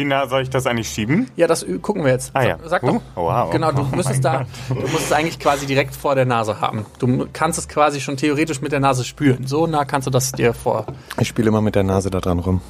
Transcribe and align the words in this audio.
Wie 0.00 0.06
nah 0.06 0.26
soll 0.26 0.40
ich 0.40 0.48
das 0.48 0.66
eigentlich 0.66 0.88
schieben? 0.88 1.30
Ja, 1.36 1.46
das 1.46 1.66
gucken 1.82 2.04
wir 2.04 2.12
jetzt. 2.12 2.30
Ah, 2.32 2.42
ja. 2.42 2.56
Sag 2.64 2.80
doch. 2.80 2.94
Uh, 2.94 3.00
wow. 3.16 3.50
Genau, 3.50 3.70
du 3.70 3.82
Oh 3.92 3.96
müsstest 3.96 4.24
da, 4.24 4.46
du 4.70 4.76
musst 4.76 5.04
es 5.04 5.12
eigentlich 5.12 5.38
quasi 5.38 5.66
direkt 5.66 5.94
vor 5.94 6.14
der 6.14 6.24
Nase 6.24 6.58
haben. 6.58 6.86
Du 6.98 7.28
kannst 7.34 7.58
es 7.58 7.68
quasi 7.68 8.00
schon 8.00 8.16
theoretisch 8.16 8.62
mit 8.62 8.72
der 8.72 8.80
Nase 8.80 9.04
spüren. 9.04 9.46
So 9.46 9.66
nah 9.66 9.84
kannst 9.84 10.06
du 10.06 10.10
das 10.10 10.32
dir 10.32 10.54
vor. 10.54 10.86
Ich 11.18 11.28
spiele 11.28 11.48
immer 11.48 11.60
mit 11.60 11.74
der 11.74 11.82
Nase 11.82 12.08
da 12.08 12.20
dran 12.20 12.38
rum. 12.38 12.62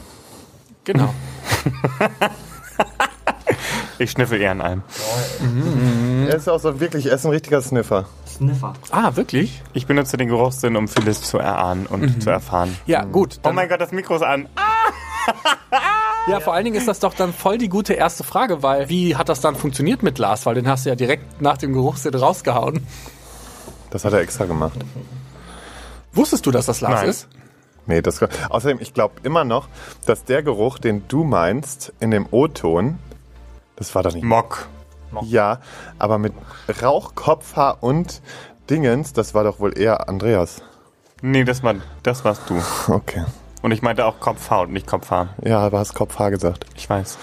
Genau. 0.82 1.14
Ich 3.98 4.12
schnüffel 4.12 4.40
eher 4.40 4.52
an 4.52 4.62
einem. 4.62 4.82
Er 6.26 6.34
ist 6.36 6.48
auch 6.48 6.58
so 6.58 6.80
wirklich, 6.80 7.04
er 7.04 7.16
ist 7.16 7.26
ein 7.26 7.32
richtiger 7.32 7.60
Sniffer. 7.60 8.06
Sniffer. 8.26 8.72
Ah, 8.90 9.14
wirklich? 9.14 9.62
Ich 9.74 9.86
benutze 9.86 10.16
den 10.16 10.28
Geruchssinn, 10.28 10.74
um 10.76 10.88
vieles 10.88 11.20
zu 11.20 11.36
erahnen 11.36 11.84
und 11.84 12.22
zu 12.22 12.30
erfahren. 12.30 12.74
Ja, 12.86 13.04
gut. 13.04 13.40
Oh 13.44 13.52
mein 13.52 13.68
Gott, 13.68 13.78
das 13.78 13.92
Mikro 13.92 14.16
ist 14.16 14.22
an. 14.22 14.48
ja, 16.30 16.40
vor 16.40 16.54
allen 16.54 16.64
Dingen 16.64 16.76
ist 16.76 16.88
das 16.88 17.00
doch 17.00 17.14
dann 17.14 17.32
voll 17.32 17.58
die 17.58 17.68
gute 17.68 17.94
erste 17.94 18.24
Frage, 18.24 18.62
weil 18.62 18.88
wie 18.88 19.16
hat 19.16 19.28
das 19.28 19.40
dann 19.40 19.56
funktioniert 19.56 20.02
mit 20.02 20.18
Lars? 20.18 20.46
Weil 20.46 20.54
den 20.54 20.68
hast 20.68 20.84
du 20.84 20.90
ja 20.90 20.96
direkt 20.96 21.40
nach 21.40 21.58
dem 21.58 21.72
Geruchssinn 21.72 22.14
rausgehauen. 22.14 22.86
Das 23.90 24.04
hat 24.04 24.12
er 24.12 24.20
extra 24.20 24.44
gemacht. 24.44 24.78
Wusstest 26.12 26.46
du, 26.46 26.50
dass 26.50 26.66
das 26.66 26.80
Lars 26.80 27.00
Nein. 27.00 27.08
ist? 27.08 27.28
Nee, 27.86 28.02
das 28.02 28.22
Außerdem, 28.22 28.78
ich 28.80 28.94
glaube 28.94 29.14
immer 29.22 29.44
noch, 29.44 29.68
dass 30.06 30.24
der 30.24 30.42
Geruch, 30.42 30.78
den 30.78 31.08
du 31.08 31.24
meinst, 31.24 31.92
in 31.98 32.10
dem 32.10 32.26
O-Ton, 32.30 32.98
das 33.76 33.94
war 33.94 34.02
doch 34.02 34.12
nicht. 34.12 34.22
Mock. 34.22 34.68
Ja, 35.22 35.60
aber 35.98 36.18
mit 36.18 36.32
Rauch, 36.82 37.16
Kopfhaar 37.16 37.82
und 37.82 38.22
Dingens, 38.68 39.12
das 39.12 39.34
war 39.34 39.42
doch 39.42 39.58
wohl 39.58 39.76
eher 39.76 40.08
Andreas. 40.08 40.62
Nee, 41.20 41.44
das, 41.44 41.62
war, 41.62 41.74
das 42.02 42.24
warst 42.24 42.48
du. 42.48 42.62
Okay. 42.92 43.24
Und 43.62 43.72
ich 43.72 43.82
meinte 43.82 44.06
auch 44.06 44.20
Kopfhaut, 44.20 44.70
nicht 44.70 44.86
Kopfhaar. 44.86 45.34
Ja, 45.44 45.58
aber 45.58 45.78
hast 45.80 45.94
Kopfhaar 45.94 46.30
gesagt. 46.30 46.64
Ich 46.76 46.88
weiß. 46.88 47.18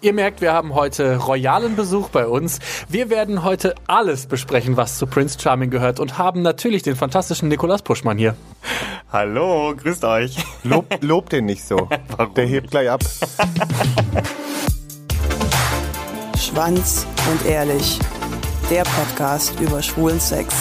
Ihr 0.00 0.12
merkt, 0.12 0.40
wir 0.40 0.52
haben 0.52 0.74
heute 0.74 1.16
royalen 1.16 1.76
Besuch 1.76 2.10
bei 2.10 2.26
uns. 2.26 2.58
Wir 2.88 3.10
werden 3.10 3.42
heute 3.42 3.74
alles 3.86 4.26
besprechen, 4.26 4.76
was 4.76 4.98
zu 4.98 5.06
Prince 5.06 5.38
Charming 5.40 5.70
gehört 5.70 5.98
und 5.98 6.18
haben 6.18 6.42
natürlich 6.42 6.82
den 6.82 6.94
fantastischen 6.94 7.48
Nikolaus 7.48 7.82
Puschmann 7.82 8.18
hier. 8.18 8.36
Hallo, 9.10 9.74
grüßt 9.74 10.04
euch. 10.04 10.36
Lob, 10.62 10.86
lob 11.00 11.30
den 11.30 11.46
nicht 11.46 11.66
so. 11.66 11.88
Der 12.36 12.46
hebt 12.46 12.70
gleich 12.70 12.90
ab. 12.90 13.02
Schwanz 16.38 17.06
und 17.30 17.46
ehrlich. 17.46 17.98
Der 18.70 18.84
Podcast 18.84 19.58
über 19.58 19.82
schwulen 19.82 20.20
Sex. 20.20 20.54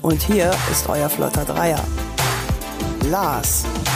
Und 0.00 0.22
hier 0.22 0.52
ist 0.70 0.88
euer 0.88 1.08
flotter 1.08 1.44
Dreier. 1.44 1.82
Lars, 3.10 3.64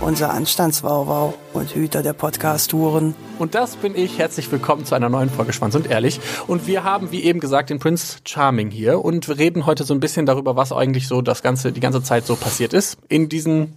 unser 0.00 0.30
Anstandswauwau 0.32 1.34
und 1.52 1.74
Hüter 1.74 2.02
der 2.02 2.12
Podcast-Touren. 2.12 3.14
Und 3.38 3.54
das 3.54 3.76
bin 3.76 3.96
ich. 3.96 4.18
Herzlich 4.18 4.50
willkommen 4.50 4.84
zu 4.84 4.94
einer 4.94 5.08
neuen 5.08 5.30
Folge 5.30 5.52
Schwanz 5.52 5.74
und 5.74 5.90
Ehrlich. 5.90 6.20
Und 6.46 6.66
wir 6.66 6.84
haben, 6.84 7.10
wie 7.10 7.24
eben 7.24 7.40
gesagt, 7.40 7.70
den 7.70 7.78
Prince 7.78 8.18
Charming 8.24 8.70
hier 8.70 9.04
und 9.04 9.28
wir 9.28 9.38
reden 9.38 9.66
heute 9.66 9.84
so 9.84 9.94
ein 9.94 10.00
bisschen 10.00 10.26
darüber, 10.26 10.56
was 10.56 10.72
eigentlich 10.72 11.08
so 11.08 11.22
das 11.22 11.42
ganze, 11.42 11.72
die 11.72 11.80
ganze 11.80 12.02
Zeit 12.02 12.26
so 12.26 12.36
passiert 12.36 12.72
ist 12.72 12.98
in 13.08 13.28
diesen 13.28 13.76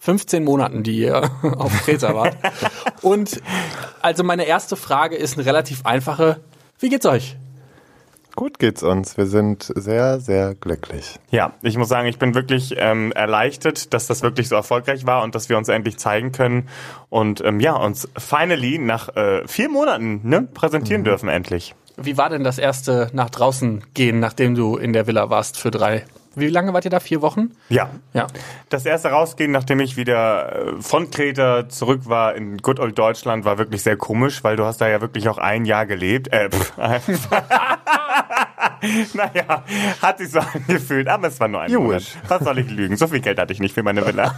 15 0.00 0.44
Monaten, 0.44 0.82
die 0.82 0.98
ihr 0.98 1.30
auf 1.42 1.72
Kreta 1.84 2.14
wart. 2.14 2.36
Und 3.02 3.40
also 4.02 4.24
meine 4.24 4.44
erste 4.44 4.76
Frage 4.76 5.16
ist 5.16 5.36
eine 5.36 5.46
relativ 5.46 5.84
einfache. 5.84 6.40
Wie 6.78 6.88
geht's 6.88 7.06
euch? 7.06 7.36
Gut 8.36 8.58
geht's 8.58 8.82
uns. 8.82 9.16
Wir 9.16 9.24
sind 9.24 9.72
sehr, 9.74 10.20
sehr 10.20 10.54
glücklich. 10.54 11.18
Ja, 11.30 11.54
ich 11.62 11.78
muss 11.78 11.88
sagen, 11.88 12.06
ich 12.06 12.18
bin 12.18 12.34
wirklich 12.34 12.74
ähm, 12.76 13.10
erleichtert, 13.12 13.94
dass 13.94 14.06
das 14.08 14.22
wirklich 14.22 14.48
so 14.48 14.54
erfolgreich 14.54 15.06
war 15.06 15.22
und 15.22 15.34
dass 15.34 15.48
wir 15.48 15.56
uns 15.56 15.70
endlich 15.70 15.96
zeigen 15.96 16.32
können 16.32 16.68
und 17.08 17.42
ähm, 17.42 17.60
ja, 17.60 17.74
uns 17.74 18.06
finally 18.18 18.78
nach 18.78 19.16
äh, 19.16 19.48
vier 19.48 19.70
Monaten 19.70 20.20
ne, 20.22 20.42
präsentieren 20.42 21.02
dürfen 21.02 21.30
endlich. 21.30 21.74
Wie 21.96 22.18
war 22.18 22.28
denn 22.28 22.44
das 22.44 22.58
erste 22.58 23.08
nach 23.14 23.30
draußen 23.30 23.82
gehen, 23.94 24.20
nachdem 24.20 24.54
du 24.54 24.76
in 24.76 24.92
der 24.92 25.06
Villa 25.06 25.30
warst 25.30 25.58
für 25.58 25.70
drei? 25.70 26.04
Wie 26.34 26.48
lange 26.48 26.74
wart 26.74 26.84
ihr 26.84 26.90
da? 26.90 27.00
Vier 27.00 27.22
Wochen? 27.22 27.52
Ja. 27.70 27.88
Ja. 28.12 28.26
Das 28.68 28.84
erste 28.84 29.08
Rausgehen, 29.08 29.50
nachdem 29.50 29.80
ich 29.80 29.96
wieder 29.96 30.74
äh, 30.76 30.82
von 30.82 31.10
Kreta 31.10 31.70
zurück 31.70 32.02
war 32.04 32.34
in 32.34 32.58
Good 32.58 32.80
Old 32.80 32.98
Deutschland, 32.98 33.46
war 33.46 33.56
wirklich 33.56 33.82
sehr 33.82 33.96
komisch, 33.96 34.44
weil 34.44 34.56
du 34.56 34.66
hast 34.66 34.82
da 34.82 34.88
ja 34.88 35.00
wirklich 35.00 35.30
auch 35.30 35.38
ein 35.38 35.64
Jahr 35.64 35.86
gelebt. 35.86 36.30
Äh, 36.30 36.50
pff, 36.50 36.74
naja, 39.14 39.64
hat 40.02 40.18
sich 40.18 40.30
so 40.30 40.40
angefühlt, 40.54 41.08
aber 41.08 41.28
es 41.28 41.40
war 41.40 41.48
nur 41.48 41.60
ein 41.60 41.72
Gut. 41.72 41.82
Monat. 41.82 42.16
Was 42.28 42.44
soll 42.44 42.58
ich 42.58 42.70
lügen? 42.70 42.96
So 42.96 43.06
viel 43.06 43.20
Geld 43.20 43.38
hatte 43.38 43.52
ich 43.52 43.60
nicht 43.60 43.74
für 43.74 43.82
meine 43.82 44.06
Villa. 44.06 44.34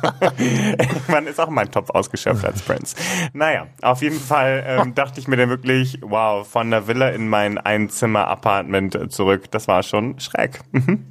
Man 1.09 1.27
ist 1.27 1.41
auch 1.41 1.51
mein 1.51 1.71
Topf 1.71 1.91
ausgeschöpft 1.91 2.45
als 2.45 2.63
Prince. 2.63 2.97
Naja, 3.33 3.67
auf 3.83 4.03
jeden 4.03 4.19
Fall 4.19 4.65
ähm, 4.67 4.95
dachte 4.95 5.21
ich 5.21 5.29
mir 5.29 5.37
dann 5.37 5.49
wirklich, 5.49 5.99
wow, 6.03 6.47
von 6.47 6.71
der 6.71 6.87
Villa 6.87 7.09
in 7.11 7.29
mein 7.29 7.59
Einzimmer-Apartment 7.59 9.13
zurück, 9.13 9.51
das 9.51 9.69
war 9.69 9.83
schon 9.83 10.19
schräg. 10.21 10.61
Mhm. 10.73 11.07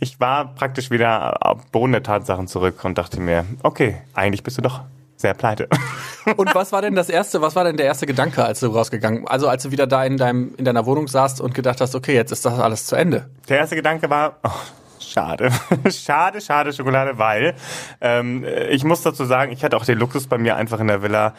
Ich 0.00 0.20
war 0.20 0.54
praktisch 0.54 0.90
wieder 0.90 1.46
auf 1.46 1.66
Boden 1.66 1.92
der 1.92 2.02
Tatsachen 2.02 2.46
zurück 2.46 2.84
und 2.84 2.98
dachte 2.98 3.20
mir, 3.20 3.44
okay, 3.62 3.96
eigentlich 4.14 4.42
bist 4.42 4.58
du 4.58 4.62
doch 4.62 4.82
sehr 5.18 5.34
pleite. 5.34 5.68
Und 6.36 6.54
was 6.54 6.72
war 6.72 6.82
denn 6.82 6.94
das 6.94 7.08
erste, 7.08 7.40
was 7.40 7.56
war 7.56 7.64
denn 7.64 7.76
der 7.76 7.86
erste 7.86 8.06
Gedanke, 8.06 8.44
als 8.44 8.60
du 8.60 8.68
rausgegangen, 8.68 9.26
also 9.26 9.48
als 9.48 9.64
du 9.64 9.70
wieder 9.70 9.86
da 9.86 10.04
in 10.04 10.16
deinem, 10.16 10.54
in 10.56 10.64
deiner 10.64 10.86
Wohnung 10.86 11.08
saßt 11.08 11.40
und 11.40 11.54
gedacht 11.54 11.80
hast, 11.80 11.94
okay, 11.94 12.14
jetzt 12.14 12.32
ist 12.32 12.44
das 12.44 12.58
alles 12.58 12.86
zu 12.86 12.96
Ende? 12.96 13.28
Der 13.48 13.58
erste 13.58 13.76
Gedanke 13.76 14.08
war, 14.10 14.38
oh, 14.42 14.50
schade, 15.00 15.50
schade, 15.90 16.40
schade 16.40 16.72
Schokolade, 16.72 17.18
weil 17.18 17.54
ähm, 18.00 18.44
ich 18.70 18.84
muss 18.84 19.02
dazu 19.02 19.24
sagen, 19.24 19.52
ich 19.52 19.64
hatte 19.64 19.76
auch 19.76 19.84
den 19.84 19.98
Luxus 19.98 20.26
bei 20.26 20.38
mir 20.38 20.56
einfach 20.56 20.80
in 20.80 20.88
der 20.88 21.02
Villa. 21.02 21.34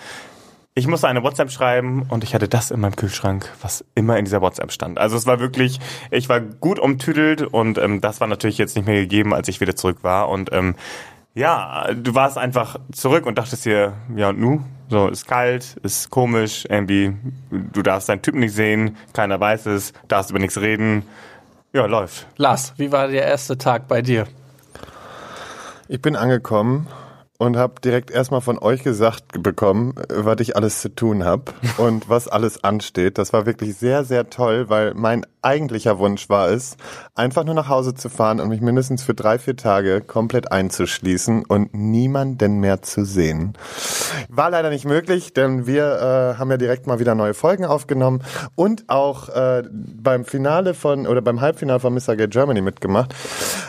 Ich 0.75 0.87
musste 0.87 1.07
eine 1.07 1.23
WhatsApp 1.23 1.51
schreiben 1.51 2.03
und 2.09 2.23
ich 2.23 2.33
hatte 2.33 2.47
das 2.47 2.71
in 2.71 2.79
meinem 2.79 2.95
Kühlschrank, 2.95 3.49
was 3.61 3.83
immer 3.95 4.17
in 4.17 4.25
dieser 4.25 4.41
WhatsApp 4.41 4.71
stand. 4.71 4.97
Also 4.97 5.17
es 5.17 5.25
war 5.25 5.39
wirklich, 5.39 5.79
ich 6.09 6.29
war 6.29 6.39
gut 6.39 6.79
umtüdelt 6.79 7.41
und 7.41 7.77
ähm, 7.77 8.01
das 8.01 8.21
war 8.21 8.27
natürlich 8.27 8.57
jetzt 8.57 8.75
nicht 8.75 8.85
mehr 8.85 8.95
gegeben, 8.95 9.33
als 9.33 9.47
ich 9.47 9.59
wieder 9.59 9.75
zurück 9.75 9.97
war. 10.03 10.29
Und 10.29 10.51
ähm, 10.53 10.75
ja, 11.33 11.93
du 11.93 12.15
warst 12.15 12.37
einfach 12.37 12.77
zurück 12.91 13.25
und 13.25 13.37
dachtest 13.37 13.65
dir, 13.65 13.93
ja 14.15 14.29
und 14.29 14.39
nu? 14.39 14.63
So, 14.89 15.07
ist 15.07 15.27
kalt, 15.27 15.77
ist 15.83 16.09
komisch, 16.09 16.65
irgendwie, 16.67 17.15
du 17.51 17.83
darfst 17.83 18.09
deinen 18.09 18.23
Typen 18.23 18.39
nicht 18.39 18.55
sehen, 18.55 18.97
keiner 19.13 19.39
weiß 19.39 19.67
es, 19.67 19.93
darfst 20.07 20.31
über 20.31 20.39
nichts 20.39 20.59
reden. 20.59 21.03
Ja, 21.71 21.85
läuft. 21.85 22.25
Lars, 22.37 22.73
wie 22.77 22.91
war 22.91 23.07
der 23.07 23.25
erste 23.25 23.57
Tag 23.57 23.87
bei 23.87 24.01
dir? 24.01 24.25
Ich 25.87 26.01
bin 26.01 26.15
angekommen 26.15 26.87
und 27.37 27.55
habe 27.55 27.75
direkt 27.81 28.11
erstmal 28.11 28.41
von 28.41 28.59
euch 28.59 28.83
gesagt 28.83 29.41
bekommen, 29.43 29.93
was 30.09 30.39
ich 30.41 30.55
alles 30.55 30.81
zu 30.81 30.93
tun 30.93 31.23
habe 31.23 31.53
und 31.77 32.09
was 32.09 32.27
alles 32.27 32.63
ansteht. 32.63 33.17
Das 33.17 33.31
war 33.31 33.45
wirklich 33.45 33.75
sehr, 33.75 34.03
sehr 34.03 34.29
toll, 34.29 34.69
weil 34.69 34.93
mein 34.93 35.25
eigentlicher 35.41 35.99
Wunsch 35.99 36.29
war 36.29 36.49
es, 36.49 36.77
einfach 37.15 37.43
nur 37.43 37.55
nach 37.55 37.69
Hause 37.69 37.93
zu 37.93 38.09
fahren 38.09 38.39
und 38.39 38.49
mich 38.49 38.61
mindestens 38.61 39.03
für 39.03 39.13
drei, 39.13 39.39
vier 39.39 39.55
Tage 39.55 40.01
komplett 40.01 40.51
einzuschließen 40.51 41.45
und 41.45 41.73
niemanden 41.73 42.59
mehr 42.59 42.81
zu 42.81 43.05
sehen. 43.05 43.53
War 44.27 44.49
leider 44.49 44.69
nicht 44.69 44.85
möglich, 44.85 45.33
denn 45.33 45.67
wir 45.67 46.35
äh, 46.35 46.39
haben 46.39 46.51
ja 46.51 46.57
direkt 46.57 46.87
mal 46.87 46.99
wieder 46.99 47.15
neue 47.15 47.33
Folgen 47.33 47.65
aufgenommen 47.65 48.23
und 48.55 48.89
auch 48.89 49.29
äh, 49.29 49.63
beim 49.71 50.25
Finale 50.25 50.73
von 50.73 51.07
oder 51.07 51.21
beim 51.21 51.41
Halbfinale 51.41 51.79
von 51.79 51.93
Mr. 51.93 52.15
Gay 52.15 52.27
Germany 52.27 52.61
mitgemacht. 52.61 53.13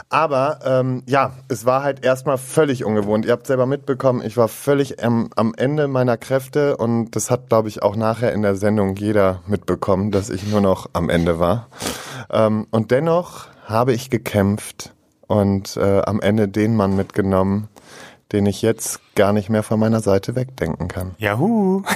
Aber 0.08 0.58
ähm, 0.64 1.02
ja, 1.06 1.32
es 1.48 1.66
war 1.66 1.82
halt 1.82 2.04
erstmal 2.04 2.38
völlig 2.38 2.84
ungewohnt. 2.84 3.24
Ihr 3.24 3.32
habt 3.32 3.46
selber 3.46 3.66
mitbekommen, 3.66 4.22
ich 4.24 4.36
war 4.36 4.48
völlig 4.48 5.02
am, 5.02 5.30
am 5.36 5.54
Ende 5.56 5.88
meiner 5.88 6.16
Kräfte 6.16 6.76
und 6.76 7.14
das 7.16 7.30
hat, 7.30 7.48
glaube 7.48 7.68
ich, 7.68 7.82
auch 7.82 7.96
nachher 7.96 8.32
in 8.32 8.42
der 8.42 8.56
Sendung 8.56 8.96
jeder 8.96 9.40
mitbekommen, 9.46 10.10
dass 10.10 10.30
ich 10.30 10.46
nur 10.46 10.60
noch 10.60 10.88
am 10.92 11.08
Ende 11.08 11.38
war. 11.38 11.59
Ähm, 12.30 12.66
und 12.70 12.90
dennoch 12.90 13.48
habe 13.64 13.92
ich 13.92 14.10
gekämpft 14.10 14.92
und 15.26 15.76
äh, 15.76 16.00
am 16.02 16.20
Ende 16.20 16.48
den 16.48 16.74
Mann 16.76 16.96
mitgenommen, 16.96 17.68
den 18.32 18.46
ich 18.46 18.62
jetzt 18.62 19.00
gar 19.16 19.32
nicht 19.32 19.48
mehr 19.50 19.62
von 19.64 19.80
meiner 19.80 20.00
Seite 20.00 20.36
wegdenken 20.36 20.88
kann. 20.88 21.14
Yahoo! 21.18 21.82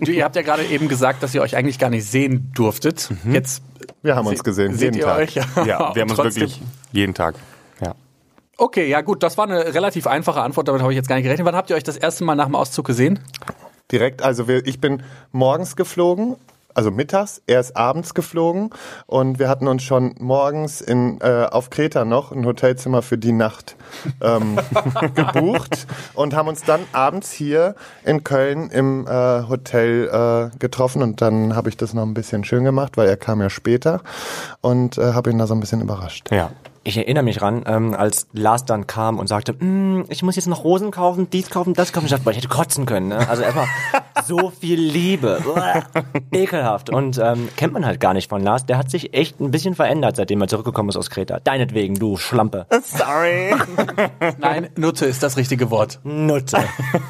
Du, 0.00 0.12
ihr 0.12 0.24
habt 0.24 0.36
ja 0.36 0.42
gerade 0.42 0.64
eben 0.64 0.88
gesagt, 0.88 1.22
dass 1.22 1.34
ihr 1.34 1.42
euch 1.42 1.56
eigentlich 1.56 1.78
gar 1.78 1.90
nicht 1.90 2.04
sehen 2.04 2.50
durftet. 2.54 3.08
Jetzt 3.30 3.62
Wir 4.02 4.14
haben 4.16 4.26
uns 4.26 4.38
se- 4.38 4.44
gesehen, 4.44 4.72
seht 4.74 4.94
jeden 4.94 4.98
ihr 4.98 5.04
Tag. 5.04 5.18
euch 5.18 5.34
ja, 5.34 5.44
Ja, 5.64 5.94
wir 5.94 6.02
haben 6.02 6.10
uns 6.10 6.18
wirklich 6.18 6.60
jeden 6.92 7.14
Tag. 7.14 7.34
Ja. 7.80 7.94
Okay, 8.56 8.88
ja 8.88 9.00
gut, 9.00 9.22
das 9.22 9.36
war 9.38 9.44
eine 9.48 9.74
relativ 9.74 10.06
einfache 10.06 10.40
Antwort, 10.42 10.68
damit 10.68 10.82
habe 10.82 10.92
ich 10.92 10.96
jetzt 10.96 11.08
gar 11.08 11.16
nicht 11.16 11.24
gerechnet. 11.24 11.46
Wann 11.46 11.56
habt 11.56 11.70
ihr 11.70 11.76
euch 11.76 11.84
das 11.84 11.96
erste 11.96 12.24
Mal 12.24 12.34
nach 12.34 12.46
dem 12.46 12.54
Auszug 12.54 12.86
gesehen? 12.86 13.18
Direkt, 13.90 14.22
also 14.22 14.46
wir, 14.46 14.66
ich 14.66 14.80
bin 14.80 15.02
morgens 15.32 15.74
geflogen, 15.74 16.36
also 16.78 16.92
mittags, 16.92 17.42
er 17.48 17.58
ist 17.58 17.76
abends 17.76 18.14
geflogen 18.14 18.70
und 19.08 19.40
wir 19.40 19.48
hatten 19.48 19.66
uns 19.66 19.82
schon 19.82 20.14
morgens 20.20 20.80
in, 20.80 21.20
äh, 21.20 21.48
auf 21.50 21.70
Kreta 21.70 22.04
noch 22.04 22.30
ein 22.30 22.46
Hotelzimmer 22.46 23.02
für 23.02 23.18
die 23.18 23.32
Nacht 23.32 23.74
ähm, 24.20 24.60
gebucht 25.16 25.88
und 26.14 26.36
haben 26.36 26.46
uns 26.46 26.62
dann 26.62 26.82
abends 26.92 27.32
hier 27.32 27.74
in 28.04 28.22
Köln 28.22 28.70
im 28.70 29.08
äh, 29.08 29.10
Hotel 29.48 30.52
äh, 30.52 30.56
getroffen 30.60 31.02
und 31.02 31.20
dann 31.20 31.56
habe 31.56 31.68
ich 31.68 31.76
das 31.76 31.94
noch 31.94 32.04
ein 32.04 32.14
bisschen 32.14 32.44
schön 32.44 32.62
gemacht, 32.62 32.96
weil 32.96 33.08
er 33.08 33.16
kam 33.16 33.40
ja 33.40 33.50
später 33.50 34.00
und 34.60 34.98
äh, 34.98 35.14
habe 35.14 35.30
ihn 35.30 35.38
da 35.38 35.48
so 35.48 35.54
ein 35.54 35.60
bisschen 35.60 35.80
überrascht. 35.80 36.30
Ja. 36.30 36.52
Ich 36.84 36.96
erinnere 36.96 37.24
mich 37.24 37.42
ran, 37.42 37.64
ähm, 37.66 37.94
als 37.94 38.26
Lars 38.32 38.64
dann 38.64 38.86
kam 38.86 39.18
und 39.18 39.26
sagte, 39.26 39.52
"Mm, 39.52 40.04
ich 40.08 40.22
muss 40.22 40.36
jetzt 40.36 40.46
noch 40.48 40.64
Rosen 40.64 40.90
kaufen, 40.90 41.28
dies 41.30 41.50
kaufen, 41.50 41.74
das 41.74 41.92
kaufen. 41.92 42.06
Ich 42.06 42.10
dachte, 42.10 42.24
boah, 42.24 42.30
ich 42.30 42.36
hätte 42.38 42.48
kotzen 42.48 42.86
können. 42.86 43.08
Ne? 43.08 43.28
Also 43.28 43.42
erstmal 43.42 43.66
so 44.26 44.50
viel 44.58 44.80
Liebe. 44.80 45.42
Uah, 45.46 45.82
ekelhaft. 46.32 46.90
Und 46.90 47.18
ähm, 47.18 47.48
kennt 47.56 47.72
man 47.72 47.84
halt 47.84 48.00
gar 48.00 48.14
nicht 48.14 48.28
von 48.30 48.42
Lars. 48.42 48.66
Der 48.66 48.78
hat 48.78 48.90
sich 48.90 49.14
echt 49.14 49.40
ein 49.40 49.50
bisschen 49.50 49.74
verändert, 49.74 50.16
seitdem 50.16 50.40
er 50.40 50.48
zurückgekommen 50.48 50.88
ist 50.88 50.96
aus 50.96 51.10
Kreta. 51.10 51.40
Deinetwegen, 51.40 51.94
du 51.96 52.16
Schlampe. 52.16 52.66
Sorry. 52.82 53.54
Nein, 54.38 54.68
Nutte 54.76 55.06
ist 55.06 55.22
das 55.22 55.36
richtige 55.36 55.70
Wort. 55.70 56.00
Nutte. 56.04 56.58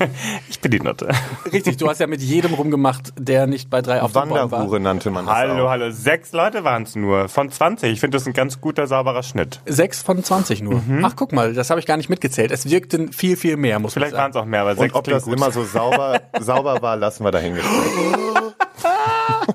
ich 0.49 0.61
bin 0.61 0.71
die 0.71 0.81
Nutte. 0.81 1.09
Richtig, 1.53 1.77
du 1.77 1.89
hast 1.89 1.99
ja 2.01 2.07
mit 2.07 2.21
jedem 2.23 2.55
rumgemacht, 2.55 3.13
der 3.19 3.47
nicht 3.47 3.71
bei 3.71 3.83
drei 3.83 4.03
auf 4.03 4.13
dem. 4.13 4.31
Wanderhure 4.31 4.81
nannte 4.81 5.11
man 5.11 5.27
das 5.27 5.35
Hallo, 5.35 5.67
auch. 5.67 5.71
hallo. 5.71 5.91
Sechs 5.91 6.33
Leute 6.33 6.65
waren 6.65 6.83
es 6.85 6.97
nur. 6.97 7.29
Von 7.29 7.51
20. 7.51 7.93
Ich 7.93 8.01
finde 8.01 8.17
das 8.17 8.27
ein 8.27 8.33
ganz 8.33 8.61
guter, 8.61 8.87
sauberer 8.87 9.23
Schnitt. 9.23 9.58
Sechs 9.67 10.03
von 10.03 10.23
20 10.23 10.63
nur. 10.63 10.83
Ach, 11.03 11.15
guck 11.17 11.33
mal, 11.33 11.55
das 11.55 11.71
habe 11.71 11.81
ich 11.81 11.87
gar 11.87 11.97
nicht 11.97 12.09
mitgezählt. 12.09 12.51
Es 12.51 12.69
wirkten 12.69 13.13
viel, 13.13 13.37
viel 13.37 13.57
mehr, 13.57 13.79
muss 13.79 13.95
Vielleicht 13.95 14.13
man 14.13 14.23
waren 14.23 14.33
sagen. 14.33 14.39
es 14.45 14.47
auch 14.47 14.51
mehr, 14.51 14.61
aber 14.63 14.71
Und 14.73 14.79
sechs 14.79 14.95
ob 14.95 15.05
klingt 15.05 15.17
das 15.17 15.25
gut. 15.25 15.35
immer 15.37 15.51
so 15.51 15.65
sauber, 15.65 16.21
sauber 16.41 16.81
war, 16.83 16.97
lassen 16.97 17.25
wir 17.25 17.31
dahingestellt. 17.31 17.75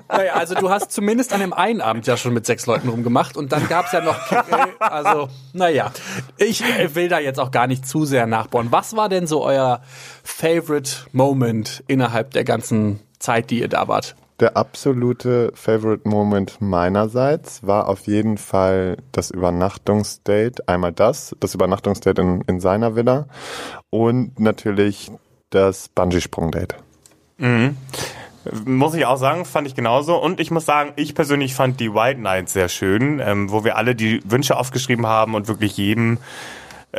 Naja, 0.08 0.34
also 0.34 0.54
du 0.54 0.70
hast 0.70 0.92
zumindest 0.92 1.32
an 1.32 1.40
dem 1.40 1.52
einen 1.52 1.80
Abend 1.80 2.06
ja 2.06 2.16
schon 2.16 2.34
mit 2.34 2.46
sechs 2.46 2.66
Leuten 2.66 2.88
rumgemacht 2.88 3.36
und 3.36 3.50
dann 3.52 3.66
gab's 3.68 3.90
ja 3.92 4.00
noch, 4.00 4.16
also 4.78 5.28
naja, 5.52 5.90
ich 6.36 6.62
äh, 6.62 6.94
will 6.94 7.08
da 7.08 7.18
jetzt 7.18 7.40
auch 7.40 7.50
gar 7.50 7.66
nicht 7.66 7.86
zu 7.88 8.04
sehr 8.04 8.26
nachbohren. 8.26 8.70
Was 8.70 8.94
war 8.96 9.08
denn 9.08 9.26
so 9.26 9.42
euer 9.44 9.80
Favorite 10.22 10.90
Moment 11.12 11.82
innerhalb 11.88 12.30
der 12.32 12.44
ganzen 12.44 13.00
Zeit, 13.18 13.50
die 13.50 13.60
ihr 13.60 13.68
da 13.68 13.88
wart? 13.88 14.14
Der 14.40 14.56
absolute 14.56 15.52
Favorite 15.54 16.08
Moment 16.08 16.60
meinerseits 16.60 17.64
war 17.64 17.88
auf 17.88 18.06
jeden 18.08 18.36
Fall 18.36 18.96
das 19.12 19.30
Übernachtungsdate. 19.30 20.68
Einmal 20.68 20.92
das, 20.92 21.36
das 21.38 21.54
Übernachtungsdate 21.54 22.20
in, 22.20 22.40
in 22.48 22.60
seiner 22.60 22.96
Villa 22.96 23.26
und 23.90 24.40
natürlich 24.40 25.12
das 25.50 25.88
Bungee-Sprung-Date. 25.88 26.74
Muss 28.64 28.94
ich 28.94 29.06
auch 29.06 29.16
sagen, 29.16 29.44
fand 29.44 29.68
ich 29.68 29.74
genauso. 29.74 30.16
Und 30.16 30.40
ich 30.40 30.50
muss 30.50 30.66
sagen, 30.66 30.92
ich 30.96 31.14
persönlich 31.14 31.54
fand 31.54 31.80
die 31.80 31.94
White 31.94 32.20
Night 32.20 32.48
sehr 32.48 32.68
schön, 32.68 33.20
ähm, 33.20 33.50
wo 33.50 33.64
wir 33.64 33.76
alle 33.76 33.94
die 33.94 34.20
Wünsche 34.24 34.56
aufgeschrieben 34.56 35.06
haben 35.06 35.34
und 35.34 35.48
wirklich 35.48 35.76
jedem 35.76 36.18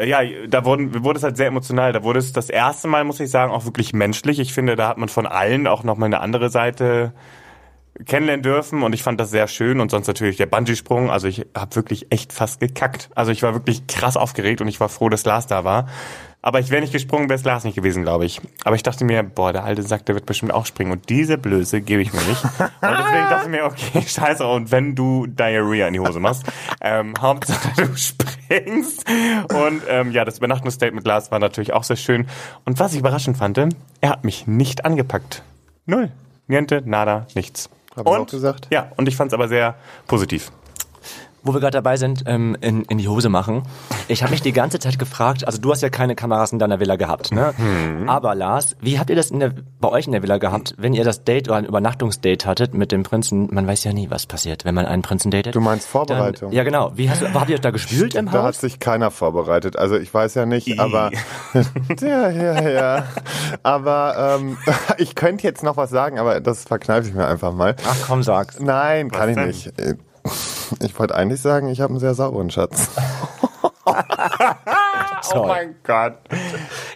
ja, 0.03 0.19
da 0.47 0.65
wurden, 0.65 1.03
wurde 1.03 1.18
es 1.18 1.24
halt 1.24 1.38
sehr 1.38 1.47
emotional. 1.47 1.94
Da 1.94 2.03
wurde 2.03 2.19
es 2.19 2.33
das 2.33 2.50
erste 2.50 2.88
Mal, 2.88 3.03
muss 3.03 3.19
ich 3.19 3.30
sagen, 3.30 3.51
auch 3.51 3.65
wirklich 3.65 3.94
menschlich. 3.94 4.39
Ich 4.39 4.53
finde, 4.53 4.75
da 4.75 4.88
hat 4.88 4.97
man 4.97 5.09
von 5.09 5.25
allen 5.25 5.68
auch 5.68 5.83
nochmal 5.83 6.07
eine 6.07 6.19
andere 6.19 6.50
Seite 6.50 7.13
kennenlernen 8.06 8.44
dürfen 8.44 8.83
und 8.83 8.94
ich 8.94 9.03
fand 9.03 9.19
das 9.21 9.31
sehr 9.31 9.47
schön 9.47 9.80
und 9.80 9.89
sonst 9.89 10.07
natürlich 10.07 10.36
der 10.36 10.47
Bungee-Sprung. 10.47 11.09
Also 11.09 11.27
ich 11.27 11.45
habe 11.56 11.75
wirklich 11.75 12.12
echt 12.12 12.33
fast 12.33 12.59
gekackt. 12.59 13.09
Also 13.15 13.31
ich 13.31 13.42
war 13.42 13.53
wirklich 13.53 13.88
krass 13.88 14.18
aufgeregt 14.18 14.59
und 14.59 14.68
ich 14.68 14.80
war 14.81 14.89
froh, 14.89 15.07
dass 15.07 15.24
Lars 15.24 15.47
da 15.47 15.63
war. 15.63 15.88
Aber 16.45 16.59
ich 16.59 16.69
wäre 16.69 16.80
nicht 16.80 16.94
gesprungen, 16.94 17.27
wäre 17.27 17.39
es 17.39 17.44
Lars 17.44 17.63
nicht 17.63 17.74
gewesen, 17.74 18.03
glaube 18.03 18.24
ich. 18.24 18.39
Aber 18.65 18.75
ich 18.75 18.83
dachte 18.83 19.03
mir, 19.03 19.24
boah, 19.24 19.51
der 19.51 19.63
alte 19.63 19.81
Sack, 19.81 20.06
der 20.06 20.13
wird 20.13 20.27
bestimmt 20.27 20.53
auch 20.53 20.68
springen. 20.68 20.92
Und 20.92 21.09
diese 21.09 21.39
Blöße 21.39 21.81
gebe 21.81 22.03
ich 22.03 22.13
mir 22.13 22.21
nicht. 22.21 22.44
Und 22.59 22.62
deswegen 22.81 23.30
dachte 23.31 23.45
ich 23.45 23.50
mir, 23.50 23.65
okay, 23.65 24.01
scheiße. 24.07 24.45
Und 24.45 24.71
wenn 24.71 24.94
du 24.94 25.25
Diarrhea 25.25 25.88
in 25.88 25.94
die 25.94 26.00
Hose 26.00 26.19
machst, 26.19 26.44
ähm, 26.81 27.15
Hauptsache 27.19 27.69
du 27.75 27.95
springst. 27.97 29.09
Und 29.56 29.81
ähm, 29.89 30.12
ja, 30.12 30.24
das 30.24 30.38
Übernachtungsdate 30.38 30.94
mit 30.94 31.07
Lars 31.07 31.31
war 31.31 31.39
natürlich 31.39 31.74
auch 31.74 31.83
sehr 31.83 31.95
schön. 31.95 32.27
Und 32.63 32.80
was 32.80 32.94
ich 32.94 33.00
überraschend 33.00 33.38
fand, 33.38 33.57
er 34.01 34.09
hat 34.12 34.24
mich 34.24 34.45
nicht 34.45 34.86
angepackt. 34.86 35.42
Null. 35.88 36.12
Niente, 36.45 36.83
nada, 36.86 37.25
nichts. 37.33 37.71
Hab 37.95 38.06
ich 38.06 38.13
und, 38.13 38.19
auch 38.19 38.27
gesagt. 38.27 38.68
Ja, 38.69 38.92
und 38.97 39.07
ich 39.07 39.15
fand 39.15 39.31
es 39.31 39.33
aber 39.33 39.47
sehr 39.47 39.74
positiv. 40.06 40.51
Wo 41.45 41.53
wir 41.53 41.59
gerade 41.62 41.77
dabei 41.77 41.95
sind, 41.95 42.24
ähm, 42.25 42.57
in, 42.59 42.83
in 42.86 42.97
die 42.97 43.07
Hose 43.07 43.30
machen. 43.30 43.63
Ich 44.07 44.24
habe 44.24 44.31
mich 44.31 44.42
die 44.42 44.51
ganze 44.51 44.80
Zeit 44.80 45.00
gefragt, 45.00 45.45
also 45.45 45.59
du 45.62 45.71
hast 45.71 45.81
ja 45.81 45.89
keine 45.89 46.15
Kameras 46.15 46.51
in 46.51 46.59
deiner 46.59 46.80
Villa 46.80 46.95
gehabt, 46.95 47.31
ne? 47.31 47.53
Aber 48.07 48.36
Lars, 48.36 48.75
wie 48.81 49.00
habt 49.00 49.09
ihr 49.09 49.15
das 49.15 49.31
in 49.31 49.39
der, 49.39 49.53
bei 49.80 49.89
euch 49.89 50.07
in 50.07 50.12
der 50.12 50.24
Villa 50.24 50.38
gehabt, 50.39 50.74
wenn 50.77 50.94
ihr 50.94 51.03
das 51.03 51.24
Date 51.24 51.47
oder 51.47 51.57
ein 51.57 51.65
Übernachtungsdate 51.65 52.45
hattet 52.47 52.74
mit 52.74 52.92
dem 52.92 53.03
Prinzen? 53.03 53.47
Man 53.53 53.68
weiß 53.68 53.83
ja 53.83 53.94
nie, 53.94 54.09
was 54.09 54.25
passiert, 54.25 54.65
wenn 54.65 54.75
man 54.75 54.86
einen 54.86 55.01
Prinzen 55.01 55.31
datet. 55.31 55.56
Du 55.56 55.62
meinst 55.62 55.88
Vorbereitung? 55.88 56.50
Dann, 56.50 56.57
ja, 56.57 56.63
genau. 56.63 56.92
Wie 56.95 57.09
hast 57.09 57.21
habt 57.33 57.50
ihr 57.50 57.59
da 57.59 57.71
gespielt 57.71 58.15
im 58.15 58.25
Da 58.25 58.39
hat 58.39 58.56
Haus? 58.56 58.62
sich 58.62 58.80
keiner 58.80 59.12
vorbereitet. 59.12 59.77
Also 59.77 59.97
ich 59.97 60.13
weiß 60.13 60.33
ja 60.33 60.45
nicht, 60.45 60.80
aber 60.80 61.12
ja, 62.01 62.30
ja, 62.30 62.69
ja. 62.69 63.03
Aber 63.63 64.38
ähm, 64.39 64.57
ich 64.97 65.15
könnte 65.15 65.44
jetzt 65.44 65.63
noch 65.63 65.77
was 65.77 65.89
sagen, 65.89 66.19
aber 66.19 66.39
das 66.39 66.63
verkneife 66.63 67.07
ich 67.07 67.13
mir 67.13 67.27
einfach 67.27 67.53
mal. 67.53 67.75
Ach 67.88 67.97
komm, 68.07 68.24
sag's. 68.24 68.59
Nein, 68.59 69.12
kann 69.12 69.30
ich 69.30 69.36
denn? 69.36 69.47
nicht. 69.47 69.74
Ich 70.82 70.98
wollte 71.00 71.16
eigentlich 71.16 71.42
sagen, 71.42 71.70
ich 71.70 71.82
habe 71.82 71.92
einen 71.92 72.00
sehr 72.00 72.14
sauberen 72.14 72.50
Schatz. 72.50 72.90
Oh 75.34 75.46
mein 75.48 75.76
Gott. 75.84 76.20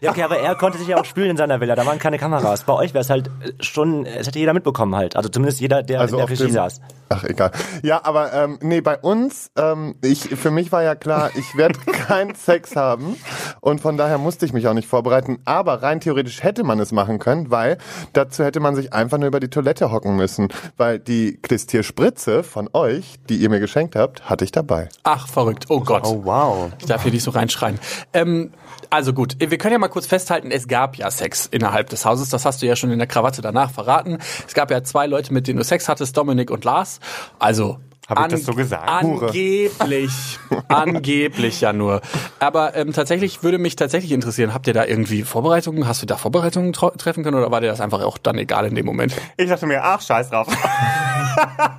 Ja, 0.02 0.12
okay, 0.12 0.24
aber 0.24 0.38
er 0.40 0.56
konnte 0.56 0.78
sich 0.78 0.88
ja 0.88 0.98
auch 0.98 1.06
spülen 1.06 1.32
in 1.32 1.38
seiner 1.38 1.60
Villa. 1.60 1.76
Da 1.76 1.86
waren 1.86 2.00
keine 2.00 2.18
Kameras. 2.18 2.64
Bei 2.64 2.74
euch 2.74 2.94
wäre 2.94 3.02
es 3.02 3.10
halt 3.10 3.28
äh, 3.28 3.52
schon, 3.64 4.06
es 4.06 4.28
hätte 4.28 4.40
jeder 4.40 4.54
mitbekommen 4.54 4.96
halt. 4.96 5.16
Also 5.16 5.30
zumindest 5.30 5.60
jeder, 5.60 5.84
der 5.84 6.00
Also 6.02 6.16
in 6.16 6.20
der 6.26 6.30
Regie 6.30 6.44
dem- 6.46 6.54
saß. 6.54 6.82
Ach, 7.12 7.24
egal. 7.24 7.52
Ja, 7.82 8.02
aber 8.04 8.34
ähm, 8.34 8.60
nee, 8.62 8.82
bei 8.82 8.98
uns, 9.00 9.50
ähm, 9.58 9.96
ich, 10.04 10.20
für 10.30 10.52
mich 10.52 10.72
war 10.72 10.84
ja 10.84 10.94
klar, 10.94 11.32
ich 11.36 11.58
werde 11.58 11.80
keinen 12.08 12.36
Sex 12.36 12.76
haben 12.76 13.16
und 13.62 13.82
von 13.82 13.98
daher 13.98 14.20
musste 14.20 14.46
ich 14.46 14.54
mich 14.54 14.68
auch 14.68 14.74
nicht 14.76 14.88
vorbereiten. 14.88 15.40
Aber 15.46 15.82
rein 15.82 16.00
theoretisch 16.02 16.44
hätte 16.44 16.64
man 16.64 16.80
es 16.80 16.92
machen 16.92 17.18
können, 17.18 17.50
weil 17.50 17.80
dazu 18.14 18.44
hätte 18.44 18.60
man 18.60 18.76
sich 18.76 18.94
einfach 18.94 19.18
nur 19.18 19.28
über 19.28 19.40
die 19.40 19.50
Toilette 19.50 19.92
hocken 19.92 20.16
müssen, 20.18 20.50
weil 20.78 21.00
die 21.00 21.40
Klistierspritze 21.42 22.44
von 22.44 22.70
euch, 22.74 23.16
die 23.30 23.38
ihr 23.38 23.50
mir 23.50 23.60
geschenkt 23.60 23.96
habt, 23.96 24.30
hatte 24.30 24.46
ich 24.46 24.52
dabei. 24.52 24.90
Ach, 25.04 25.28
verrückt. 25.28 25.66
Oh 25.70 25.80
Gott. 25.82 26.04
Oh 26.06 26.22
wow. 26.26 26.72
Ich 26.80 26.86
darf 26.86 27.02
hier 27.04 27.12
nicht 27.12 27.24
so 27.24 27.32
reinschreien. 27.32 27.80
Ähm, 28.14 28.52
also 28.90 29.14
gut, 29.14 29.36
wir 29.40 29.58
können 29.58 29.74
ja 29.74 29.80
mal 29.80 29.88
kurz 29.88 30.08
festhalten, 30.08 30.52
es 30.52 30.68
gab 30.68 30.96
ja 30.96 31.12
Sex 31.12 31.46
innerhalb 31.46 31.90
des 31.90 32.06
Hauses. 32.06 32.30
Das 32.30 32.46
hast 32.46 32.62
du 32.62 32.66
ja 32.66 32.76
schon 32.76 32.92
in 32.92 32.98
der 32.98 33.08
Krawatte 33.08 33.42
danach 33.42 33.72
verraten. 33.72 34.18
Es 34.48 34.54
gab 34.54 34.72
ja 34.72 34.84
zwei 34.84 35.06
Leute, 35.06 35.34
mit 35.34 35.48
denen 35.48 35.58
du 35.58 35.64
Sex 35.64 35.88
hattest, 35.88 36.18
Dominik 36.18 36.50
und 36.50 36.64
Lars. 36.64 37.00
Also 37.38 37.80
Hab 38.10 38.22
ich 38.22 38.28
das 38.28 38.44
so 38.44 38.54
gesagt? 38.54 38.90
Angeblich, 38.90 40.40
angeblich 40.68 41.62
ja 41.62 41.74
nur. 41.74 42.02
Aber 42.40 42.76
ähm, 42.76 42.92
tatsächlich 42.92 43.44
würde 43.44 43.60
mich 43.60 43.76
tatsächlich 43.76 44.12
interessieren, 44.12 44.52
habt 44.54 44.66
ihr 44.66 44.74
da 44.74 44.84
irgendwie 44.86 45.22
Vorbereitungen, 45.22 45.88
hast 45.88 46.02
du 46.02 46.08
da 46.08 46.18
Vorbereitungen 46.18 46.74
treffen 46.74 47.24
können 47.24 47.38
oder 47.38 47.52
war 47.52 47.62
dir 47.62 47.68
das 47.68 47.82
einfach 47.82 48.02
auch 48.02 48.18
dann 48.18 48.40
egal 48.40 48.66
in 48.66 48.74
dem 48.74 48.88
Moment? 48.88 49.16
Ich 49.38 49.48
dachte 49.48 49.68
mir, 49.68 49.84
ach, 49.84 50.02
scheiß 50.02 50.32
drauf. 50.32 50.48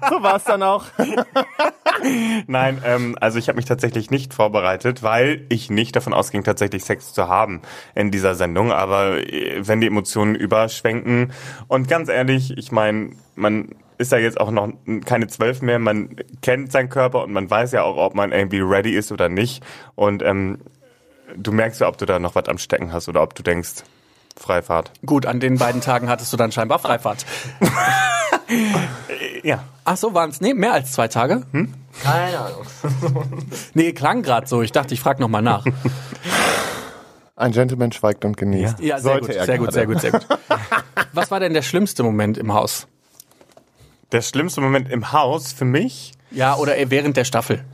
So 0.08 0.22
war 0.22 0.36
es 0.36 0.44
dann 0.44 0.62
auch. 0.62 0.86
Nein, 2.46 2.80
ähm, 2.84 3.16
also 3.20 3.38
ich 3.38 3.48
habe 3.48 3.56
mich 3.56 3.66
tatsächlich 3.66 4.10
nicht 4.10 4.32
vorbereitet, 4.32 5.02
weil 5.02 5.44
ich 5.50 5.68
nicht 5.68 5.94
davon 5.96 6.14
ausging, 6.14 6.44
tatsächlich 6.44 6.84
Sex 6.84 7.12
zu 7.12 7.28
haben 7.28 7.60
in 7.94 8.10
dieser 8.10 8.34
Sendung. 8.34 8.72
Aber 8.72 9.18
äh, 9.18 9.60
wenn 9.66 9.80
die 9.80 9.86
Emotionen 9.86 10.34
überschwenken 10.34 11.32
und 11.68 11.88
ganz 11.88 12.08
ehrlich, 12.08 12.56
ich 12.56 12.72
meine, 12.72 13.10
man 13.34 13.74
ist 14.00 14.12
ja 14.12 14.18
jetzt 14.18 14.40
auch 14.40 14.50
noch 14.50 14.72
keine 15.04 15.26
zwölf 15.28 15.62
mehr, 15.62 15.78
man 15.78 16.16
kennt 16.42 16.72
seinen 16.72 16.88
Körper 16.88 17.22
und 17.22 17.32
man 17.32 17.48
weiß 17.50 17.72
ja 17.72 17.82
auch, 17.82 17.96
ob 17.96 18.14
man 18.14 18.32
irgendwie 18.32 18.60
ready 18.60 18.92
ist 18.92 19.12
oder 19.12 19.28
nicht. 19.28 19.62
Und 19.94 20.22
ähm, 20.22 20.58
du 21.36 21.52
merkst 21.52 21.80
ja, 21.80 21.88
ob 21.88 21.98
du 21.98 22.06
da 22.06 22.18
noch 22.18 22.34
was 22.34 22.48
am 22.48 22.58
Stecken 22.58 22.92
hast 22.92 23.08
oder 23.08 23.22
ob 23.22 23.34
du 23.34 23.42
denkst, 23.42 23.84
Freifahrt. 24.36 24.90
Gut, 25.04 25.26
an 25.26 25.38
den 25.38 25.58
beiden 25.58 25.82
Tagen 25.82 26.08
hattest 26.08 26.32
du 26.32 26.36
dann 26.36 26.50
scheinbar 26.50 26.78
Freifahrt. 26.78 27.26
Ja. 29.44 29.62
Ach 29.84 29.96
so, 29.96 30.12
waren 30.12 30.30
es 30.30 30.40
nee, 30.40 30.54
mehr 30.54 30.72
als 30.72 30.92
zwei 30.92 31.06
Tage? 31.08 31.42
Hm? 31.52 31.72
Keine 32.02 32.38
Ahnung. 32.38 32.66
Nee, 33.74 33.92
klang 33.92 34.22
grad 34.22 34.48
so. 34.48 34.60
Ich 34.62 34.72
dachte, 34.72 34.92
ich 34.92 35.00
frage 35.00 35.20
nochmal 35.20 35.42
nach. 35.42 35.64
Ein 37.36 37.52
Gentleman 37.52 37.92
schweigt 37.92 38.24
und 38.24 38.36
genießt. 38.36 38.80
Ja, 38.80 38.98
sehr 38.98 39.12
Sollte 39.12 39.26
gut, 39.28 39.36
er 39.36 39.46
sehr 39.46 39.58
gut, 39.58 39.70
gerade. 39.72 39.74
sehr 39.74 39.86
gut, 39.86 40.00
sehr 40.00 40.10
gut. 40.10 40.26
Was 41.12 41.30
war 41.30 41.38
denn 41.40 41.54
der 41.54 41.62
schlimmste 41.62 42.02
Moment 42.02 42.38
im 42.38 42.52
Haus? 42.52 42.88
Der 44.12 44.22
schlimmste 44.22 44.60
Moment 44.60 44.90
im 44.90 45.12
Haus 45.12 45.52
für 45.52 45.64
mich 45.64 46.12
Ja, 46.30 46.56
oder 46.56 46.74
während 46.90 47.16
der 47.16 47.24
Staffel? 47.24 47.64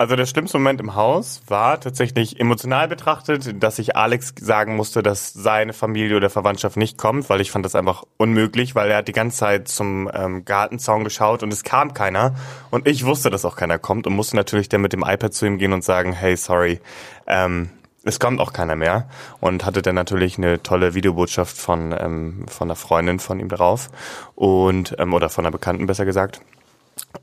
Also 0.00 0.14
der 0.14 0.26
schlimmste 0.26 0.58
Moment 0.58 0.80
im 0.80 0.94
Haus 0.94 1.42
war 1.48 1.80
tatsächlich 1.80 2.38
emotional 2.38 2.86
betrachtet, 2.86 3.60
dass 3.60 3.80
ich 3.80 3.96
Alex 3.96 4.32
sagen 4.40 4.76
musste, 4.76 5.02
dass 5.02 5.32
seine 5.32 5.72
Familie 5.72 6.16
oder 6.16 6.30
Verwandtschaft 6.30 6.76
nicht 6.76 6.98
kommt, 6.98 7.28
weil 7.28 7.40
ich 7.40 7.50
fand 7.50 7.64
das 7.64 7.74
einfach 7.74 8.04
unmöglich, 8.16 8.76
weil 8.76 8.92
er 8.92 8.98
hat 8.98 9.08
die 9.08 9.12
ganze 9.12 9.38
Zeit 9.38 9.66
zum 9.66 10.08
ähm, 10.14 10.44
Gartenzaun 10.44 11.02
geschaut 11.02 11.42
und 11.42 11.52
es 11.52 11.64
kam 11.64 11.94
keiner 11.94 12.36
und 12.70 12.86
ich 12.86 13.06
wusste, 13.06 13.28
dass 13.28 13.44
auch 13.44 13.56
keiner 13.56 13.80
kommt 13.80 14.06
und 14.06 14.14
musste 14.14 14.36
natürlich 14.36 14.68
dann 14.68 14.82
mit 14.82 14.92
dem 14.92 15.02
iPad 15.02 15.34
zu 15.34 15.46
ihm 15.46 15.58
gehen 15.58 15.72
und 15.72 15.82
sagen, 15.82 16.12
hey, 16.12 16.36
sorry, 16.36 16.80
ähm, 17.26 17.70
es 18.08 18.18
kommt 18.20 18.40
auch 18.40 18.52
keiner 18.52 18.76
mehr 18.76 19.08
und 19.40 19.64
hatte 19.64 19.82
dann 19.82 19.94
natürlich 19.94 20.38
eine 20.38 20.62
tolle 20.62 20.94
Videobotschaft 20.94 21.56
von 21.56 21.94
ähm, 21.98 22.46
von 22.48 22.68
einer 22.68 22.76
Freundin 22.76 23.20
von 23.20 23.38
ihm 23.38 23.48
drauf 23.48 23.90
und 24.34 24.96
ähm, 24.98 25.14
oder 25.14 25.28
von 25.28 25.44
einer 25.44 25.52
Bekannten 25.52 25.86
besser 25.86 26.04
gesagt. 26.04 26.40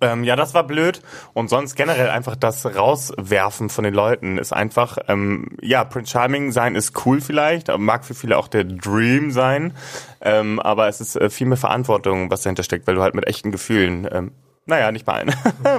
Ähm, 0.02 0.24
ja, 0.24 0.36
das 0.36 0.54
war 0.54 0.64
blöd. 0.64 1.02
Und 1.34 1.50
sonst 1.50 1.76
generell 1.76 2.10
einfach 2.10 2.36
das 2.36 2.66
Rauswerfen 2.66 3.70
von 3.70 3.84
den 3.84 3.94
Leuten 3.94 4.38
ist 4.38 4.54
einfach, 4.54 4.98
ähm, 5.08 5.50
ja, 5.62 5.84
Prince 5.84 6.12
Charming 6.12 6.52
sein 6.52 6.76
ist 6.76 7.06
cool 7.06 7.22
vielleicht, 7.22 7.76
mag 7.78 8.06
für 8.06 8.14
viele 8.14 8.38
auch 8.38 8.48
der 8.48 8.64
Dream 8.64 9.32
sein, 9.32 9.74
ähm, 10.22 10.60
aber 10.60 10.88
es 10.88 11.02
ist 11.02 11.16
äh, 11.16 11.30
viel 11.30 11.48
mehr 11.48 11.58
Verantwortung, 11.58 12.32
was 12.32 12.42
dahinter 12.42 12.64
steckt, 12.64 12.88
weil 12.88 12.96
du 12.96 13.02
halt 13.02 13.16
mit 13.16 13.28
echten 13.28 13.52
Gefühlen 13.52 14.08
ähm, 14.12 14.32
naja, 14.66 14.92
nicht 14.92 15.06
bei 15.06 15.14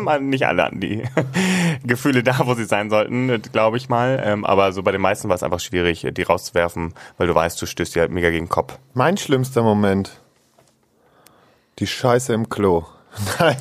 allen. 0.07 0.29
nicht 0.29 0.47
alle 0.47 0.63
hatten 0.65 0.81
die 0.81 1.03
Gefühle 1.85 2.23
da, 2.23 2.47
wo 2.47 2.55
sie 2.55 2.65
sein 2.65 2.91
sollten, 2.91 3.43
glaube 3.53 3.77
ich 3.77 3.89
mal. 3.89 4.23
Ähm, 4.25 4.45
aber 4.45 4.73
so 4.73 4.83
bei 4.83 4.93
den 4.93 5.01
meisten 5.01 5.29
war 5.29 5.37
es 5.37 5.43
einfach 5.43 5.61
schwierig, 5.61 6.07
die 6.11 6.23
rauszuwerfen, 6.23 6.95
weil 7.19 7.27
du 7.27 7.35
weißt, 7.35 7.61
du 7.61 7.67
stößt 7.67 7.95
dir 7.95 8.01
halt 8.03 8.13
mega 8.13 8.31
gegen 8.31 8.47
den 8.47 8.51
Kopf. 8.51 8.79
Mein 8.95 9.17
schlimmster 9.17 9.63
Moment. 9.63 10.21
Die 11.79 11.87
Scheiße 11.87 12.33
im 12.33 12.49
Klo. 12.49 12.85
Nein. 13.39 13.57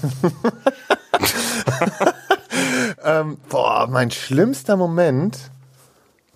ähm, 3.04 3.38
boah, 3.50 3.88
mein 3.90 4.12
schlimmster 4.12 4.78
Moment 4.78 5.52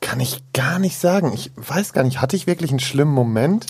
kann 0.02 0.20
ich 0.20 0.42
gar 0.54 0.80
nicht 0.80 0.98
sagen. 0.98 1.32
Ich 1.34 1.52
weiß 1.56 1.94
gar 1.94 2.04
nicht, 2.04 2.22
hatte 2.22 2.36
ich 2.36 2.48
wirklich 2.48 2.72
einen 2.72 2.80
schlimmen 2.80 3.14
Moment? 3.14 3.68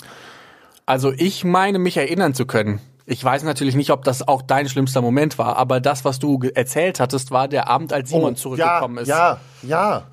Also 0.85 1.11
ich 1.11 1.43
meine, 1.43 1.79
mich 1.79 1.97
erinnern 1.97 2.33
zu 2.33 2.45
können. 2.45 2.79
Ich 3.09 3.23
weiß 3.23 3.43
natürlich 3.43 3.75
nicht, 3.75 3.89
ob 3.89 4.03
das 4.03 4.27
auch 4.27 4.43
dein 4.43 4.69
schlimmster 4.69 5.01
Moment 5.01 5.39
war, 5.39 5.57
aber 5.57 5.79
das, 5.79 6.05
was 6.05 6.19
du 6.19 6.39
erzählt 6.53 6.99
hattest, 6.99 7.31
war 7.31 7.47
der 7.47 7.67
Abend, 7.67 7.91
als 7.91 8.09
Simon 8.09 8.35
zurückgekommen 8.35 9.03
ja, 9.03 9.31
ist. 9.31 9.39
Ja, 9.63 9.77
ja. 9.79 10.03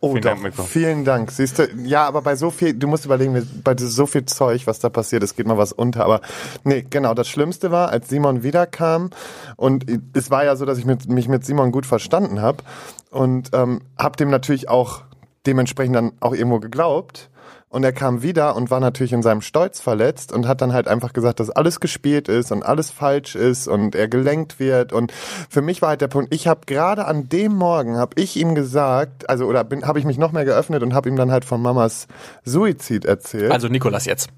Oh, 0.00 0.10
Vielen 0.10 0.22
doch. 0.22 0.42
Dank. 0.42 0.68
Vielen 0.68 1.04
Dank. 1.04 1.30
Siehst 1.30 1.58
du, 1.58 1.68
ja, 1.84 2.06
aber 2.06 2.22
bei 2.22 2.34
so 2.36 2.50
viel, 2.50 2.74
du 2.74 2.88
musst 2.88 3.04
überlegen, 3.04 3.48
bei 3.62 3.76
so 3.76 4.06
viel 4.06 4.24
Zeug, 4.26 4.66
was 4.66 4.80
da 4.80 4.88
passiert, 4.88 5.22
es 5.22 5.34
geht 5.36 5.46
mal 5.46 5.58
was 5.58 5.72
unter. 5.72 6.04
Aber 6.04 6.20
nee, 6.64 6.84
genau, 6.88 7.14
das 7.14 7.28
Schlimmste 7.28 7.70
war, 7.70 7.90
als 7.90 8.08
Simon 8.08 8.42
wiederkam 8.42 9.10
und 9.56 9.86
es 10.14 10.30
war 10.30 10.44
ja 10.44 10.56
so, 10.56 10.64
dass 10.64 10.78
ich 10.78 10.84
mit, 10.86 11.08
mich 11.08 11.28
mit 11.28 11.44
Simon 11.44 11.72
gut 11.72 11.86
verstanden 11.86 12.40
habe 12.40 12.58
und 13.10 13.50
ähm, 13.52 13.80
habe 13.96 14.16
dem 14.16 14.30
natürlich 14.30 14.68
auch 14.68 15.02
dementsprechend 15.46 15.96
dann 15.96 16.12
auch 16.20 16.34
irgendwo 16.34 16.60
geglaubt. 16.60 17.30
Und 17.70 17.84
er 17.84 17.92
kam 17.92 18.22
wieder 18.22 18.56
und 18.56 18.70
war 18.70 18.80
natürlich 18.80 19.12
in 19.12 19.22
seinem 19.22 19.42
Stolz 19.42 19.80
verletzt 19.80 20.32
und 20.32 20.48
hat 20.48 20.62
dann 20.62 20.72
halt 20.72 20.88
einfach 20.88 21.12
gesagt, 21.12 21.38
dass 21.38 21.50
alles 21.50 21.80
gespielt 21.80 22.28
ist 22.28 22.50
und 22.50 22.62
alles 22.62 22.90
falsch 22.90 23.34
ist 23.34 23.68
und 23.68 23.94
er 23.94 24.08
gelenkt 24.08 24.58
wird. 24.58 24.92
Und 24.92 25.12
für 25.50 25.60
mich 25.60 25.82
war 25.82 25.90
halt 25.90 26.00
der 26.00 26.08
Punkt, 26.08 26.32
ich 26.32 26.48
habe 26.48 26.62
gerade 26.66 27.04
an 27.04 27.28
dem 27.28 27.54
Morgen, 27.54 27.98
habe 27.98 28.20
ich 28.20 28.36
ihm 28.36 28.54
gesagt, 28.54 29.28
also 29.28 29.44
oder 29.44 29.64
bin 29.64 29.86
habe 29.86 29.98
ich 29.98 30.06
mich 30.06 30.16
noch 30.16 30.32
mehr 30.32 30.46
geöffnet 30.46 30.82
und 30.82 30.94
habe 30.94 31.10
ihm 31.10 31.16
dann 31.16 31.30
halt 31.30 31.44
von 31.44 31.60
Mamas 31.60 32.06
Suizid 32.44 33.04
erzählt. 33.04 33.52
Also 33.52 33.68
Nikolas 33.68 34.06
jetzt. 34.06 34.30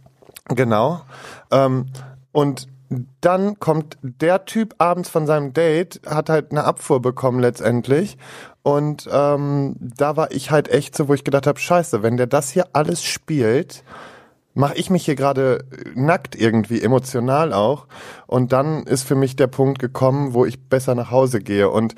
Genau. 0.48 1.02
Ähm, 1.52 1.86
und 2.32 2.68
dann 3.20 3.60
kommt 3.60 3.98
der 4.02 4.44
Typ 4.44 4.74
abends 4.78 5.08
von 5.08 5.26
seinem 5.26 5.52
Date, 5.52 6.00
hat 6.06 6.28
halt 6.28 6.50
eine 6.50 6.64
Abfuhr 6.64 7.00
bekommen 7.00 7.38
letztendlich. 7.38 8.18
Und 8.62 9.08
ähm, 9.10 9.76
da 9.78 10.16
war 10.16 10.32
ich 10.32 10.50
halt 10.50 10.68
echt 10.68 10.96
so, 10.96 11.08
wo 11.08 11.14
ich 11.14 11.24
gedacht 11.24 11.46
habe, 11.46 11.58
scheiße, 11.58 12.02
wenn 12.02 12.16
der 12.16 12.26
das 12.26 12.50
hier 12.50 12.66
alles 12.72 13.02
spielt, 13.02 13.84
mache 14.54 14.76
ich 14.76 14.90
mich 14.90 15.04
hier 15.04 15.16
gerade 15.16 15.64
nackt 15.94 16.34
irgendwie, 16.34 16.82
emotional 16.82 17.52
auch. 17.52 17.86
Und 18.26 18.52
dann 18.52 18.84
ist 18.84 19.04
für 19.04 19.14
mich 19.14 19.36
der 19.36 19.46
Punkt 19.46 19.78
gekommen, 19.78 20.34
wo 20.34 20.44
ich 20.44 20.60
besser 20.68 20.94
nach 20.94 21.10
Hause 21.10 21.40
gehe. 21.40 21.70
Und 21.70 21.94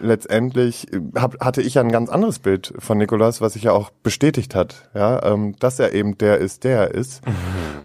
letztendlich 0.00 0.88
hab, 1.14 1.42
hatte 1.44 1.62
ich 1.62 1.74
ja 1.74 1.82
ein 1.82 1.92
ganz 1.92 2.10
anderes 2.10 2.38
Bild 2.38 2.72
von 2.78 2.98
Nikolas, 2.98 3.40
was 3.40 3.54
sich 3.54 3.64
ja 3.64 3.72
auch 3.72 3.90
bestätigt 4.02 4.54
hat, 4.54 4.90
ja, 4.94 5.22
ähm, 5.24 5.56
dass 5.58 5.78
er 5.78 5.92
eben 5.92 6.18
der 6.18 6.38
ist, 6.38 6.64
der 6.64 6.78
er 6.78 6.90
ist. 6.94 7.22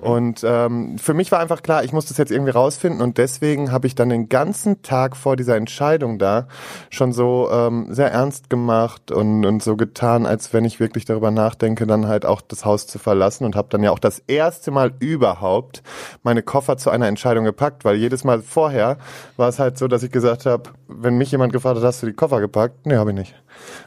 Und 0.01 0.43
ähm, 0.43 0.97
für 0.97 1.13
mich 1.13 1.31
war 1.31 1.39
einfach 1.39 1.61
klar, 1.61 1.83
ich 1.83 1.93
muss 1.93 2.05
das 2.07 2.17
jetzt 2.17 2.31
irgendwie 2.31 2.51
rausfinden 2.51 3.01
und 3.01 3.17
deswegen 3.17 3.71
habe 3.71 3.87
ich 3.87 3.95
dann 3.95 4.09
den 4.09 4.29
ganzen 4.29 4.81
Tag 4.81 5.15
vor 5.15 5.35
dieser 5.35 5.55
Entscheidung 5.55 6.19
da 6.19 6.47
schon 6.89 7.13
so 7.13 7.49
ähm, 7.51 7.87
sehr 7.89 8.11
ernst 8.11 8.49
gemacht 8.49 9.11
und, 9.11 9.45
und 9.45 9.63
so 9.63 9.75
getan, 9.75 10.25
als 10.25 10.53
wenn 10.53 10.65
ich 10.65 10.79
wirklich 10.79 11.05
darüber 11.05 11.31
nachdenke, 11.31 11.87
dann 11.87 12.07
halt 12.07 12.25
auch 12.25 12.41
das 12.41 12.65
Haus 12.65 12.87
zu 12.87 12.99
verlassen 12.99 13.45
und 13.45 13.55
habe 13.55 13.69
dann 13.69 13.83
ja 13.83 13.91
auch 13.91 13.99
das 13.99 14.19
erste 14.27 14.71
Mal 14.71 14.91
überhaupt 14.99 15.83
meine 16.23 16.43
Koffer 16.43 16.77
zu 16.77 16.89
einer 16.89 17.07
Entscheidung 17.07 17.45
gepackt, 17.45 17.85
weil 17.85 17.95
jedes 17.95 18.23
Mal 18.23 18.41
vorher 18.41 18.97
war 19.35 19.49
es 19.49 19.59
halt 19.59 19.77
so, 19.77 19.87
dass 19.87 20.03
ich 20.03 20.11
gesagt 20.11 20.45
habe, 20.45 20.69
wenn 20.87 21.17
mich 21.17 21.31
jemand 21.31 21.53
gefragt 21.53 21.77
hat, 21.77 21.83
hast 21.83 22.01
du 22.03 22.07
die 22.07 22.13
Koffer 22.13 22.39
gepackt? 22.39 22.85
Nee, 22.85 22.95
habe 22.95 23.11
ich 23.11 23.17
nicht. 23.17 23.35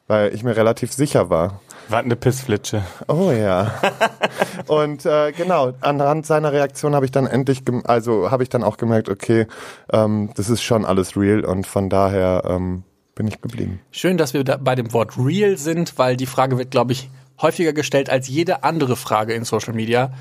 Weil 0.07 0.35
ich 0.35 0.43
mir 0.43 0.57
relativ 0.57 0.93
sicher 0.93 1.31
war. 1.31 1.61
War 1.89 2.01
eine 2.01 2.15
Pissflitsche. 2.15 2.85
Oh 3.09 3.33
ja. 3.33 3.73
Und 4.69 5.05
äh, 5.07 5.33
genau, 5.33 5.73
anhand 6.01 6.27
seiner 6.27 6.53
Reaktion 6.53 6.95
habe 6.95 7.05
ich 7.05 7.11
dann 7.13 7.27
endlich, 7.27 7.63
also 7.85 8.31
habe 8.31 8.43
ich 8.43 8.49
dann 8.49 8.63
auch 8.63 8.77
gemerkt, 8.77 9.09
okay, 9.09 9.47
ähm, 9.93 10.31
das 10.37 10.51
ist 10.51 10.63
schon 10.63 10.85
alles 10.85 11.17
real 11.17 11.45
und 11.45 11.67
von 11.67 11.89
daher 11.89 12.43
ähm, 12.47 12.85
bin 13.15 13.29
ich 13.29 13.41
geblieben. 13.41 13.81
Schön, 13.91 14.17
dass 14.17 14.35
wir 14.35 14.45
da 14.45 14.57
bei 14.57 14.75
dem 14.75 14.93
Wort 14.93 15.19
real 15.19 15.57
sind, 15.57 15.99
weil 15.99 16.17
die 16.17 16.27
Frage 16.27 16.59
wird, 16.59 16.71
glaube 16.71 16.93
ich, 16.93 17.11
häufiger 17.41 17.73
gestellt 17.73 18.11
als 18.11 18.29
jede 18.29 18.65
andere 18.65 18.97
Frage 18.97 19.35
in 19.35 19.45
Social 19.45 19.75
Media. 19.75 20.13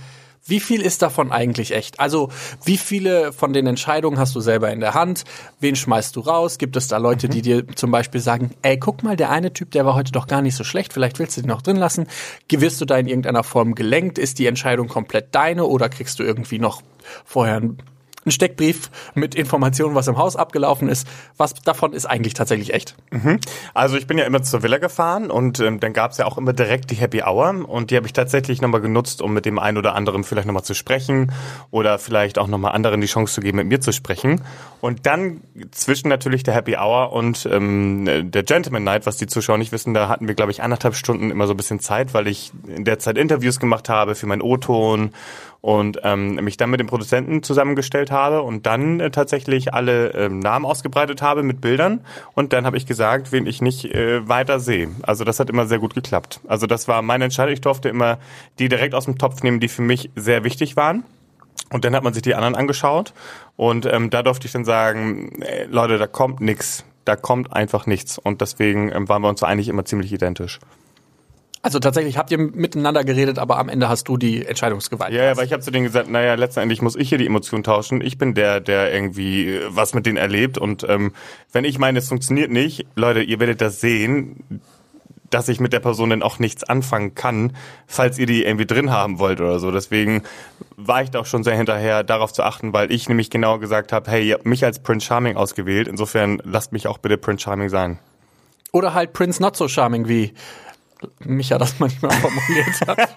Wie 0.46 0.60
viel 0.60 0.82
ist 0.82 1.02
davon 1.02 1.32
eigentlich 1.32 1.72
echt? 1.72 2.00
Also, 2.00 2.30
wie 2.64 2.78
viele 2.78 3.34
von 3.34 3.54
den 3.54 3.68
Entscheidungen 3.68 4.18
hast 4.18 4.36
du 4.36 4.42
selber 4.42 4.72
in 4.72 4.80
der 4.80 4.94
Hand? 4.94 5.24
Wen 5.60 5.76
schmeißt 5.76 6.16
du 6.16 6.22
raus? 6.22 6.58
Gibt 6.58 6.76
es 6.76 6.88
da 6.88 6.98
Leute, 6.98 7.30
die 7.30 7.42
dir 7.42 7.68
zum 7.76 7.92
Beispiel 7.92 8.22
sagen, 8.22 8.52
ey, 8.62 8.78
guck 8.78 9.04
mal, 9.04 9.16
der 9.16 9.30
eine 9.30 9.54
Typ, 9.54 9.72
der 9.72 9.86
war 9.86 9.96
heute 9.96 10.12
doch 10.12 10.28
gar 10.28 10.42
nicht 10.42 10.56
so 10.56 10.64
schlecht, 10.64 10.94
vielleicht 10.94 11.20
willst 11.20 11.38
du 11.38 11.42
den 11.42 11.50
noch 11.50 11.62
drin 11.62 11.78
lassen? 11.78 12.08
Wirst 12.50 12.82
du 12.82 12.86
da 12.86 12.98
in 12.98 13.08
irgendeiner 13.08 13.44
Form 13.44 13.74
gelenkt? 13.76 14.18
Ist 14.18 14.38
die 14.38 14.46
Entscheidung 14.48 14.88
komplett 14.88 15.34
deine 15.34 15.66
oder 15.66 15.88
kriegst 15.88 16.20
du 16.20 16.24
irgendwie 16.24 16.60
noch 16.60 16.82
vorher 17.26 17.58
einen 17.58 17.78
einen 18.26 18.32
Steckbrief 18.32 18.92
mit 19.14 19.36
Informationen, 19.36 19.96
was 19.96 20.08
im 20.08 20.18
Haus 20.18 20.36
abgelaufen 20.36 20.90
ist. 20.90 21.08
Was 21.38 21.54
davon 21.54 21.94
ist 21.94 22.06
eigentlich 22.06 22.34
tatsächlich 22.34 22.74
echt? 22.74 22.96
Also 23.74 23.98
ich 23.98 24.08
bin 24.08 24.18
ja 24.18 24.26
immer 24.26 24.44
zur 24.44 24.62
Villa 24.62 24.78
gefahren 24.78 25.32
und 25.32 25.60
ähm, 25.60 25.80
dann 25.80 25.94
gab's 25.94 26.18
ja 26.18 26.26
auch 26.26 26.38
immer 26.38 26.54
direkt 26.54 26.92
die 26.92 26.96
Happy 26.96 27.24
Hour 27.24 27.66
und 27.68 27.92
die 27.92 27.96
habe 27.96 28.08
ich 28.08 28.14
tatsächlich 28.14 28.62
nochmal 28.62 28.82
genutzt, 28.82 29.22
um 29.22 29.34
mit 29.34 29.46
dem 29.46 29.58
einen 29.58 29.78
oder 29.78 29.96
anderen 29.96 30.24
vielleicht 30.24 30.48
nochmal 30.48 30.64
zu 30.64 30.74
sprechen 30.74 31.32
oder 31.72 31.98
vielleicht 31.98 32.38
auch 32.38 32.48
nochmal 32.48 32.74
anderen 32.74 33.02
die 33.02 33.08
Chance 33.08 33.36
zu 33.36 33.42
geben, 33.42 33.58
mit 33.58 33.68
mir 33.68 33.80
zu 33.80 33.92
sprechen. 33.94 34.42
Und 34.82 35.06
dann 35.06 35.42
zwischen 35.72 36.10
natürlich 36.10 36.44
der 36.44 36.54
Happy 36.54 36.76
Hour 36.76 37.14
und 37.14 37.48
ähm, 37.52 38.32
der 38.32 38.44
Gentleman 38.44 38.84
Night, 38.84 39.06
was 39.06 39.18
die 39.18 39.28
Zuschauer 39.28 39.58
nicht 39.58 39.72
wissen, 39.72 39.94
da 39.94 40.10
hatten 40.10 40.28
wir, 40.28 40.36
glaube 40.36 40.52
ich, 40.52 40.62
anderthalb 40.62 40.96
Stunden 40.96 41.32
immer 41.32 41.48
so 41.48 41.54
ein 41.54 41.58
bisschen 41.58 41.80
Zeit, 41.80 42.14
weil 42.14 42.28
ich 42.28 42.52
in 42.68 42.86
der 42.86 43.00
Zeit 43.00 43.18
Interviews 43.18 43.60
gemacht 43.60 43.90
habe 43.90 44.16
für 44.16 44.28
meinen 44.28 44.42
O-Ton 44.42 45.12
und 45.62 46.00
ähm, 46.04 46.36
mich 46.36 46.58
dann 46.58 46.70
mit 46.70 46.80
dem 46.80 46.88
Produzenten 46.88 47.44
zusammengestellt 47.44 48.12
habe 48.12 48.42
und 48.44 48.66
dann 48.66 49.00
äh, 49.00 49.12
tatsächlich 49.12 49.74
alle 49.74 50.12
ähm, 50.12 50.40
Namen 50.40 50.66
ausgebreitet 50.66 51.22
habe 51.22 51.44
mit 51.44 51.62
Bildern 51.62 52.02
und 52.34 52.54
dann 52.54 52.66
habe 52.66 52.78
ich 52.78 52.86
gesagt, 52.86 53.32
wen 53.32 53.46
ich 53.46 53.62
nicht 53.62 53.86
äh, 53.86 54.28
weiter 54.28 54.60
sehe. 54.60 54.90
Also 55.02 55.24
das 55.24 55.40
hat 55.40 55.50
immer 55.50 55.66
sehr 55.66 55.80
gut 55.80 55.94
geklappt. 55.94 56.40
Also 56.48 56.66
das 56.66 56.88
war 56.88 57.02
meine 57.02 57.26
Entscheidung. 57.26 57.54
Ich 57.54 57.62
durfte 57.62 57.90
immer 57.90 58.20
die 58.58 58.70
direkt 58.70 58.96
aus 58.96 59.06
dem 59.06 59.18
Topf 59.18 59.44
nehmen, 59.44 59.60
die 59.60 59.68
für 59.68 59.82
mich 59.82 60.10
sehr 60.16 60.44
wichtig 60.44 60.78
waren. 60.78 61.04
Und 61.72 61.86
dann 61.86 61.96
hat 61.96 62.04
man 62.04 62.14
sich 62.14 62.24
die 62.24 62.34
anderen 62.34 62.56
angeschaut 62.56 63.14
und 63.56 63.86
ähm, 63.86 64.10
da 64.10 64.24
durfte 64.24 64.48
ich 64.48 64.54
dann 64.54 64.66
sagen, 64.66 65.42
äh, 65.42 65.66
Leute, 65.66 65.98
da 65.98 66.08
kommt 66.08 66.40
nix. 66.40 66.86
Da 67.06 67.16
kommt 67.16 67.54
einfach 67.54 67.86
nichts. 67.86 68.18
Und 68.18 68.42
deswegen 68.42 68.92
ähm, 68.92 69.10
waren 69.10 69.22
wir 69.22 69.30
uns 69.30 69.44
eigentlich 69.44 69.68
immer 69.68 69.86
ziemlich 69.86 70.14
identisch. 70.14 70.60
Also 71.62 71.80
tatsächlich 71.80 72.18
habt 72.18 72.32
ihr 72.32 72.38
miteinander 72.38 73.04
geredet, 73.04 73.38
aber 73.38 73.58
am 73.58 73.68
Ende 73.68 73.90
hast 73.90 74.08
du 74.08 74.16
die 74.16 74.46
Entscheidungsgewalt. 74.46 75.14
Ja, 75.14 75.26
ja, 75.26 75.38
weil 75.38 75.46
ich 75.46 75.52
habe 75.52 75.62
zu 75.62 75.72
denen 75.72 75.86
gesagt, 75.86 76.10
naja, 76.10 76.36
letztendlich 76.36 76.82
muss 76.82 76.96
ich 76.96 77.10
hier 77.10 77.18
die 77.18 77.26
Emotionen 77.26 77.64
tauschen. 77.64 78.00
Ich 78.00 78.18
bin 78.18 78.34
der, 78.34 78.62
der 78.62 78.94
irgendwie 78.94 79.50
äh, 79.50 79.68
was 79.68 79.94
mit 79.94 80.06
denen 80.06 80.18
erlebt. 80.18 80.58
Und 80.58 80.86
ähm, 80.88 81.12
wenn 81.52 81.66
ich 81.66 81.78
meine, 81.78 82.00
es 82.00 82.08
funktioniert 82.08 82.50
nicht, 82.50 82.86
Leute, 82.96 83.22
ihr 83.22 83.42
werdet 83.42 83.60
das 83.60 83.82
sehen, 83.82 84.62
dass 85.30 85.50
ich 85.50 85.60
mit 85.60 85.74
der 85.74 85.82
Person 85.82 86.10
dann 86.10 86.24
auch 86.24 86.40
nichts 86.40 86.64
anfangen 86.64 87.14
kann, 87.14 87.56
falls 87.88 88.18
ihr 88.18 88.26
die 88.26 88.44
irgendwie 88.44 88.66
drin 88.66 88.92
haben 88.92 89.20
wollt 89.20 89.42
oder 89.42 89.60
so. 89.60 89.70
Deswegen 89.70 90.24
war 90.78 91.04
ich 91.04 91.12
da 91.12 91.20
auch 91.20 91.26
schon 91.26 91.44
sehr 91.44 91.56
hinterher, 91.56 92.04
darauf 92.04 92.32
zu 92.32 92.44
achten, 92.44 92.72
weil 92.72 92.92
ich 92.92 93.10
nämlich 93.10 93.30
genau 93.30 93.60
gesagt 93.60 93.92
habe, 93.92 94.10
hey, 94.10 94.28
ihr 94.28 94.36
habt 94.36 94.46
mich 94.46 94.64
als 94.64 94.80
Prince 94.80 95.06
Charming 95.06 95.36
ausgewählt. 95.36 95.90
Insofern 95.90 96.42
lasst 96.46 96.72
mich 96.72 96.88
auch 96.88 96.98
bitte 96.98 97.18
Prince 97.18 97.44
Charming 97.44 97.70
sein. 97.70 98.00
Oder 98.72 98.94
halt 98.94 99.14
Prince 99.14 99.42
Not 99.42 99.56
So 99.56 99.68
Charming, 99.68 100.08
wie 100.08 100.34
Micha 101.24 101.58
das 101.58 101.80
manchmal 101.80 102.12
formuliert 102.12 102.88
hat. 102.88 103.10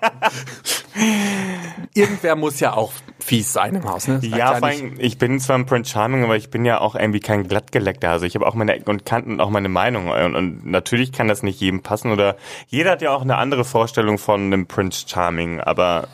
Irgendwer 1.95 2.37
muss 2.37 2.61
ja 2.61 2.75
auch 2.75 2.93
fies 3.19 3.53
sein 3.53 3.75
im 3.75 3.85
Haus, 3.85 4.09
ne? 4.09 4.21
Das 4.23 4.27
Ja, 4.27 4.55
vor 4.55 4.69
allem, 4.69 4.95
ich 4.99 5.19
bin 5.19 5.41
zwar 5.41 5.57
ein 5.59 5.67
Prince 5.67 5.91
Charming, 5.91 6.25
aber 6.25 6.37
ich 6.37 6.51
bin 6.51 6.65
ja 6.65 6.81
auch 6.81 6.95
irgendwie 6.95 7.21
kein 7.21 7.49
glattgeleckter. 7.49 8.11
Also 8.11 8.27
ich 8.27 8.35
habe 8.35 8.47
auch 8.47 8.55
meine 8.55 8.75
Ecken 8.75 8.91
und 8.91 9.05
Kanten 9.05 9.33
und 9.33 9.41
auch 9.41 9.51
meine 9.51 9.69
Meinung. 9.69 10.09
Und, 10.09 10.35
und 10.35 10.67
natürlich 10.67 11.13
kann 11.13 11.29
das 11.29 11.43
nicht 11.43 11.61
jedem 11.61 11.83
passen 11.83 12.13
oder 12.13 12.37
jeder 12.69 12.93
hat 12.93 13.03
ja 13.03 13.11
auch 13.11 13.23
eine 13.23 13.37
andere 13.37 13.65
Vorstellung 13.65 14.19
von 14.19 14.41
einem 14.43 14.67
Prince 14.67 15.07
Charming, 15.09 15.61
aber 15.61 16.09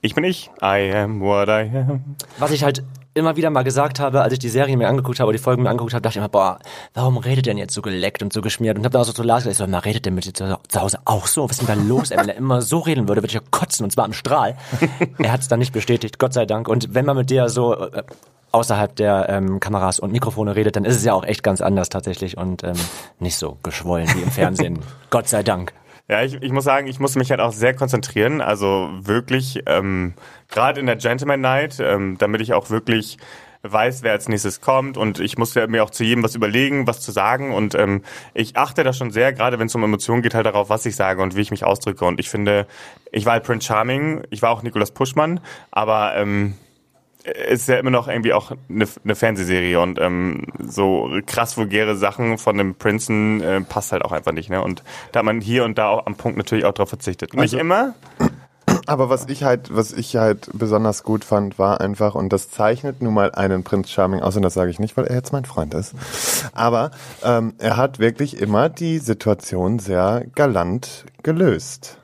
ich 0.00 0.14
bin 0.14 0.24
ich. 0.24 0.50
I 0.60 0.92
am 0.92 1.20
what 1.20 1.48
I 1.48 1.70
am. 1.74 2.16
Was 2.38 2.50
ich 2.50 2.64
halt 2.64 2.84
immer 3.14 3.36
wieder 3.36 3.50
mal 3.50 3.62
gesagt 3.62 4.00
habe, 4.00 4.22
als 4.22 4.32
ich 4.32 4.38
die 4.38 4.48
Serie 4.48 4.76
mir 4.76 4.88
angeguckt 4.88 5.20
habe, 5.20 5.28
oder 5.28 5.36
die 5.36 5.42
Folgen 5.42 5.62
mir 5.62 5.70
angeguckt 5.70 5.94
habe, 5.94 6.02
dachte 6.02 6.14
ich 6.14 6.18
immer, 6.18 6.28
boah, 6.28 6.58
warum 6.94 7.18
redet 7.18 7.46
denn 7.46 7.58
jetzt 7.58 7.74
so 7.74 7.82
geleckt 7.82 8.22
und 8.22 8.32
so 8.32 8.40
geschmiert? 8.40 8.78
Und 8.78 8.84
habe 8.84 8.92
dann 8.92 9.02
auch 9.02 9.06
so 9.06 9.12
zu 9.12 9.22
Lars 9.22 9.44
gesagt, 9.44 9.52
ich 9.52 9.58
so, 9.58 9.66
na, 9.66 9.78
redet 9.78 10.04
der 10.04 10.12
mit 10.12 10.24
dir 10.24 10.32
zu 10.32 10.80
Hause 10.80 10.98
auch 11.04 11.26
so? 11.26 11.44
Was 11.44 11.58
ist 11.58 11.68
denn 11.68 11.78
da 11.78 11.84
los? 11.84 12.10
Ey, 12.10 12.18
wenn 12.18 12.28
er 12.28 12.36
immer 12.36 12.62
so 12.62 12.78
reden 12.78 13.08
würde, 13.08 13.22
würde 13.22 13.28
ich 13.28 13.34
ja 13.34 13.40
kotzen, 13.50 13.84
und 13.84 13.90
zwar 13.90 14.06
im 14.06 14.12
Strahl. 14.12 14.56
er 15.18 15.32
hat 15.32 15.40
es 15.40 15.48
dann 15.48 15.58
nicht 15.58 15.72
bestätigt, 15.72 16.18
Gott 16.18 16.32
sei 16.32 16.46
Dank. 16.46 16.68
Und 16.68 16.94
wenn 16.94 17.04
man 17.04 17.16
mit 17.16 17.30
dir 17.30 17.48
so 17.48 17.74
äh, 17.74 18.02
außerhalb 18.52 18.94
der 18.96 19.28
ähm, 19.28 19.60
Kameras 19.60 19.98
und 19.98 20.12
Mikrofone 20.12 20.56
redet, 20.56 20.76
dann 20.76 20.84
ist 20.84 20.96
es 20.96 21.04
ja 21.04 21.14
auch 21.14 21.24
echt 21.24 21.42
ganz 21.42 21.60
anders 21.60 21.88
tatsächlich 21.88 22.36
und 22.36 22.62
ähm, 22.64 22.76
nicht 23.18 23.36
so 23.36 23.58
geschwollen 23.62 24.08
wie 24.14 24.22
im 24.22 24.30
Fernsehen. 24.30 24.78
Gott 25.10 25.28
sei 25.28 25.42
Dank. 25.42 25.72
Ja, 26.12 26.22
ich, 26.22 26.34
ich 26.42 26.52
muss 26.52 26.64
sagen, 26.64 26.88
ich 26.88 27.00
musste 27.00 27.18
mich 27.18 27.30
halt 27.30 27.40
auch 27.40 27.54
sehr 27.54 27.72
konzentrieren. 27.72 28.42
Also 28.42 28.90
wirklich, 28.92 29.62
ähm, 29.64 30.12
gerade 30.50 30.78
in 30.78 30.84
der 30.84 30.96
Gentleman 30.96 31.40
Night, 31.40 31.80
ähm, 31.80 32.18
damit 32.18 32.42
ich 32.42 32.52
auch 32.52 32.68
wirklich 32.68 33.16
weiß, 33.62 34.02
wer 34.02 34.12
als 34.12 34.28
nächstes 34.28 34.60
kommt. 34.60 34.98
Und 34.98 35.20
ich 35.20 35.38
musste 35.38 35.66
mir 35.68 35.82
auch 35.82 35.88
zu 35.88 36.04
jedem 36.04 36.22
was 36.22 36.34
überlegen, 36.34 36.86
was 36.86 37.00
zu 37.00 37.12
sagen. 37.12 37.54
Und 37.54 37.74
ähm, 37.74 38.02
ich 38.34 38.58
achte 38.58 38.84
da 38.84 38.92
schon 38.92 39.10
sehr, 39.10 39.32
gerade 39.32 39.58
wenn 39.58 39.68
es 39.68 39.74
um 39.74 39.82
Emotionen 39.84 40.20
geht, 40.20 40.34
halt 40.34 40.44
darauf, 40.44 40.68
was 40.68 40.84
ich 40.84 40.96
sage 40.96 41.22
und 41.22 41.34
wie 41.34 41.40
ich 41.40 41.50
mich 41.50 41.64
ausdrücke. 41.64 42.04
Und 42.04 42.20
ich 42.20 42.28
finde, 42.28 42.66
ich 43.10 43.24
war 43.24 43.32
halt 43.32 43.44
Prince 43.44 43.66
Charming, 43.66 44.22
ich 44.28 44.42
war 44.42 44.50
auch 44.50 44.62
Nicolas 44.62 44.90
Puschmann, 44.90 45.40
aber 45.70 46.14
ähm, 46.14 46.58
ist 47.24 47.68
ja 47.68 47.76
immer 47.76 47.90
noch 47.90 48.08
irgendwie 48.08 48.32
auch 48.32 48.52
eine, 48.68 48.86
eine 49.04 49.14
Fernsehserie 49.14 49.80
und 49.80 49.98
ähm, 50.00 50.46
so 50.58 51.08
krass 51.26 51.56
vulgäre 51.56 51.96
Sachen 51.96 52.38
von 52.38 52.56
dem 52.58 52.74
Prinzen 52.74 53.40
äh, 53.40 53.60
passt 53.60 53.92
halt 53.92 54.04
auch 54.04 54.12
einfach 54.12 54.32
nicht. 54.32 54.50
Ne? 54.50 54.62
Und 54.62 54.82
da 55.12 55.20
hat 55.20 55.26
man 55.26 55.40
hier 55.40 55.64
und 55.64 55.78
da 55.78 55.88
auch 55.88 56.06
am 56.06 56.16
Punkt 56.16 56.36
natürlich 56.38 56.64
auch 56.64 56.74
drauf 56.74 56.88
verzichtet. 56.88 57.32
Nicht 57.34 57.40
Also- 57.42 57.58
immer, 57.58 57.94
Aber 58.86 59.08
was 59.10 59.28
ich 59.28 59.44
halt, 59.44 59.74
was 59.74 59.92
ich 59.92 60.16
halt 60.16 60.50
besonders 60.54 61.02
gut 61.04 61.24
fand, 61.24 61.58
war 61.58 61.80
einfach, 61.80 62.14
und 62.14 62.32
das 62.32 62.50
zeichnet 62.50 63.00
nun 63.02 63.14
mal 63.14 63.30
einen 63.32 63.62
Prinz 63.64 63.90
Charming 63.90 64.20
aus, 64.20 64.34
und 64.36 64.42
das 64.42 64.54
sage 64.54 64.70
ich 64.70 64.78
nicht, 64.80 64.96
weil 64.96 65.06
er 65.06 65.14
jetzt 65.16 65.32
mein 65.32 65.44
Freund 65.44 65.74
ist. 65.74 65.94
Aber 66.52 66.90
ähm, 67.22 67.54
er 67.58 67.76
hat 67.76 67.98
wirklich 67.98 68.40
immer 68.40 68.68
die 68.68 68.98
Situation 68.98 69.78
sehr 69.78 70.24
galant 70.34 71.04
gelöst. 71.22 71.98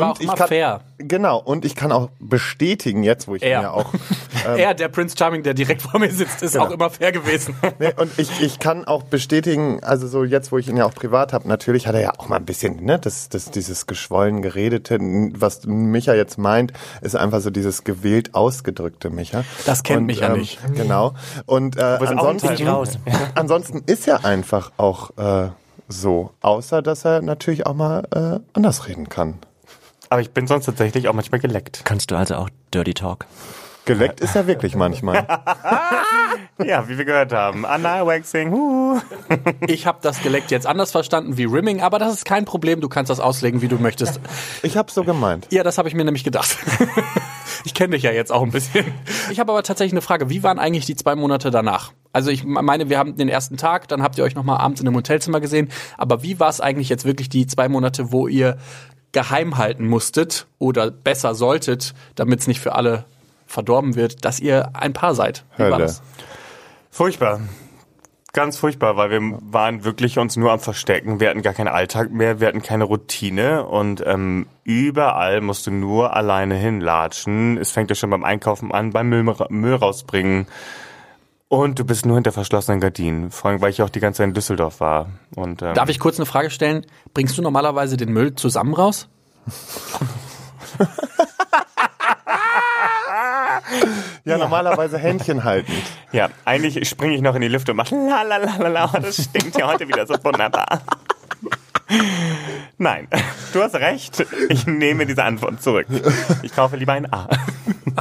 Auch 0.00 0.20
ich 0.20 0.34
kann, 0.34 0.48
fair. 0.48 0.80
Genau, 0.98 1.38
und 1.38 1.64
ich 1.64 1.74
kann 1.74 1.92
auch 1.92 2.08
bestätigen, 2.20 3.02
jetzt 3.02 3.28
wo 3.28 3.34
ich 3.34 3.42
ihn 3.42 3.48
Er. 3.48 3.62
ja 3.62 3.70
auch 3.72 3.92
er, 4.56 4.74
der 4.74 4.88
Prince 4.88 5.16
Charming, 5.18 5.42
der 5.42 5.54
direkt 5.54 5.82
vor 5.82 5.98
mir 6.00 6.10
sitzt, 6.10 6.42
ist 6.42 6.52
Genau. 6.52 6.66
auch 6.66 6.70
immer 6.70 6.90
fair 6.90 7.12
gewesen. 7.12 7.54
Nee, 7.78 7.92
und 7.96 8.18
ich, 8.18 8.40
ich 8.40 8.58
kann 8.58 8.84
auch 8.84 9.02
bestätigen, 9.02 9.82
also 9.82 10.06
so 10.06 10.24
jetzt, 10.24 10.52
wo 10.52 10.58
ich 10.58 10.68
ihn 10.68 10.76
ja 10.76 10.84
auch 10.84 10.94
privat 10.94 11.32
habe, 11.32 11.48
natürlich 11.48 11.86
hat 11.86 11.94
er 11.94 12.00
ja 12.00 12.12
auch 12.18 12.28
mal 12.28 12.36
ein 12.36 12.44
bisschen, 12.44 12.84
ne, 12.84 12.98
das, 12.98 13.28
das, 13.28 13.50
dieses 13.50 13.86
geschwollen 13.86 14.42
geredete, 14.42 14.98
was 15.00 15.66
Micha 15.66 16.14
jetzt 16.14 16.38
meint, 16.38 16.72
ist 17.00 17.16
einfach 17.16 17.40
so 17.40 17.50
dieses 17.50 17.84
gewählt 17.84 18.34
ausgedrückte 18.34 19.10
Micha. 19.10 19.44
Das 19.66 19.82
kennt 19.82 20.00
und, 20.00 20.06
Micha 20.06 20.28
nicht. 20.30 20.58
Genau. 20.74 21.14
Und 21.46 21.76
äh, 21.76 21.82
ansonsten, 21.82 22.68
raus. 22.68 22.98
ansonsten 23.34 23.82
ist 23.86 24.06
er 24.06 24.24
einfach 24.24 24.72
auch 24.76 25.10
äh, 25.16 25.50
so, 25.88 26.30
außer 26.40 26.82
dass 26.82 27.04
er 27.04 27.22
natürlich 27.22 27.66
auch 27.66 27.74
mal 27.74 28.04
äh, 28.14 28.40
anders 28.56 28.86
reden 28.88 29.08
kann. 29.08 29.38
Aber 30.12 30.20
ich 30.20 30.30
bin 30.30 30.46
sonst 30.46 30.66
tatsächlich 30.66 31.08
auch 31.08 31.14
manchmal 31.14 31.40
geleckt. 31.40 31.82
Kannst 31.84 32.10
du 32.10 32.16
also 32.16 32.34
auch 32.34 32.50
Dirty 32.74 32.92
Talk? 32.92 33.24
Geleckt 33.86 34.20
ist 34.20 34.36
er 34.36 34.46
wirklich 34.46 34.76
manchmal. 34.76 35.26
Ja, 36.64 36.88
wie 36.88 36.96
wir 36.96 37.04
gehört 37.04 37.32
haben. 37.32 37.66
Anna 37.66 38.06
Waxing, 38.06 38.52
huh. 38.52 39.00
Ich 39.66 39.86
habe 39.86 39.98
das 40.00 40.22
Geleckt 40.22 40.50
jetzt 40.50 40.66
anders 40.66 40.92
verstanden 40.92 41.36
wie 41.36 41.44
Rimming, 41.44 41.82
aber 41.82 41.98
das 41.98 42.12
ist 42.12 42.24
kein 42.24 42.44
Problem. 42.44 42.80
Du 42.80 42.88
kannst 42.88 43.10
das 43.10 43.20
auslegen, 43.20 43.62
wie 43.62 43.68
du 43.68 43.78
möchtest. 43.78 44.20
Ich 44.62 44.76
habe 44.76 44.90
so 44.90 45.02
gemeint. 45.02 45.46
Ja, 45.50 45.62
das 45.62 45.78
habe 45.78 45.88
ich 45.88 45.94
mir 45.94 46.04
nämlich 46.04 46.24
gedacht. 46.24 46.56
ich 47.64 47.74
kenne 47.74 47.96
dich 47.96 48.04
ja 48.04 48.12
jetzt 48.12 48.30
auch 48.30 48.42
ein 48.42 48.50
bisschen. 48.50 48.84
Ich 49.30 49.40
habe 49.40 49.52
aber 49.52 49.62
tatsächlich 49.62 49.92
eine 49.92 50.02
Frage. 50.02 50.30
Wie 50.30 50.42
waren 50.42 50.58
eigentlich 50.58 50.86
die 50.86 50.96
zwei 50.96 51.16
Monate 51.16 51.50
danach? 51.50 51.92
Also 52.12 52.30
ich 52.30 52.44
meine, 52.44 52.88
wir 52.88 52.98
haben 52.98 53.16
den 53.16 53.28
ersten 53.28 53.56
Tag, 53.56 53.88
dann 53.88 54.02
habt 54.02 54.18
ihr 54.18 54.24
euch 54.24 54.34
noch 54.34 54.44
mal 54.44 54.58
abends 54.58 54.80
in 54.80 54.86
einem 54.86 54.96
Hotelzimmer 54.96 55.40
gesehen. 55.40 55.68
Aber 55.98 56.22
wie 56.22 56.38
war 56.38 56.48
es 56.48 56.60
eigentlich 56.60 56.88
jetzt 56.88 57.04
wirklich 57.04 57.28
die 57.28 57.46
zwei 57.46 57.68
Monate, 57.68 58.12
wo 58.12 58.28
ihr 58.28 58.56
geheim 59.12 59.58
halten 59.58 59.86
musstet 59.86 60.46
oder 60.58 60.90
besser 60.90 61.34
solltet, 61.34 61.94
damit 62.14 62.40
es 62.40 62.46
nicht 62.46 62.60
für 62.60 62.74
alle 62.74 63.04
verdorben 63.46 63.94
wird, 63.94 64.24
dass 64.24 64.40
ihr 64.40 64.70
ein 64.74 64.92
Paar 64.92 65.14
seid? 65.14 65.44
Wie 65.56 65.64
war 65.64 65.72
Hölle. 65.72 65.84
das? 65.84 66.02
Furchtbar. 66.90 67.40
Ganz 68.34 68.56
furchtbar, 68.56 68.96
weil 68.96 69.10
wir 69.10 69.38
waren 69.42 69.84
wirklich 69.84 70.18
uns 70.18 70.36
nur 70.36 70.52
am 70.52 70.58
Verstecken. 70.58 71.20
Wir 71.20 71.28
hatten 71.28 71.42
gar 71.42 71.52
keinen 71.52 71.68
Alltag 71.68 72.10
mehr, 72.10 72.40
wir 72.40 72.48
hatten 72.48 72.62
keine 72.62 72.84
Routine 72.84 73.66
und 73.66 74.02
ähm, 74.06 74.46
überall 74.64 75.42
musst 75.42 75.66
du 75.66 75.70
nur 75.70 76.16
alleine 76.16 76.54
hinlatschen. 76.54 77.58
Es 77.58 77.72
fängt 77.72 77.90
ja 77.90 77.94
schon 77.94 78.08
beim 78.08 78.24
Einkaufen 78.24 78.72
an, 78.72 78.90
beim 78.90 79.10
Müll, 79.10 79.34
Müll 79.50 79.74
rausbringen. 79.74 80.46
Und 81.52 81.78
du 81.78 81.84
bist 81.84 82.06
nur 82.06 82.14
hinter 82.14 82.32
verschlossenen 82.32 82.80
Gardinen. 82.80 83.30
Vor 83.30 83.50
allem, 83.50 83.60
weil 83.60 83.68
ich 83.68 83.82
auch 83.82 83.90
die 83.90 84.00
ganze 84.00 84.18
Zeit 84.18 84.28
in 84.28 84.32
Düsseldorf 84.32 84.80
war. 84.80 85.10
Und, 85.36 85.60
ähm, 85.60 85.74
Darf 85.74 85.90
ich 85.90 86.00
kurz 86.00 86.16
eine 86.16 86.24
Frage 86.24 86.48
stellen? 86.48 86.86
Bringst 87.12 87.36
du 87.36 87.42
normalerweise 87.42 87.98
den 87.98 88.10
Müll 88.10 88.34
zusammen 88.34 88.72
raus? 88.72 89.06
Ja, 94.24 94.38
normalerweise 94.38 94.98
Händchen 94.98 95.44
halten. 95.44 95.72
Ja, 96.12 96.28
eigentlich 96.44 96.88
springe 96.88 97.14
ich 97.14 97.22
noch 97.22 97.34
in 97.34 97.40
die 97.40 97.48
Lüfte 97.48 97.72
und 97.72 97.76
mache 97.76 97.94
la 97.94 98.22
la 98.22 98.36
la 98.36 98.56
la 98.56 98.68
la. 98.68 98.86
Das 98.86 99.24
stinkt 99.24 99.58
ja 99.58 99.66
heute 99.66 99.88
wieder 99.88 100.06
so 100.06 100.14
wunderbar. 100.22 100.82
Nein, 102.78 103.08
du 103.52 103.62
hast 103.62 103.74
recht. 103.76 104.24
Ich 104.48 104.66
nehme 104.66 105.06
diese 105.06 105.22
Antwort 105.24 105.62
zurück. 105.62 105.86
Ich 106.42 106.52
kaufe 106.54 106.76
lieber 106.76 106.92
ein 106.94 107.12
A. 107.12 107.28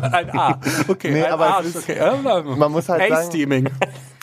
Ein 0.01 0.29
A. 0.37 0.59
Okay, 0.87 1.11
Nee, 1.11 1.23
ein 1.23 1.31
aber 1.33 1.57
A. 1.57 1.59
es 1.61 1.67
ist- 1.75 1.89
okay. 1.89 1.99
Man 2.55 2.71
muss 2.71 2.89
halt 2.89 3.09
sagen, 3.09 3.27
Steaming. 3.29 3.69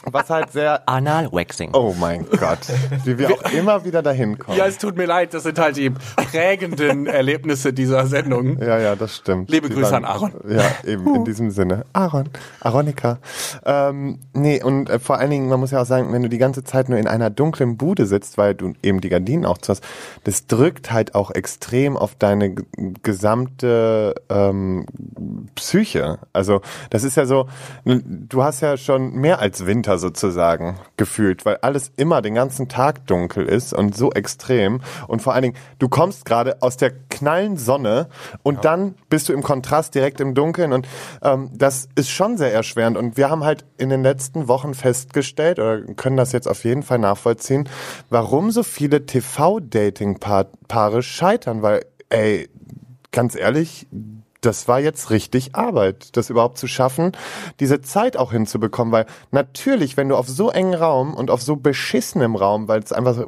Was 0.04 0.30
halt 0.30 0.52
sehr 0.52 0.88
Anal-Waxing. 0.88 1.70
Oh 1.74 1.94
mein 1.98 2.24
Gott. 2.38 2.61
Wie 3.04 3.18
wir 3.18 3.30
auch 3.32 3.52
immer 3.52 3.84
wieder 3.84 4.00
dahin 4.02 4.38
kommen. 4.38 4.56
Ja, 4.56 4.66
es 4.66 4.78
tut 4.78 4.96
mir 4.96 5.06
leid, 5.06 5.34
das 5.34 5.42
sind 5.42 5.58
halt 5.58 5.76
die 5.76 5.90
prägenden 5.90 7.06
Erlebnisse 7.06 7.72
dieser 7.72 8.06
Sendung. 8.06 8.58
Ja, 8.62 8.78
ja, 8.78 8.94
das 8.96 9.16
stimmt. 9.16 9.50
Liebe 9.50 9.68
Die 9.68 9.74
Grüße 9.74 9.90
waren- 9.92 10.04
an 10.04 10.11
Aaron. 10.11 10.32
Ja, 10.48 10.64
eben 10.84 11.14
in 11.14 11.24
diesem 11.24 11.50
Sinne. 11.50 11.84
Aaron, 11.92 12.28
Aronika. 12.61 13.18
Ähm, 13.64 14.20
nee, 14.34 14.62
und 14.62 14.88
äh, 14.88 14.98
vor 15.00 15.18
allen 15.18 15.30
Dingen, 15.30 15.48
man 15.48 15.58
muss 15.61 15.72
ja 15.72 15.82
auch 15.82 15.87
sagen, 15.87 16.12
wenn 16.12 16.22
du 16.22 16.28
die 16.28 16.38
ganze 16.38 16.62
Zeit 16.64 16.88
nur 16.88 16.98
in 16.98 17.08
einer 17.08 17.28
dunklen 17.30 17.76
Bude 17.76 18.06
sitzt, 18.06 18.38
weil 18.38 18.54
du 18.54 18.74
eben 18.82 19.00
die 19.00 19.08
Gardinen 19.08 19.44
auch 19.46 19.58
zu 19.58 19.72
hast, 19.72 19.84
das 20.24 20.46
drückt 20.46 20.92
halt 20.92 21.14
auch 21.16 21.30
extrem 21.32 21.96
auf 21.96 22.14
deine 22.14 22.54
gesamte 23.02 24.14
ähm, 24.28 24.87
Psyche. 25.54 26.18
Also 26.32 26.61
das 26.90 27.02
ist 27.04 27.16
ja 27.16 27.26
so, 27.26 27.48
du 27.84 28.42
hast 28.42 28.61
ja 28.61 28.76
schon 28.76 29.12
mehr 29.14 29.40
als 29.40 29.66
Winter 29.66 29.88
sozusagen 29.96 30.79
gefühlt, 30.98 31.46
weil 31.46 31.57
alles 31.62 31.90
immer 31.96 32.20
den 32.20 32.35
ganzen 32.35 32.68
Tag 32.68 33.07
dunkel 33.07 33.46
ist 33.46 33.72
und 33.72 33.96
so 33.96 34.12
extrem. 34.12 34.83
Und 35.07 35.22
vor 35.22 35.33
allen 35.33 35.44
Dingen, 35.44 35.57
du 35.79 35.88
kommst 35.88 36.27
gerade 36.27 36.61
aus 36.61 36.77
der 36.77 36.90
knallen 36.90 37.57
Sonne 37.57 38.09
und 38.42 38.66
dann 38.66 38.96
bist 39.09 39.29
du 39.29 39.33
im 39.33 39.42
Kontrast 39.42 39.94
direkt 39.94 40.20
im 40.20 40.35
Dunkeln 40.35 40.72
und 40.72 40.87
ähm, 41.22 41.51
das 41.55 41.88
ist 41.94 42.11
schon 42.11 42.37
sehr 42.37 42.53
erschwerend. 42.53 42.98
Und 42.98 43.16
wir 43.16 43.31
haben 43.31 43.44
halt 43.44 43.64
in 43.79 43.88
den 43.88 44.03
letzten 44.03 44.48
Wochen 44.48 44.74
festgestellt 44.74 45.59
oder 45.59 45.81
können 45.94 46.16
das 46.16 46.33
jetzt 46.33 46.48
auf 46.48 46.64
jeden 46.64 46.83
Fall 46.83 46.98
nachvollziehen, 46.98 47.68
warum 48.11 48.51
so 48.51 48.62
viele 48.62 49.07
TV-Dating-Paare 49.07 51.03
scheitern, 51.03 51.62
weil, 51.62 51.85
ey, 52.11 52.48
ganz 53.12 53.35
ehrlich, 53.37 53.87
das 54.40 54.68
war 54.68 54.79
jetzt 54.79 55.11
richtig 55.11 55.55
Arbeit, 55.55 56.16
das 56.16 56.31
überhaupt 56.31 56.59
zu 56.59 56.68
schaffen, 56.68 57.12
diese 57.59 57.81
Zeit 57.81 58.16
auch 58.16 58.33
hinzubekommen, 58.33 58.92
weil 58.92 59.07
natürlich, 59.31 59.96
wenn 59.96 60.09
du 60.09 60.16
auf 60.16 60.29
so 60.29 60.51
engen 60.51 60.74
Raum 60.74 61.14
und 61.14 61.31
auf 61.31 61.42
so 61.42 61.57
beschissenem 61.57 62.37
Raum, 62.37 62.68
weil 62.68 62.81
es 62.81 62.92
einfach 62.92 63.14
so 63.14 63.27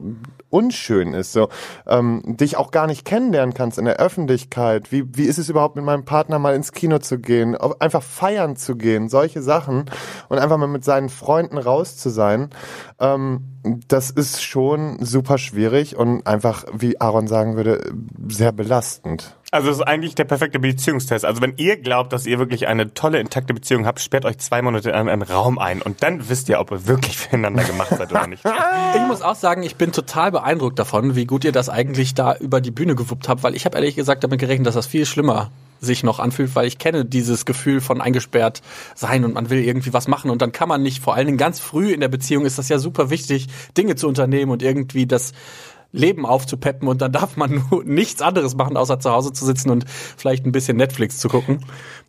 unschön 0.51 1.15
ist, 1.15 1.33
so 1.33 1.49
ähm, 1.87 2.23
dich 2.25 2.57
auch 2.57 2.71
gar 2.71 2.87
nicht 2.87 3.05
kennenlernen 3.05 3.55
kannst 3.55 3.79
in 3.79 3.85
der 3.85 3.97
Öffentlichkeit. 3.97 4.93
Wie 4.93 5.05
wie 5.17 5.25
ist 5.25 5.39
es 5.39 5.49
überhaupt 5.49 5.77
mit 5.77 5.85
meinem 5.85 6.05
Partner 6.05 6.39
mal 6.39 6.55
ins 6.55 6.73
Kino 6.73 6.99
zu 6.99 7.19
gehen, 7.19 7.57
einfach 7.57 8.03
feiern 8.03 8.57
zu 8.57 8.77
gehen, 8.77 9.09
solche 9.09 9.43
Sachen 9.43 9.87
und 10.29 10.39
einfach 10.39 10.59
mal 10.59 10.67
mit 10.67 10.85
seinen 10.85 11.09
Freunden 11.09 11.59
raus 11.59 11.97
zu 11.97 12.11
sein. 12.11 12.51
Ähm, 12.99 13.60
das 13.63 14.11
ist 14.11 14.43
schon 14.43 15.05
super 15.05 15.37
schwierig 15.39 15.97
und 15.97 16.27
einfach, 16.27 16.65
wie 16.73 17.01
Aaron 17.01 17.27
sagen 17.27 17.57
würde, 17.57 17.93
sehr 18.29 18.53
belastend. 18.53 19.37
Also 19.51 19.69
es 19.69 19.79
ist 19.79 19.83
eigentlich 19.83 20.15
der 20.15 20.25
perfekte 20.25 20.61
Beziehungstest. 20.61 21.25
Also 21.25 21.43
wenn 21.43 21.55
ihr 21.57 21.77
glaubt, 21.77 22.13
dass 22.13 22.25
ihr 22.25 22.39
wirklich 22.39 22.69
eine 22.69 22.95
tolle, 22.95 23.19
intakte 23.19 23.53
Beziehung 23.53 23.85
habt, 23.85 24.01
sperrt 24.01 24.25
euch 24.25 24.39
zwei 24.39 24.63
Monate 24.63 24.91
in 24.91 24.95
einem, 24.95 25.09
einem 25.09 25.23
Raum 25.23 25.59
ein 25.59 25.83
und 25.83 26.03
dann 26.03 26.29
wisst 26.29 26.49
ihr, 26.49 26.61
ob 26.61 26.71
ihr 26.71 26.87
wirklich 26.87 27.19
füreinander 27.19 27.65
gemacht 27.65 27.91
seid 27.91 28.11
oder 28.11 28.27
nicht. 28.27 28.45
Ich 28.95 29.07
muss 29.07 29.23
auch 29.23 29.35
sagen, 29.35 29.63
ich 29.63 29.77
bin 29.77 29.93
total 29.93 30.33
beeindruckt 30.33 30.79
davon, 30.79 31.15
wie 31.15 31.25
gut 31.25 31.45
ihr 31.45 31.53
das 31.53 31.69
eigentlich 31.69 32.15
da 32.15 32.35
über 32.37 32.61
die 32.61 32.71
Bühne 32.71 32.95
gewuppt 32.95 33.29
habt, 33.29 33.43
weil 33.43 33.55
ich 33.55 33.65
habe 33.65 33.77
ehrlich 33.77 33.95
gesagt 33.95 34.25
damit 34.25 34.41
gerechnet, 34.41 34.67
dass 34.67 34.75
das 34.75 34.87
viel 34.87 35.07
schlimmer 35.07 35.51
sich 35.81 36.03
noch 36.03 36.19
anfühlt, 36.19 36.55
weil 36.55 36.67
ich 36.67 36.79
kenne 36.79 37.05
dieses 37.05 37.45
Gefühl 37.45 37.81
von 37.81 38.01
eingesperrt 38.01 38.63
sein 38.95 39.25
und 39.25 39.35
man 39.35 39.51
will 39.51 39.65
irgendwie 39.65 39.93
was 39.93 40.09
machen 40.09 40.31
und 40.31 40.43
dann 40.43 40.53
kann 40.53 40.69
man 40.69 40.83
nicht, 40.83 41.03
vor 41.03 41.15
allen 41.15 41.27
Dingen 41.27 41.39
ganz 41.39 41.59
früh 41.59 41.93
in 41.93 42.01
der 42.01 42.09
Beziehung 42.09 42.45
ist 42.45 42.59
das 42.59 42.69
ja 42.69 42.79
super 42.79 43.11
wichtig, 43.11 43.49
Dinge 43.77 43.97
zu 43.97 44.07
unternehmen 44.07 44.53
und 44.53 44.63
irgendwie 44.63 45.07
das 45.07 45.33
Leben 45.93 46.27
aufzupeppen 46.27 46.89
und 46.89 47.03
dann 47.03 47.13
darf 47.21 47.37
man 47.37 47.65
nur 47.71 47.85
nichts 47.85 48.23
anderes 48.23 48.55
machen, 48.57 48.77
außer 48.77 49.01
zu 49.01 49.11
Hause 49.11 49.33
zu 49.33 49.45
sitzen 49.45 49.71
und 49.71 49.85
vielleicht 49.89 50.47
ein 50.47 50.53
bisschen 50.53 50.77
Netflix 50.77 51.19
zu 51.19 51.29
gucken. 51.29 51.65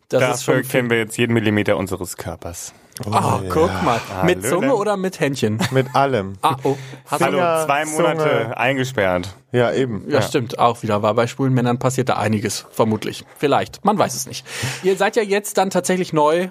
Das 0.08 0.44
Dafür 0.44 0.62
kennen 0.62 0.90
wir 0.90 0.98
jetzt 0.98 1.16
jeden 1.16 1.32
Millimeter 1.32 1.76
unseres 1.76 2.16
Körpers. 2.16 2.74
Oh, 3.06 3.40
guck 3.48 3.82
mal. 3.82 4.00
Mit 4.24 4.38
Hallöle. 4.38 4.48
Zunge 4.48 4.74
oder 4.74 4.96
mit 4.96 5.18
Händchen? 5.18 5.58
Mit 5.70 5.94
allem. 5.94 6.34
Ah, 6.42 6.56
oh. 6.62 6.76
Hast 7.06 7.22
Hallo, 7.22 7.38
zwei 7.38 7.84
Monate 7.86 8.18
Zunge. 8.18 8.56
eingesperrt. 8.56 9.34
Ja, 9.50 9.72
eben. 9.72 10.08
ja, 10.10 10.20
stimmt, 10.22 10.58
auch 10.58 10.82
wieder. 10.82 11.02
War 11.02 11.14
bei 11.14 11.26
schwulen 11.26 11.54
Männern 11.54 11.78
passiert 11.78 12.10
da 12.10 12.16
einiges, 12.16 12.66
vermutlich. 12.70 13.24
Vielleicht, 13.36 13.84
man 13.84 13.98
weiß 13.98 14.14
es 14.14 14.26
nicht. 14.26 14.46
Ihr 14.82 14.96
seid 14.96 15.16
ja 15.16 15.22
jetzt 15.22 15.56
dann 15.58 15.70
tatsächlich 15.70 16.12
neu 16.12 16.48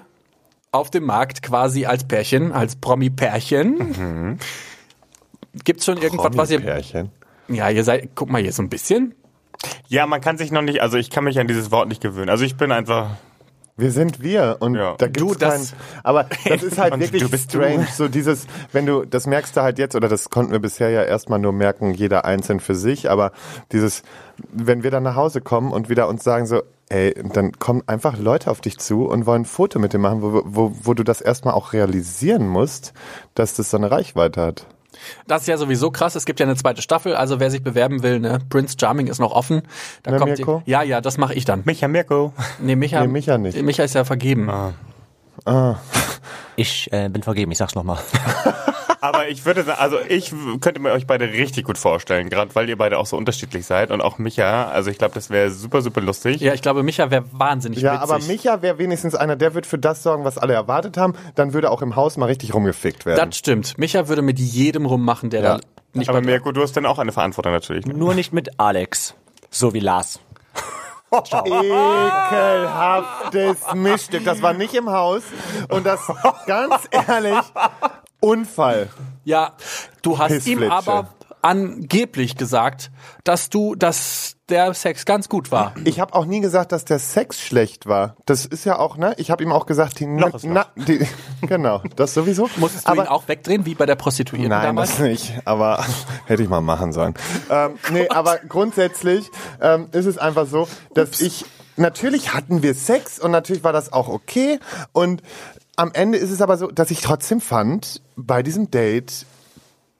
auf 0.72 0.90
dem 0.90 1.04
Markt 1.04 1.42
quasi 1.42 1.86
als 1.86 2.04
Pärchen, 2.04 2.52
als 2.52 2.76
Promi-Pärchen. 2.76 4.38
Gibt's 5.64 5.84
schon 5.84 5.98
irgendwas, 5.98 6.36
was 6.36 6.50
ihr... 6.50 6.60
Pärchen. 6.60 7.10
Ja, 7.48 7.68
ihr 7.68 7.84
seid, 7.84 8.10
guck 8.14 8.30
mal 8.30 8.40
hier 8.40 8.52
so 8.52 8.62
ein 8.62 8.68
bisschen. 8.68 9.14
Ja, 9.88 10.06
man 10.06 10.20
kann 10.20 10.38
sich 10.38 10.50
noch 10.50 10.62
nicht, 10.62 10.80
also 10.80 10.96
ich 10.96 11.10
kann 11.10 11.24
mich 11.24 11.38
an 11.38 11.46
dieses 11.46 11.70
Wort 11.70 11.88
nicht 11.88 12.00
gewöhnen. 12.00 12.30
Also 12.30 12.44
ich 12.44 12.56
bin 12.56 12.72
einfach, 12.72 13.10
Wir 13.76 13.90
sind 13.90 14.22
wir 14.22 14.58
und 14.60 14.74
Ja. 14.74 14.94
da 14.98 15.06
gibt's 15.06 15.18
Du, 15.32 15.34
das- 15.34 15.70
keinen. 15.70 15.80
Aber 16.04 16.26
das 16.46 16.62
ist 16.62 16.78
halt 16.78 16.92
wirklich 17.00 17.22
du 17.22 17.30
bist 17.30 17.52
du. 17.54 17.58
strange. 17.58 17.86
So 17.94 18.06
dieses, 18.08 18.46
wenn 18.72 18.84
du, 18.86 19.04
das 19.06 19.26
merkst 19.26 19.56
du 19.56 19.62
halt 19.62 19.78
jetzt 19.78 19.96
oder 19.96 20.08
das 20.08 20.28
konnten 20.30 20.52
wir 20.52 20.58
bisher 20.58 20.90
ja 20.90 21.02
erstmal 21.02 21.38
nur 21.38 21.52
merken, 21.52 21.94
jeder 21.94 22.24
einzeln 22.26 22.60
für 22.60 22.74
sich. 22.74 23.10
Aber 23.10 23.32
dieses, 23.72 24.02
wenn 24.52 24.82
wir 24.82 24.90
dann 24.90 25.02
nach 25.02 25.16
Hause 25.16 25.40
kommen 25.40 25.72
und 25.72 25.88
wieder 25.88 26.06
uns 26.08 26.22
sagen 26.22 26.46
so, 26.46 26.62
ey, 26.90 27.14
dann 27.32 27.52
kommen 27.58 27.82
einfach 27.86 28.18
Leute 28.18 28.50
auf 28.50 28.60
dich 28.60 28.78
zu 28.78 29.06
und 29.06 29.24
wollen 29.24 29.42
ein 29.42 29.46
Foto 29.46 29.78
mit 29.78 29.94
dir 29.94 29.98
machen, 29.98 30.20
wo, 30.20 30.42
wo, 30.44 30.72
wo 30.82 30.92
du 30.94 31.02
das 31.02 31.22
erstmal 31.22 31.54
auch 31.54 31.72
realisieren 31.72 32.46
musst, 32.46 32.92
dass 33.34 33.54
das 33.54 33.70
so 33.70 33.78
eine 33.78 33.90
Reichweite 33.90 34.42
hat. 34.42 34.66
Das 35.26 35.42
ist 35.42 35.48
ja 35.48 35.56
sowieso 35.56 35.90
krass. 35.90 36.14
Es 36.14 36.24
gibt 36.26 36.40
ja 36.40 36.46
eine 36.46 36.56
zweite 36.56 36.82
Staffel. 36.82 37.14
Also 37.14 37.40
wer 37.40 37.50
sich 37.50 37.62
bewerben 37.62 38.02
will, 38.02 38.20
ne, 38.20 38.38
Prince 38.48 38.76
Charming 38.80 39.06
ist 39.06 39.18
noch 39.18 39.32
offen. 39.32 39.62
Da 40.02 40.12
Na, 40.12 40.18
kommt 40.18 40.36
Mirko? 40.38 40.62
die, 40.66 40.70
ja, 40.70 40.82
ja, 40.82 41.00
das 41.00 41.18
mache 41.18 41.34
ich 41.34 41.44
dann. 41.44 41.62
Micha 41.64 41.88
Mirko. 41.88 42.32
Nee, 42.60 42.76
Micha, 42.76 43.00
Nee, 43.00 43.08
Micha 43.08 43.38
nicht. 43.38 43.60
Micha 43.62 43.82
ist 43.84 43.94
ja 43.94 44.04
vergeben. 44.04 44.50
Ich 46.56 46.92
äh, 46.92 47.08
bin 47.08 47.22
vergeben, 47.22 47.50
ich 47.52 47.58
sag's 47.58 47.74
nochmal. 47.74 47.98
Ich 49.32 49.46
würde 49.46 49.62
sagen, 49.62 49.78
also 49.80 49.96
ich 50.08 50.32
könnte 50.60 50.78
mir 50.80 50.92
euch 50.92 51.06
beide 51.06 51.24
richtig 51.24 51.64
gut 51.64 51.78
vorstellen, 51.78 52.28
gerade 52.28 52.54
weil 52.54 52.68
ihr 52.68 52.76
beide 52.76 52.98
auch 52.98 53.06
so 53.06 53.16
unterschiedlich 53.16 53.64
seid 53.64 53.90
und 53.90 54.02
auch 54.02 54.18
Micha. 54.18 54.68
Also 54.68 54.90
ich 54.90 54.98
glaube, 54.98 55.14
das 55.14 55.30
wäre 55.30 55.50
super, 55.50 55.80
super 55.80 56.02
lustig. 56.02 56.40
Ja, 56.42 56.52
ich 56.52 56.60
glaube, 56.62 56.82
Micha 56.82 57.10
wäre 57.10 57.24
wahnsinnig 57.32 57.80
Ja, 57.80 57.94
witzig. 57.94 58.10
aber 58.10 58.18
Micha 58.24 58.60
wäre 58.62 58.76
wenigstens 58.78 59.14
einer, 59.14 59.36
der 59.36 59.54
wird 59.54 59.64
für 59.66 59.78
das 59.78 60.02
sorgen, 60.02 60.24
was 60.24 60.36
alle 60.36 60.52
erwartet 60.52 60.98
haben. 60.98 61.14
Dann 61.34 61.54
würde 61.54 61.70
auch 61.70 61.80
im 61.80 61.96
Haus 61.96 62.18
mal 62.18 62.26
richtig 62.26 62.52
rumgefickt 62.52 63.06
werden. 63.06 63.30
Das 63.30 63.38
stimmt. 63.38 63.78
Micha 63.78 64.08
würde 64.08 64.20
mit 64.22 64.38
jedem 64.38 64.84
rummachen, 64.86 65.30
der 65.30 65.42
Ja. 65.42 65.56
da 65.56 65.60
nicht 65.94 66.08
Aber 66.10 66.20
Mirko, 66.20 66.52
du 66.52 66.62
hast 66.62 66.76
dann 66.76 66.84
auch 66.86 66.98
eine 66.98 67.12
Verantwortung 67.12 67.52
natürlich. 67.52 67.86
Ne? 67.86 67.94
Nur 67.94 68.14
nicht 68.14 68.32
mit 68.32 68.58
Alex. 68.60 69.14
So 69.50 69.72
wie 69.74 69.80
Lars. 69.80 70.20
Ekelhaftes 71.12 73.56
Mischstück. 73.74 74.24
Das 74.24 74.40
war 74.42 74.52
nicht 74.54 74.72
im 74.74 74.90
Haus. 74.90 75.22
Und 75.68 75.84
das, 75.86 76.00
ganz 76.46 76.88
ehrlich, 76.90 77.36
Unfall. 78.22 78.88
Ja, 79.24 79.54
du 80.02 80.18
hast 80.18 80.46
ihm 80.46 80.70
aber 80.70 81.08
angeblich 81.42 82.36
gesagt, 82.36 82.92
dass 83.24 83.50
du, 83.50 83.74
dass 83.74 84.36
der 84.48 84.74
Sex 84.74 85.04
ganz 85.04 85.28
gut 85.28 85.50
war. 85.50 85.74
Ich 85.84 85.98
habe 85.98 86.14
auch 86.14 86.24
nie 86.24 86.40
gesagt, 86.40 86.70
dass 86.70 86.84
der 86.84 87.00
Sex 87.00 87.40
schlecht 87.40 87.86
war. 87.86 88.16
Das 88.26 88.46
ist 88.46 88.64
ja 88.64 88.78
auch, 88.78 88.96
ne? 88.96 89.14
Ich 89.16 89.32
habe 89.32 89.42
ihm 89.42 89.50
auch 89.50 89.66
gesagt, 89.66 89.98
die, 89.98 90.04
Loch 90.04 90.34
ist 90.34 90.44
na, 90.44 90.66
die 90.76 91.04
genau, 91.42 91.82
das 91.96 92.14
sowieso. 92.14 92.48
Musstest 92.56 92.86
du 92.86 92.92
aber 92.92 93.04
ihn 93.04 93.08
auch 93.08 93.26
wegdrehen, 93.26 93.66
wie 93.66 93.74
bei 93.74 93.86
der 93.86 93.96
Prostituierten 93.96 94.50
Nein, 94.50 94.66
damals? 94.66 94.90
das 94.90 95.00
nicht. 95.00 95.34
Aber 95.44 95.84
hätte 96.26 96.44
ich 96.44 96.48
mal 96.48 96.60
machen 96.60 96.92
sollen. 96.92 97.14
Ähm, 97.50 97.72
nee, 97.90 98.08
aber 98.08 98.38
grundsätzlich 98.38 99.28
ähm, 99.60 99.88
ist 99.90 100.06
es 100.06 100.18
einfach 100.18 100.46
so, 100.46 100.68
dass 100.94 101.20
ich 101.20 101.44
natürlich 101.76 102.34
hatten 102.34 102.62
wir 102.62 102.74
Sex 102.74 103.18
und 103.18 103.30
natürlich 103.30 103.64
war 103.64 103.72
das 103.72 103.92
auch 103.92 104.08
okay. 104.08 104.60
Und 104.92 105.22
am 105.76 105.92
Ende 105.92 106.18
ist 106.18 106.30
es 106.30 106.40
aber 106.40 106.56
so, 106.56 106.68
dass 106.68 106.90
ich 106.90 107.00
trotzdem 107.00 107.40
fand 107.40 108.00
bei 108.16 108.42
diesem 108.42 108.70
Date 108.70 109.26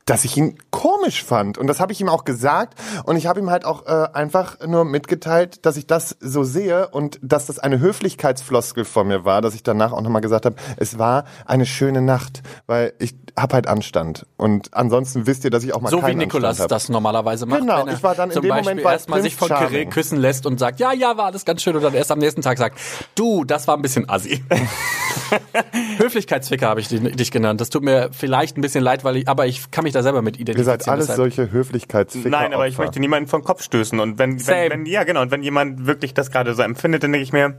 dass 0.05 0.25
ich 0.25 0.37
ihn 0.37 0.59
komisch 0.71 1.25
fand. 1.25 1.59
Und 1.59 1.67
das 1.67 1.81
habe 1.81 1.93
ich 1.93 2.01
ihm 2.01 2.09
auch 2.09 2.25
gesagt. 2.25 2.79
Und 3.05 3.17
ich 3.17 3.27
habe 3.27 3.41
ihm 3.41 3.51
halt 3.51 3.65
auch 3.65 3.87
äh, 3.87 4.09
einfach 4.13 4.59
nur 4.67 4.85
mitgeteilt, 4.85 5.65
dass 5.65 5.77
ich 5.77 5.87
das 5.87 6.17
so 6.21 6.45
sehe 6.45 6.89
und 6.89 7.19
dass 7.23 7.47
das 7.47 7.59
eine 7.59 7.81
Höflichkeitsfloskel 7.81 8.85
von 8.85 9.09
mir 9.09 9.25
war, 9.25 9.43
dass 9.43 9.55
ich 9.55 9.63
danach 9.63 9.93
auch 9.93 10.01
nochmal 10.01 10.23
gesagt 10.23 10.47
habe, 10.47 10.57
es 10.77 10.99
war 10.99 11.25
eine 11.47 11.67
schöne 11.67 12.03
Nacht, 12.03 12.43
weil 12.67 12.93
ich 12.99 13.15
habe 13.39 13.55
halt 13.55 13.67
Anstand. 13.67 14.27
Und 14.37 14.75
ansonsten 14.75 15.27
wisst 15.27 15.45
ihr, 15.45 15.51
dass 15.51 15.65
ich 15.65 15.75
auch 15.75 15.81
mal 15.81 15.91
So 15.91 16.07
wie 16.07 16.15
Nikolas 16.15 16.61
hab. 16.61 16.69
das 16.69 16.89
normalerweise 16.89 17.47
macht. 17.47 17.61
Genau, 17.61 17.87
ich 17.87 18.03
war 18.03 18.15
dann 18.15 18.31
in 18.31 18.41
dem 18.41 18.49
Beispiel 18.49 18.63
Moment 18.63 18.83
bei 18.83 18.93
erstmal 18.93 19.23
sich 19.23 19.37
von. 19.37 19.49
Kirill 19.49 19.87
küssen 19.87 20.19
lässt 20.19 20.47
und 20.47 20.59
sagt, 20.59 20.81
ja, 20.81 20.93
ja, 20.93 21.17
war 21.17 21.27
alles 21.27 21.45
ganz 21.45 21.63
schön 21.63 21.77
und 21.77 21.83
dann 21.83 21.95
erst 21.95 22.11
am 22.11 22.19
nächsten 22.19 22.43
Tag 22.43 22.59
sagt, 22.59 22.79
du, 23.15 23.45
das 23.45 23.69
war 23.69 23.77
ein 23.77 23.83
bisschen 23.83 24.09
assi. 24.09 24.43
Höflichkeitsficker 25.99 26.69
habe 26.69 26.81
ich 26.81 26.89
dich, 26.89 27.01
dich 27.17 27.31
genannt. 27.31 27.61
Das 27.61 27.71
tut 27.71 27.83
mir 27.83 28.11
vielleicht 28.13 28.57
ein 28.57 28.61
bisschen 28.61 28.83
leid, 28.85 29.05
weil 29.05 29.17
ich, 29.17 29.29
aber 29.29 29.47
ich 29.47 29.71
kann 29.71 29.85
mich 29.85 29.92
da 29.93 30.03
selber 30.03 30.23
mit 30.23 30.37
Ihr 30.37 30.43
identifizieren. 30.43 30.81
seid 30.81 30.89
alles 30.89 31.07
deshalb- 31.07 31.17
solche 31.35 31.53
Höflichkeitsficker. 31.53 32.29
Nein, 32.29 32.53
aber 32.55 32.67
ich 32.69 32.79
möchte 32.79 33.01
niemanden 33.01 33.29
vom 33.29 33.43
Kopf 33.45 33.63
stößen. 33.63 33.99
Und 34.01 34.19
wenn, 34.19 34.39
Same. 34.39 34.63
wenn, 34.63 34.71
wenn, 34.71 34.87
ja 34.87 35.05
genau, 35.05 35.23
und 35.23 35.31
wenn 35.31 35.43
jemand 35.43 35.87
wirklich 35.87 36.15
das 36.15 36.31
gerade 36.31 36.55
so 36.55 36.63
empfindet, 36.63 37.03
dann 37.03 37.13
denke 37.13 37.23
ich 37.23 37.33
mir, 37.33 37.55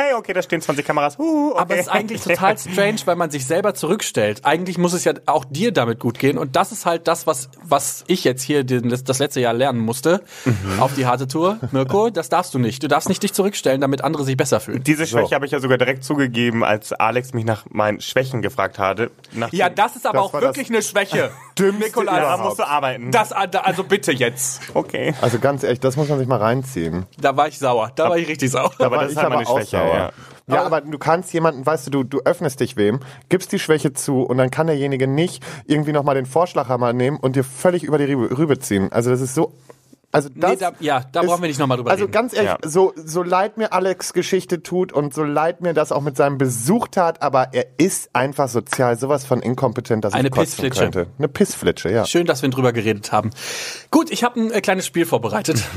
hey, 0.00 0.14
okay, 0.14 0.32
da 0.32 0.42
stehen 0.42 0.60
20 0.60 0.86
Kameras. 0.86 1.18
Uh, 1.18 1.50
okay. 1.50 1.60
Aber 1.60 1.74
es 1.74 1.80
ist 1.82 1.88
eigentlich 1.88 2.22
total 2.22 2.56
strange, 2.58 2.98
weil 3.04 3.16
man 3.16 3.30
sich 3.30 3.44
selber 3.46 3.74
zurückstellt. 3.74 4.44
Eigentlich 4.44 4.78
muss 4.78 4.92
es 4.92 5.04
ja 5.04 5.12
auch 5.26 5.44
dir 5.44 5.72
damit 5.72 5.98
gut 5.98 6.18
gehen. 6.20 6.38
Und 6.38 6.54
das 6.56 6.70
ist 6.70 6.86
halt 6.86 7.08
das, 7.08 7.26
was, 7.26 7.50
was 7.64 8.04
ich 8.06 8.22
jetzt 8.24 8.42
hier 8.42 8.62
den, 8.64 8.88
das 8.90 9.18
letzte 9.18 9.40
Jahr 9.40 9.52
lernen 9.54 9.80
musste 9.80 10.22
Mhm. 10.44 10.80
auf 10.80 10.94
die 10.94 11.04
harte 11.06 11.26
Tour. 11.26 11.58
Mirko, 11.72 12.10
das 12.10 12.28
darfst 12.28 12.54
du 12.54 12.58
nicht. 12.58 12.82
Du 12.82 12.88
darfst 12.88 13.08
nicht 13.08 13.22
dich 13.22 13.32
zurückstellen, 13.34 13.80
damit 13.80 14.02
andere 14.04 14.24
sich 14.24 14.36
besser 14.36 14.60
fühlen. 14.60 14.82
Diese 14.84 15.06
Schwäche 15.06 15.34
habe 15.34 15.46
ich 15.46 15.52
ja 15.52 15.58
sogar 15.60 15.78
direkt 15.78 16.04
zugegeben, 16.04 16.62
als 16.64 16.92
Alex 16.92 17.34
mich 17.34 17.44
nach 17.44 17.64
meinen 17.70 18.00
Schwächen 18.00 18.40
gefragt 18.40 18.78
hatte. 18.78 19.10
Nach 19.32 19.52
Ja, 19.52 19.68
das 19.68 19.96
ist 19.96 20.06
aber 20.06 20.18
Das 20.18 20.26
auch 20.26 20.40
wirklich 20.40 20.68
eine 20.68 20.80
Schwäche. 20.82 21.30
Dümmste 21.58 21.84
Nikolai, 21.86 22.20
da 22.20 22.36
musst 22.36 22.60
du 22.60 22.62
arbeiten. 22.66 23.10
das, 23.10 23.32
also 23.32 23.82
bitte 23.84 24.12
jetzt. 24.12 24.60
okay. 24.74 25.14
Also 25.20 25.38
ganz 25.40 25.64
ehrlich, 25.64 25.80
das 25.80 25.96
muss 25.96 26.08
man 26.08 26.18
sich 26.18 26.28
mal 26.28 26.38
reinziehen. 26.38 27.06
Da 27.20 27.36
war 27.36 27.48
ich 27.48 27.58
sauer. 27.58 27.90
Da 27.96 28.08
war 28.08 28.16
ich 28.16 28.28
richtig 28.28 28.50
sauer. 28.52 28.70
Aber 28.78 28.92
war 28.96 29.02
das 29.02 29.12
ist 29.12 29.18
halt 29.18 29.28
meine 29.30 29.42
aber 29.42 29.50
auch 29.50 29.56
Schwäche. 29.58 29.70
sauer. 29.76 29.87
Ja. 29.94 30.12
Ja, 30.50 30.64
aber 30.64 30.80
du 30.80 30.96
kannst 30.96 31.30
jemanden, 31.34 31.66
weißt 31.66 31.88
du, 31.88 31.90
du, 31.90 32.04
du 32.04 32.20
öffnest 32.24 32.60
dich 32.60 32.76
wem, 32.76 33.00
gibst 33.28 33.52
die 33.52 33.58
Schwäche 33.58 33.92
zu 33.92 34.22
und 34.22 34.38
dann 34.38 34.50
kann 34.50 34.66
derjenige 34.66 35.06
nicht 35.06 35.44
irgendwie 35.66 35.92
nochmal 35.92 36.14
den 36.14 36.24
Vorschlaghammer 36.24 36.94
nehmen 36.94 37.18
und 37.18 37.36
dir 37.36 37.44
völlig 37.44 37.84
über 37.84 37.98
die 37.98 38.10
Rübe 38.14 38.58
ziehen. 38.58 38.90
Also 38.90 39.10
das 39.10 39.20
ist 39.20 39.34
so, 39.34 39.52
also 40.10 40.28
das 40.34 40.50
Nee, 40.52 40.56
da, 40.58 40.72
ja, 40.80 41.04
da 41.12 41.20
ist- 41.20 41.26
brauchen 41.26 41.42
wir 41.42 41.48
nicht 41.48 41.58
nochmal 41.60 41.76
drüber 41.76 41.90
Also 41.90 42.04
reden. 42.04 42.12
ganz 42.12 42.32
ehrlich, 42.34 42.50
Ja. 42.50 42.58
so, 42.68 42.92
so 42.96 43.22
leid 43.22 43.58
mir 43.58 43.72
Alex 43.72 44.12
Geschichte 44.12 44.62
tut 44.62 44.92
und 44.92 45.12
so 45.14 45.22
leid 45.24 45.60
mir 45.60 45.74
das 45.74 45.92
auch 45.92 46.00
mit 46.02 46.16
seinem 46.16 46.38
Besuch 46.38 46.88
tat, 46.88 47.20
aber 47.22 47.48
er 47.52 47.66
ist 47.78 48.10
einfach 48.14 48.48
sozial 48.48 48.98
sowas 48.98 49.24
von 49.24 49.40
inkompetent, 49.42 50.04
dass 50.04 50.14
Eine 50.14 50.28
ich 50.28 50.32
kotzen 50.32 50.46
Pissflitsche. 50.52 50.82
könnte. 50.82 51.06
Eine 51.18 51.28
Pissflitsche, 51.28 51.90
ja. 51.90 52.04
Schön, 52.06 52.26
dass 52.26 52.42
wir 52.42 52.48
drüber 52.48 52.72
geredet 52.72 53.12
haben. 53.12 53.30
Gut, 53.90 54.10
ich 54.10 54.24
habe 54.24 54.40
ein 54.40 54.50
äh, 54.50 54.60
kleines 54.60 54.86
Spiel 54.86 55.04
vorbereitet. 55.06 55.62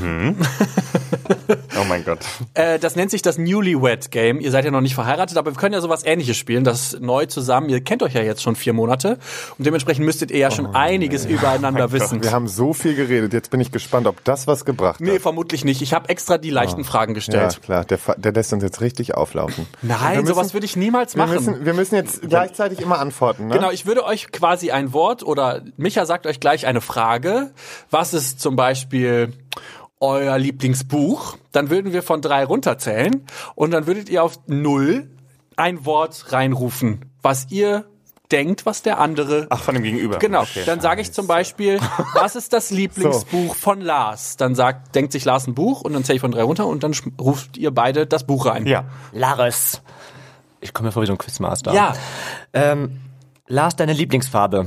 Oh 1.80 1.84
mein 1.88 2.04
Gott. 2.04 2.20
Äh, 2.54 2.78
das 2.78 2.96
nennt 2.96 3.10
sich 3.10 3.22
das 3.22 3.38
Newlywed 3.38 4.10
Game. 4.10 4.40
Ihr 4.40 4.50
seid 4.50 4.64
ja 4.64 4.70
noch 4.70 4.80
nicht 4.80 4.94
verheiratet, 4.94 5.36
aber 5.36 5.52
wir 5.52 5.58
können 5.58 5.74
ja 5.74 5.80
sowas 5.80 6.04
ähnliches 6.04 6.36
spielen, 6.36 6.64
das 6.64 6.98
neu 7.00 7.26
zusammen. 7.26 7.68
Ihr 7.68 7.82
kennt 7.82 8.02
euch 8.02 8.14
ja 8.14 8.22
jetzt 8.22 8.42
schon 8.42 8.56
vier 8.56 8.72
Monate 8.72 9.18
und 9.58 9.66
dementsprechend 9.66 10.04
müsstet 10.04 10.30
ihr 10.30 10.38
ja 10.38 10.50
schon 10.50 10.74
einiges 10.74 11.24
übereinander 11.26 11.90
wissen. 11.92 12.22
Wir 12.22 12.32
haben 12.32 12.48
so 12.48 12.72
viel 12.72 12.94
geredet, 12.94 13.32
jetzt 13.32 13.50
bin 13.50 13.60
ich 13.60 13.72
gespannt, 13.72 14.06
ob 14.06 14.21
das 14.24 14.46
was 14.46 14.64
gebracht 14.64 15.00
Nee, 15.00 15.14
hat. 15.16 15.22
vermutlich 15.22 15.64
nicht. 15.64 15.82
Ich 15.82 15.92
habe 15.94 16.08
extra 16.08 16.38
die 16.38 16.50
leichten 16.50 16.84
Fragen 16.84 17.12
Ja, 17.12 17.14
gestellt. 17.14 17.60
klar, 17.62 17.84
der, 17.84 17.98
der 18.16 18.32
lässt 18.32 18.52
uns 18.52 18.62
jetzt 18.62 18.80
richtig 18.80 19.14
auflaufen. 19.14 19.66
Nein, 19.82 19.98
Wir 20.00 20.22
müssen- 20.22 20.26
sowas 20.34 20.54
würde 20.54 20.66
ich 20.66 20.76
niemals 20.76 21.14
Wir 21.16 21.24
machen. 21.24 21.34
müssen, 21.34 21.64
wir 21.64 21.74
müssen 21.74 21.94
jetzt 21.96 22.22
gleichzeitig 22.28 22.80
immer 22.80 22.98
antworten, 22.98 23.48
ne? 23.48 23.54
Genau, 23.54 23.70
ich 23.70 23.86
würde 23.86 24.04
euch 24.04 24.30
quasi 24.32 24.70
ein 24.70 24.92
Wort 24.92 25.22
oder 25.22 25.62
Micha 25.76 26.06
sagt 26.06 26.26
euch 26.26 26.40
gleich 26.40 26.66
eine 26.66 26.80
Frage. 26.80 27.52
Was 27.90 28.14
ist 28.14 28.40
zum 28.40 28.56
Beispiel 28.56 29.32
euer 30.00 30.38
Lieblingsbuch? 30.38 31.36
Dann 31.52 31.70
würden 31.70 31.92
wir 31.92 32.02
von 32.02 32.20
drei 32.20 32.44
runterzählen 32.44 33.24
und 33.54 33.70
dann 33.72 33.86
würdet 33.86 34.08
ihr 34.08 34.22
auf 34.22 34.38
null 34.46 35.10
ein 35.56 35.84
Wort 35.84 36.32
reinrufen, 36.32 37.12
was 37.22 37.46
ihr 37.50 37.84
denkt, 38.32 38.66
was 38.66 38.82
der 38.82 38.98
andere. 38.98 39.46
Ach, 39.50 39.62
von 39.62 39.74
dem 39.74 39.84
Gegenüber. 39.84 40.18
Genau, 40.18 40.42
Okay. 40.42 40.62
dann 40.66 40.80
sage 40.80 41.02
ich 41.02 41.12
zum 41.12 41.26
Beispiel, 41.26 41.78
was 42.14 42.34
ist 42.34 42.52
das 42.52 42.70
Lieblingsbuch 42.70 43.54
von 43.54 43.80
Lars? 43.80 44.36
Dann 44.36 44.54
sagt, 44.54 44.94
denkt 44.94 45.12
sich 45.12 45.24
Lars 45.24 45.46
ein 45.46 45.54
Buch 45.54 45.82
und 45.82 45.92
dann 45.92 46.02
zähle 46.04 46.16
ich 46.16 46.20
von 46.22 46.32
drei 46.32 46.42
runter 46.42 46.66
und 46.66 46.82
dann 46.82 46.94
ruft 47.20 47.56
ihr 47.58 47.70
beide 47.70 48.06
das 48.06 48.24
Buch 48.24 48.46
rein. 48.46 48.66
Ja. 48.66 48.84
Laris. 49.12 49.82
Ich 50.60 50.72
komme 50.72 50.88
mir 50.88 50.92
vor 50.92 51.02
wie 51.02 51.06
so 51.06 51.12
ein 51.12 51.18
Quizmaster. 51.18 51.72
Ja. 51.74 51.94
Ähm, 52.52 53.00
Lars, 53.46 53.76
deine 53.76 53.92
Lieblingsfarbe. 53.92 54.66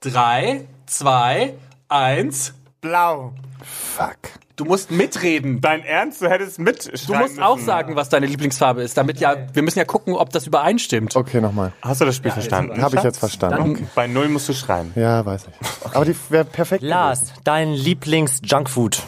Drei, 0.00 0.66
zwei, 0.86 1.54
eins. 1.88 2.54
Blau. 2.80 3.34
Fuck. 3.62 4.16
Du 4.60 4.66
musst 4.66 4.90
mitreden. 4.90 5.62
Dein 5.62 5.82
Ernst? 5.82 6.20
Du 6.20 6.28
hättest 6.28 6.58
mitschreiben 6.58 7.00
Du 7.06 7.14
musst 7.14 7.40
auch 7.40 7.54
müssen. 7.56 7.66
sagen, 7.66 7.96
was 7.96 8.10
deine 8.10 8.26
Lieblingsfarbe 8.26 8.82
ist, 8.82 8.94
damit 8.94 9.18
ja, 9.18 9.34
wir 9.54 9.62
müssen 9.62 9.78
ja 9.78 9.86
gucken, 9.86 10.14
ob 10.14 10.28
das 10.30 10.46
übereinstimmt. 10.46 11.16
Okay, 11.16 11.40
nochmal. 11.40 11.72
Hast 11.80 12.02
du 12.02 12.04
das 12.04 12.16
Spiel 12.16 12.30
verstanden? 12.30 12.82
Habe 12.82 12.96
ich 12.96 13.02
jetzt 13.02 13.18
verstanden. 13.18 13.70
Okay. 13.72 13.86
Bei 13.94 14.06
Null 14.06 14.28
musst 14.28 14.50
du 14.50 14.52
schreien. 14.52 14.92
Ja, 14.96 15.24
weiß 15.24 15.46
ich. 15.48 15.94
Aber 15.96 16.04
die 16.04 16.14
wäre 16.28 16.44
perfekt. 16.44 16.82
Lars, 16.82 17.32
dein 17.42 17.72
Lieblings-Junkfood. 17.72 19.02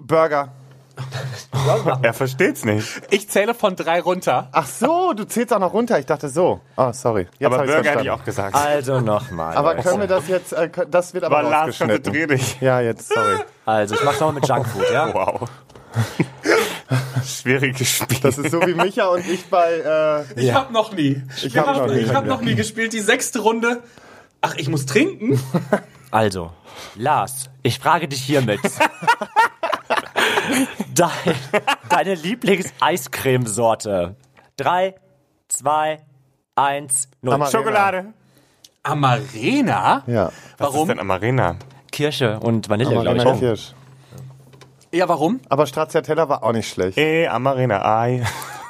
Burger. 0.00 0.52
Er 2.02 2.14
versteht's 2.14 2.64
nicht. 2.64 3.00
Ich 3.10 3.28
zähle 3.28 3.54
von 3.54 3.76
drei 3.76 4.00
runter. 4.00 4.48
Ach 4.52 4.66
so, 4.66 5.12
du 5.12 5.24
zählst 5.24 5.52
auch 5.52 5.58
noch 5.58 5.72
runter. 5.72 5.98
Ich 5.98 6.06
dachte 6.06 6.28
so. 6.28 6.60
Ah, 6.76 6.92
sorry. 6.92 7.28
Jetzt 7.38 7.46
Aber 7.46 7.64
Burger 7.64 7.90
hätte 7.90 8.02
ich 8.02 8.10
auch 8.10 8.24
gesagt. 8.24 8.54
Also 8.54 9.00
nochmal. 9.00 9.56
Aber 9.56 9.74
Leute. 9.74 9.88
können 9.88 10.00
wir 10.00 10.08
das 10.08 10.28
jetzt, 10.28 10.52
äh, 10.52 10.68
das 10.90 11.14
wird 11.14 11.24
aber 11.24 11.38
Aber 11.38 11.50
Lars, 11.50 11.68
rausgeschnitten. 11.68 12.12
konzentrier 12.12 12.26
dich. 12.26 12.60
Ja, 12.60 12.80
jetzt, 12.80 13.12
sorry. 13.12 13.38
Also, 13.64 13.94
ich 13.94 14.04
mach's 14.04 14.20
nochmal 14.20 14.34
mit 14.34 14.48
Junkfood, 14.48 14.90
ja? 14.92 15.12
Wow. 15.14 15.48
Schwieriges 17.24 17.88
Spiel. 17.88 18.18
Das 18.22 18.38
ist 18.38 18.50
so 18.50 18.60
wie 18.62 18.74
Micha 18.74 19.06
und 19.08 19.26
ich 19.28 19.46
bei, 19.46 20.24
äh, 20.36 20.40
Ich 20.40 20.52
hab 20.54 20.70
noch 20.70 20.92
nie. 20.92 21.22
Ich 21.42 21.56
hab 21.56 21.66
noch 21.76 21.86
nie. 21.86 21.98
Ich 21.98 22.14
hab 22.14 22.26
noch 22.26 22.40
nie 22.40 22.54
gespielt. 22.54 22.92
Die 22.92 23.00
sechste 23.00 23.40
Runde. 23.40 23.82
Ach, 24.40 24.54
ich 24.56 24.68
muss 24.68 24.86
trinken? 24.86 25.40
Also, 26.10 26.52
Lars, 26.94 27.50
ich 27.62 27.78
frage 27.78 28.08
dich 28.08 28.22
hiermit. 28.22 28.60
Dein, 30.94 31.10
deine 31.88 32.14
Lieblings-Eiscremesorte. 32.14 34.16
Drei, 34.56 34.94
zwei, 35.48 36.00
eins, 36.56 37.08
null. 37.22 37.34
Amarena. 37.34 37.58
Schokolade. 37.58 38.04
Amarena? 38.82 40.02
ja. 40.06 40.26
Was 40.26 40.32
ist 40.32 40.58
Warum? 40.74 40.88
denn 40.88 40.98
Amarena? 40.98 41.56
Kirsche 41.92 42.40
und 42.40 42.68
Vanille, 42.68 42.90
glaube 42.90 43.14
ich. 43.16 43.20
Amarena 43.22 43.38
Kirsch. 43.38 43.72
Ja, 44.92 45.08
warum? 45.08 45.40
Aber 45.48 45.66
Stracciatella 45.66 46.28
war 46.28 46.42
auch 46.42 46.52
nicht 46.52 46.68
schlecht. 46.68 46.96
Eh, 46.96 47.28
Amarena. 47.28 47.84
Ei. 48.00 48.24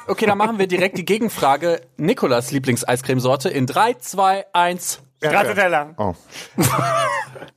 Okay, 0.07 0.25
dann 0.25 0.37
machen 0.37 0.59
wir 0.59 0.67
direkt 0.67 0.97
die 0.97 1.05
Gegenfrage. 1.05 1.81
Nikolas 1.97 2.51
Lieblings-Eiscremesorte 2.51 3.49
in 3.49 3.65
3, 3.67 3.93
2, 3.93 4.45
1. 4.51 5.01
Stracciatella. 5.23 5.91
Oh. 5.97 6.13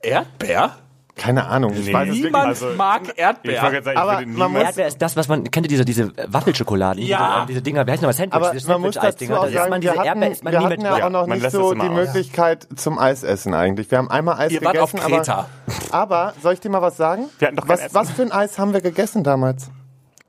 Erdbeer? 0.01 0.77
Keine 1.15 1.45
Ahnung. 1.45 1.73
Ich 1.75 1.85
Nee. 1.85 1.93
weiß 1.93 2.01
es 2.01 2.07
wirklich 2.07 2.23
Niemand 2.25 2.47
also- 2.47 2.65
mag 2.75 3.01
Ich 3.03 3.07
wollte 3.09 3.21
Erdbeer. 3.21 3.51
jetzt 3.53 3.61
sagen, 3.61 3.77
ich 3.85 3.97
Aber 3.97 4.17
würde 4.19 4.31
man 4.31 4.51
muss- 4.51 4.61
Erdbeer 4.63 4.87
ist 4.87 4.97
das, 5.01 5.15
was 5.15 5.27
man, 5.27 5.43
kennt 5.51 5.65
ihr 5.65 5.69
diese, 5.69 5.85
diese 5.85 6.11
Waffelschokoladen? 6.27 7.03
Ja. 7.03 7.35
Diese, 7.41 7.45
diese 7.47 7.61
Dinger, 7.61 7.85
wie 7.85 7.91
heißt 7.91 8.01
nochmal 8.01 8.13
Sandwich? 8.15 8.33
Aber 8.33 8.51
diese 8.51 8.67
man 8.67 8.81
muss 8.81 8.95
dazu 8.95 9.25
auch 9.25 9.47
sagen, 9.47 9.69
man 9.69 9.81
wir 9.83 9.91
diese 9.91 9.91
hatten, 9.91 10.07
Erdbeer 10.21 10.37
man 10.43 10.53
wir 10.53 10.63
hatten 10.63 10.81
ja 10.81 11.05
auch 11.05 11.09
noch 11.11 11.27
nicht 11.27 11.51
so 11.51 11.73
die 11.75 11.81
aus. 11.81 11.89
Möglichkeit 11.89 12.67
zum 12.75 12.97
Eisessen 12.97 13.53
eigentlich. 13.53 13.91
Wir 13.91 13.99
haben 13.99 14.09
einmal 14.09 14.39
Eis 14.39 14.51
Ihr 14.53 14.63
wart 14.63 14.73
gegessen, 14.73 14.99
auf 14.99 15.05
Kreta. 15.05 15.47
aber, 15.91 16.15
aber 16.23 16.33
soll 16.41 16.53
ich 16.53 16.59
dir 16.61 16.69
mal 16.69 16.81
was 16.81 16.97
sagen? 16.97 17.25
Wir 17.37 17.47
hatten 17.49 17.57
doch 17.57 17.67
kein 17.67 17.77
was, 17.77 17.81
Essen. 17.85 17.95
was 17.95 18.09
für 18.11 18.21
ein 18.23 18.31
Eis 18.31 18.57
haben 18.57 18.73
wir 18.73 18.81
gegessen 18.81 19.23
damals, 19.23 19.69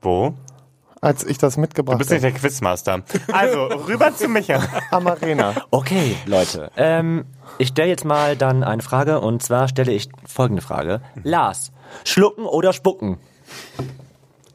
Wo? 0.03 0.35
Als 1.05 1.23
ich 1.23 1.37
das 1.37 1.57
mitgebracht 1.57 1.95
Du 1.95 1.97
bist 1.99 2.09
nicht 2.11 2.23
habe? 2.23 2.31
der 2.33 2.39
Quizmaster. 2.41 3.01
Also, 3.31 3.65
rüber 3.65 4.15
zu 4.15 4.27
Micha. 4.27 4.59
Amarena. 4.91 5.53
Okay, 5.71 6.15
Leute. 6.25 6.71
Ähm, 6.77 7.25
ich 7.57 7.69
stelle 7.69 7.89
jetzt 7.89 8.05
mal 8.05 8.35
dann 8.35 8.63
eine 8.63 8.81
Frage 8.81 9.19
und 9.21 9.41
zwar 9.43 9.67
stelle 9.67 9.91
ich 9.91 10.09
folgende 10.27 10.61
Frage. 10.61 11.01
Lars, 11.23 11.71
schlucken 12.03 12.45
oder 12.45 12.73
spucken? 12.73 13.17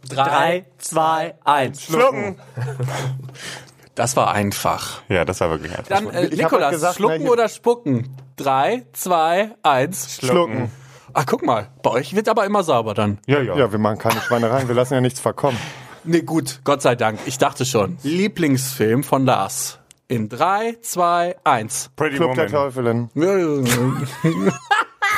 Drei, 0.08 0.64
zwei, 0.78 1.34
eins. 1.44 1.84
Schlucken. 1.84 2.36
Das 3.94 4.16
war 4.16 4.32
einfach. 4.32 5.02
Ja, 5.08 5.24
das 5.24 5.40
war 5.40 5.50
wirklich 5.50 5.70
einfach. 5.76 5.88
Dann, 5.88 6.10
äh, 6.10 6.26
Ich 6.26 6.42
hab 6.42 6.50
Nikolas, 6.52 6.72
gesagt, 6.72 6.96
schlucken 6.96 7.28
oder 7.28 7.48
spucken? 7.48 8.16
3, 8.36 8.86
2, 8.94 9.50
1. 9.62 10.16
Schlucken. 10.16 10.70
Ach, 11.12 11.26
guck 11.26 11.44
mal. 11.44 11.68
Bei 11.82 11.90
euch 11.90 12.16
wird 12.16 12.28
aber 12.28 12.46
immer 12.46 12.62
sauber 12.62 12.94
dann. 12.94 13.18
Ja, 13.26 13.40
ja. 13.42 13.54
Ja, 13.56 13.70
wir 13.70 13.78
machen 13.78 13.98
keine 13.98 14.20
Schweinereien, 14.22 14.66
wir 14.68 14.74
lassen 14.74 14.94
ja 14.94 15.00
nichts 15.02 15.20
verkommen. 15.20 15.58
Nee, 16.04 16.22
gut. 16.22 16.60
Gott 16.64 16.82
sei 16.82 16.94
Dank. 16.94 17.18
Ich 17.26 17.38
dachte 17.38 17.64
schon. 17.64 17.98
Lieblingsfilm 18.02 19.04
von 19.04 19.24
Lars. 19.26 19.78
In 20.08 20.28
3, 20.28 20.78
2, 20.80 21.36
1. 21.44 21.90
Pretty 21.94 22.16
Club 22.16 22.34
der 22.34 22.50
Woman. 22.50 22.72
Teufelin. 22.72 23.10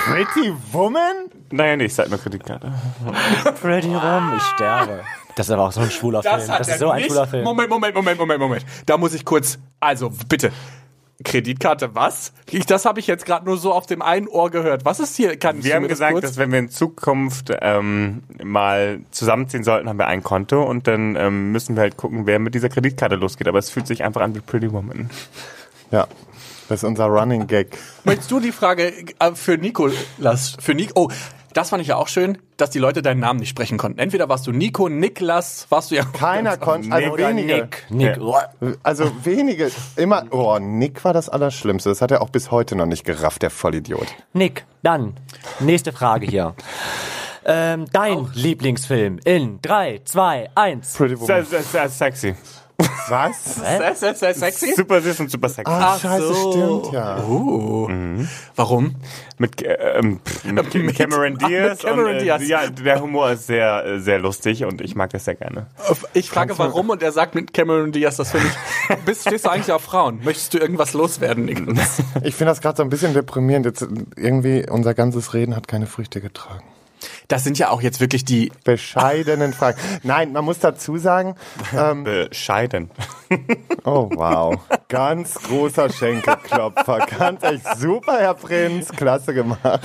Pretty 0.05 0.53
Woman? 0.73 1.31
Naja, 1.51 1.77
nee, 1.77 1.85
ich 1.85 1.95
sag 1.95 2.11
nur 2.11 2.18
Kreditkarte. 2.18 2.73
Pretty 3.62 3.95
Rum, 3.95 4.33
ich 4.37 4.42
sterbe. 4.42 5.03
Das 5.37 5.47
ist 5.47 5.53
aber 5.53 5.62
auch 5.62 5.73
so 5.73 5.81
ein 5.81 5.90
schwuler 5.90 6.23
Film. 6.23 6.35
Das 6.47 6.68
ist 6.68 6.79
so 6.79 6.90
ein 6.90 7.05
schwuler 7.05 7.27
Film. 7.27 7.45
Moment, 7.45 7.71
Moment, 7.71 7.95
Moment, 7.95 8.18
Moment, 8.18 8.40
Moment. 8.40 8.66
Da 8.85 8.99
muss 8.99 9.14
ich 9.14 9.25
kurz. 9.25 9.59
Also, 9.81 10.11
bitte. 10.29 10.53
Kreditkarte, 11.23 11.95
was? 11.95 12.33
Ich, 12.51 12.67
das 12.67 12.85
habe 12.85 13.01
ich 13.01 13.07
jetzt 13.07 13.25
gerade 13.27 13.45
nur 13.45 13.57
so 13.57 13.73
auf 13.73 13.87
dem 13.87 14.03
einen 14.03 14.29
Ohr 14.29 14.51
gehört. 14.51 14.85
Was 14.85 15.01
ist 15.01 15.17
hier? 15.17 15.37
Kann 15.39 15.63
Wir 15.63 15.75
haben 15.75 15.89
gesagt, 15.89 16.13
kurz? 16.13 16.23
dass 16.25 16.37
wenn 16.39 16.53
wir 16.53 16.59
in 16.59 16.69
Zukunft 16.69 17.53
ähm, 17.61 18.23
mal 18.43 19.01
zusammenziehen 19.11 19.65
sollten, 19.65 19.89
haben 19.89 19.99
wir 19.99 20.07
ein 20.07 20.23
Konto 20.23 20.63
und 20.63 20.87
dann 20.87 21.17
ähm, 21.17 21.53
müssen 21.53 21.77
wir 21.77 21.83
halt 21.83 21.97
gucken, 21.97 22.27
wer 22.27 22.39
mit 22.39 22.55
dieser 22.55 22.69
Kreditkarte 22.69 23.17
losgeht. 23.17 23.49
Aber 23.49 23.59
es 23.59 23.71
fühlt 23.71 23.87
sich 23.87 24.05
einfach 24.05 24.21
an 24.21 24.35
wie 24.35 24.41
Pretty 24.41 24.73
Woman. 24.73 25.11
Ja, 25.91 26.07
das 26.69 26.83
ist 26.83 26.85
unser 26.85 27.07
Running 27.07 27.47
Gag. 27.47 27.77
Möchtest 28.05 28.31
du 28.31 28.41
die 28.41 28.53
Frage 28.53 28.93
äh, 29.19 29.33
für 29.35 29.59
Nikolas, 29.59 30.57
für 30.59 30.75
Nico, 30.75 30.93
oh, 30.95 31.09
das 31.55 31.71
fand 31.71 31.83
ich 31.83 31.88
ja 31.88 31.97
auch 31.97 32.09
schön, 32.09 32.38
dass 32.57 32.71
die 32.71 32.79
Leute 32.79 33.03
deinen 33.03 33.21
Namen 33.21 33.41
nicht 33.41 33.49
sprechen 33.49 33.79
konnten. 33.79 33.99
Entweder 33.99 34.29
warst 34.29 34.47
du 34.47 34.53
Nico, 34.53 34.88
Niklas, 34.88 35.67
warst 35.71 35.91
du 35.91 35.95
ja. 35.95 36.05
Keiner 36.05 36.57
konnte, 36.59 36.93
also 36.93 37.05
Nick 37.05 37.15
oder 37.15 37.29
wenige. 37.29 37.55
Nick. 37.55 37.87
Nick. 37.91 38.19
Also 38.83 39.11
wenige, 39.25 39.71
immer, 39.97 40.25
oh, 40.31 40.59
Nick 40.59 41.05
war 41.05 41.12
das 41.12 41.29
Allerschlimmste. 41.29 41.88
Das 41.88 42.03
hat 42.03 42.11
er 42.11 42.23
auch 42.23 42.31
bis 42.31 42.51
heute 42.51 42.77
noch 42.77 42.87
nicht 42.87 43.05
gerafft, 43.05 43.43
der 43.43 43.51
Vollidiot. 43.51 44.07
Nick, 44.33 44.65
dann, 44.83 45.15
nächste 45.61 45.93
Frage 45.93 46.27
hier. 46.27 46.55
Ähm, 47.45 47.87
dein 47.93 48.29
Lieblingsfilm 48.35 49.19
in 49.25 49.61
3, 49.62 50.03
2, 50.05 50.51
1. 50.55 50.93
Pretty 50.95 51.21
Woman. 51.21 51.45
sehr 51.45 51.88
sexy. 51.88 52.37
Was? 53.09 53.57
Sehr, 53.57 53.95
sehr, 53.95 54.14
sehr 54.14 54.35
sexy. 54.35 54.75
Super 54.75 55.01
süß 55.01 55.21
und 55.21 55.31
super 55.31 55.49
sexy. 55.49 55.71
Ah, 55.71 55.95
Ach 55.95 56.01
scheiße, 56.01 56.35
so. 56.35 56.81
stimmt, 56.81 56.95
ja. 56.95 57.23
Uh. 57.23 57.88
Warum? 58.57 58.95
Mit, 59.38 59.62
äh, 59.62 59.75
ähm, 59.99 60.21
pff, 60.25 60.45
mit, 60.45 60.75
Mit- 60.75 60.97
Cameron 60.97 61.38
Ach, 61.38 61.49
mit 61.49 61.51
Diaz. 61.51 61.79
Cameron 61.81 62.11
und, 62.11 62.16
äh, 62.16 62.23
Diaz. 62.23 62.42
Ja, 62.47 62.66
der 62.68 63.01
Humor 63.01 63.31
ist 63.33 63.47
sehr, 63.47 63.85
äh, 63.85 64.01
sehr 64.01 64.18
lustig 64.18 64.64
und 64.64 64.81
ich 64.81 64.95
mag 64.95 65.11
das 65.11 65.25
sehr 65.25 65.35
gerne. 65.35 65.66
Ich 66.14 66.31
frage 66.31 66.59
warum 66.59 66.90
und 66.90 67.03
er 67.03 67.12
sagt 67.12 67.35
mit 67.35 67.53
Cameron 67.53 67.92
Diaz, 67.92 68.16
das 68.16 68.31
finde 68.31 68.47
ich. 68.49 68.97
Bist, 69.05 69.23
stehst 69.23 69.45
du 69.47 69.51
eigentlich 69.51 69.73
auf 69.73 69.83
Frauen? 69.83 70.21
Möchtest 70.25 70.55
du 70.55 70.59
irgendwas 70.59 70.92
loswerden, 70.92 71.45
Niklas? 71.47 71.99
Ich 72.23 72.35
finde 72.35 72.53
das 72.53 72.61
gerade 72.61 72.77
so 72.77 72.83
ein 72.83 72.90
bisschen 72.90 73.14
deprimierend. 73.14 73.66
Jetzt, 73.66 73.87
irgendwie, 74.16 74.68
unser 74.68 74.95
ganzes 74.95 75.35
Reden 75.35 75.57
hat 75.57 75.68
keine 75.68 75.87
Früchte 75.87 76.21
getragen. 76.21 76.62
Das 77.29 77.45
sind 77.45 77.59
ja 77.59 77.71
auch 77.71 77.83
jetzt 77.83 78.01
wirklich 78.01 78.25
die. 78.25 78.53
Bescheidenen 78.65 79.53
Fragen. 79.53 79.79
Nein, 80.03 80.33
man 80.33 80.45
muss 80.45 80.59
dazu 80.59 80.97
sagen, 80.99 81.37
ähm, 81.77 82.05
Bescheiden. 82.05 82.91
oh 83.85 84.11
wow, 84.15 84.59
ganz 84.89 85.35
großer 85.35 85.91
Schenkelklopfer. 85.91 87.07
Ganz 87.19 87.43
echt 87.43 87.79
super, 87.79 88.19
Herr 88.19 88.35
Prinz, 88.35 88.91
klasse 88.91 89.35
gemacht. 89.35 89.81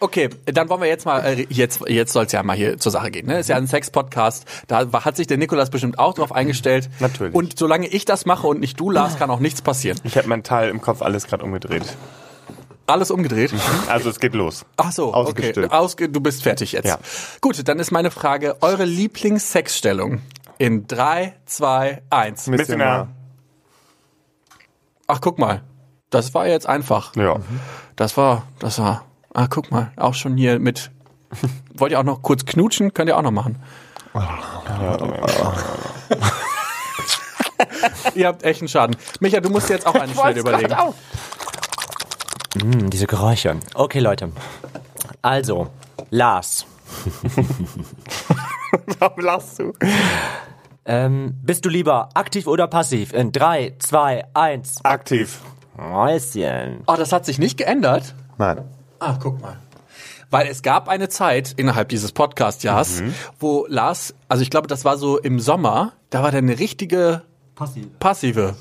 Okay, 0.00 0.28
dann 0.44 0.68
wollen 0.68 0.82
wir 0.82 0.88
jetzt 0.88 1.06
mal, 1.06 1.24
äh, 1.24 1.46
jetzt, 1.48 1.80
jetzt 1.88 2.12
soll 2.12 2.26
es 2.26 2.32
ja 2.32 2.42
mal 2.42 2.54
hier 2.56 2.76
zur 2.76 2.92
Sache 2.92 3.10
gehen. 3.10 3.26
Ne? 3.26 3.38
Ist 3.38 3.48
ja 3.48 3.56
ein 3.56 3.66
Sex-Podcast. 3.66 4.44
Da 4.66 4.86
hat 4.92 5.16
sich 5.16 5.26
der 5.26 5.38
Nikolas 5.38 5.70
bestimmt 5.70 5.98
auch 5.98 6.12
drauf 6.12 6.30
eingestellt. 6.30 6.90
Natürlich. 7.00 7.34
Und 7.34 7.58
solange 7.58 7.86
ich 7.86 8.04
das 8.04 8.26
mache 8.26 8.46
und 8.46 8.60
nicht 8.60 8.78
du, 8.78 8.90
Lars, 8.90 9.18
kann 9.18 9.30
auch 9.30 9.40
nichts 9.40 9.62
passieren. 9.62 9.98
Ich 10.04 10.18
habe 10.18 10.28
mental 10.28 10.68
im 10.68 10.82
Kopf 10.82 11.00
alles 11.00 11.26
gerade 11.26 11.42
umgedreht. 11.42 11.96
Alles 12.86 13.10
umgedreht. 13.10 13.52
Also 13.88 14.10
es 14.10 14.20
geht 14.20 14.34
los. 14.34 14.66
Ach 14.76 14.92
so, 14.92 15.08
okay. 15.08 15.16
Ausgestülpt. 15.16 15.72
Ausge 15.72 16.08
du 16.08 16.20
bist 16.20 16.42
fertig 16.42 16.72
jetzt. 16.72 16.86
Ja. 16.86 16.98
Gut, 17.40 17.66
dann 17.66 17.78
ist 17.78 17.90
meine 17.92 18.10
Frage, 18.10 18.56
eure 18.60 18.84
Lieblings-Sexstellung 18.84 20.20
in 20.58 20.86
3, 20.86 21.34
2, 21.46 22.02
1. 22.10 22.46
Missionar. 22.48 23.08
Ach, 25.06 25.20
guck 25.20 25.38
mal. 25.38 25.62
Das 26.10 26.34
war 26.34 26.46
jetzt 26.46 26.66
einfach. 26.66 27.16
Ja. 27.16 27.40
Das 27.96 28.16
war, 28.16 28.46
das 28.58 28.78
war. 28.78 29.04
Ah, 29.32 29.46
guck 29.48 29.70
mal, 29.70 29.92
auch 29.96 30.14
schon 30.14 30.36
hier 30.36 30.58
mit. 30.58 30.90
Wollt 31.74 31.92
ihr 31.92 31.98
auch 31.98 32.04
noch 32.04 32.22
kurz 32.22 32.44
knutschen? 32.44 32.94
Könnt 32.94 33.08
ihr 33.08 33.16
auch 33.16 33.22
noch 33.22 33.32
machen. 33.32 33.60
ihr 38.14 38.28
habt 38.28 38.44
echt 38.44 38.60
einen 38.60 38.68
Schaden. 38.68 38.96
Micha, 39.18 39.40
du 39.40 39.50
musst 39.50 39.68
jetzt 39.70 39.86
auch 39.86 39.94
eine 40.00 40.14
schnell 40.14 40.38
überlegen. 40.38 40.72
Hm, 42.60 42.90
diese 42.90 43.06
Geräusche. 43.06 43.56
Okay, 43.74 44.00
Leute. 44.00 44.30
Also, 45.22 45.68
Lars, 46.10 46.66
Warum 48.98 49.20
lachst 49.24 49.58
du? 49.58 49.72
ähm, 50.84 51.34
bist 51.42 51.64
du 51.64 51.68
lieber 51.68 52.10
aktiv 52.14 52.46
oder 52.46 52.66
passiv? 52.68 53.12
In 53.12 53.32
3, 53.32 53.74
2, 53.78 54.24
1. 54.34 54.84
Aktiv. 54.84 55.40
Mäuschen. 55.76 56.82
Oh, 56.86 56.94
das 56.96 57.12
hat 57.12 57.24
sich 57.26 57.38
nicht 57.38 57.56
geändert. 57.58 58.14
Nein. 58.38 58.60
Ah, 59.00 59.16
guck 59.20 59.40
mal. 59.40 59.56
Weil 60.30 60.46
es 60.48 60.62
gab 60.62 60.88
eine 60.88 61.08
Zeit 61.08 61.52
innerhalb 61.56 61.88
dieses 61.88 62.12
Podcast-Jahres, 62.12 63.02
wo 63.38 63.66
Lars, 63.68 64.14
also 64.28 64.42
ich 64.42 64.50
glaube, 64.50 64.66
das 64.66 64.84
war 64.84 64.96
so 64.96 65.18
im 65.18 65.38
Sommer, 65.40 65.92
da 66.10 66.22
war 66.22 66.30
der 66.30 66.38
eine 66.38 66.58
richtige 66.58 67.22
Passiv. 67.54 67.86
passive. 68.00 68.56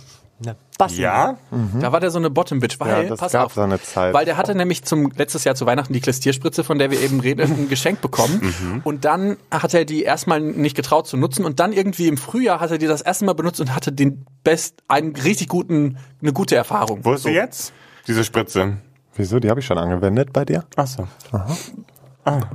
Ne, 0.46 0.56
Bassi. 0.78 1.02
Ja? 1.02 1.38
Da 1.80 1.92
war 1.92 2.00
der 2.00 2.10
so 2.12 2.18
eine 2.20 2.30
Bottom-Bitch, 2.30 2.80
weil, 2.80 3.04
Ja, 3.04 3.10
das 3.10 3.20
pass 3.20 3.32
gab 3.32 3.46
auf, 3.46 3.54
so 3.54 3.62
eine 3.62 3.82
Zeit. 3.82 4.14
weil 4.14 4.26
der 4.26 4.36
hatte 4.38 4.56
nämlich 4.56 4.84
zum 4.84 5.12
letztes 5.16 5.44
Jahr 5.44 5.56
zu 5.56 5.66
Weihnachten 5.66 5.94
die 5.94 6.02
Klestierspritze, 6.02 6.64
von 6.64 6.80
der 6.80 6.92
wir 6.92 7.00
eben 7.00 7.20
reden, 7.20 7.42
ein 7.42 7.70
Geschenk 7.70 8.02
bekommen. 8.02 8.82
Und 8.84 9.06
dann 9.06 9.38
hat 9.52 9.74
er 9.74 9.86
die 9.86 10.04
erstmal 10.04 10.42
nicht 10.42 10.76
getraut 10.76 11.08
zu 11.08 11.16
nutzen 11.18 11.46
und 11.46 11.60
dann 11.60 11.72
irgendwie 11.74 12.08
im 12.08 12.18
Frühjahr 12.18 12.60
hat 12.60 12.72
er 12.72 12.78
die 12.78 12.88
das 12.88 13.02
erste 13.02 13.26
Mal 13.26 13.34
benutzt 13.34 13.62
und 13.62 13.74
hatte 13.76 13.92
den 13.92 14.26
best, 14.44 14.82
einen 14.88 15.16
richtig 15.16 15.48
guten, 15.48 15.98
eine 16.22 16.34
gute 16.34 16.56
Erfahrung. 16.56 17.00
Wo 17.06 17.14
ist 17.14 17.24
sie 17.24 17.32
jetzt? 17.32 17.72
Diese 18.08 18.24
Spritze. 18.24 18.78
Wieso? 19.16 19.40
Die 19.40 19.50
habe 19.50 19.60
ich 19.60 19.66
schon 19.66 19.78
angewendet 19.78 20.34
bei 20.34 20.44
dir? 20.44 20.66
Ach 20.76 20.88
so. 20.88 21.08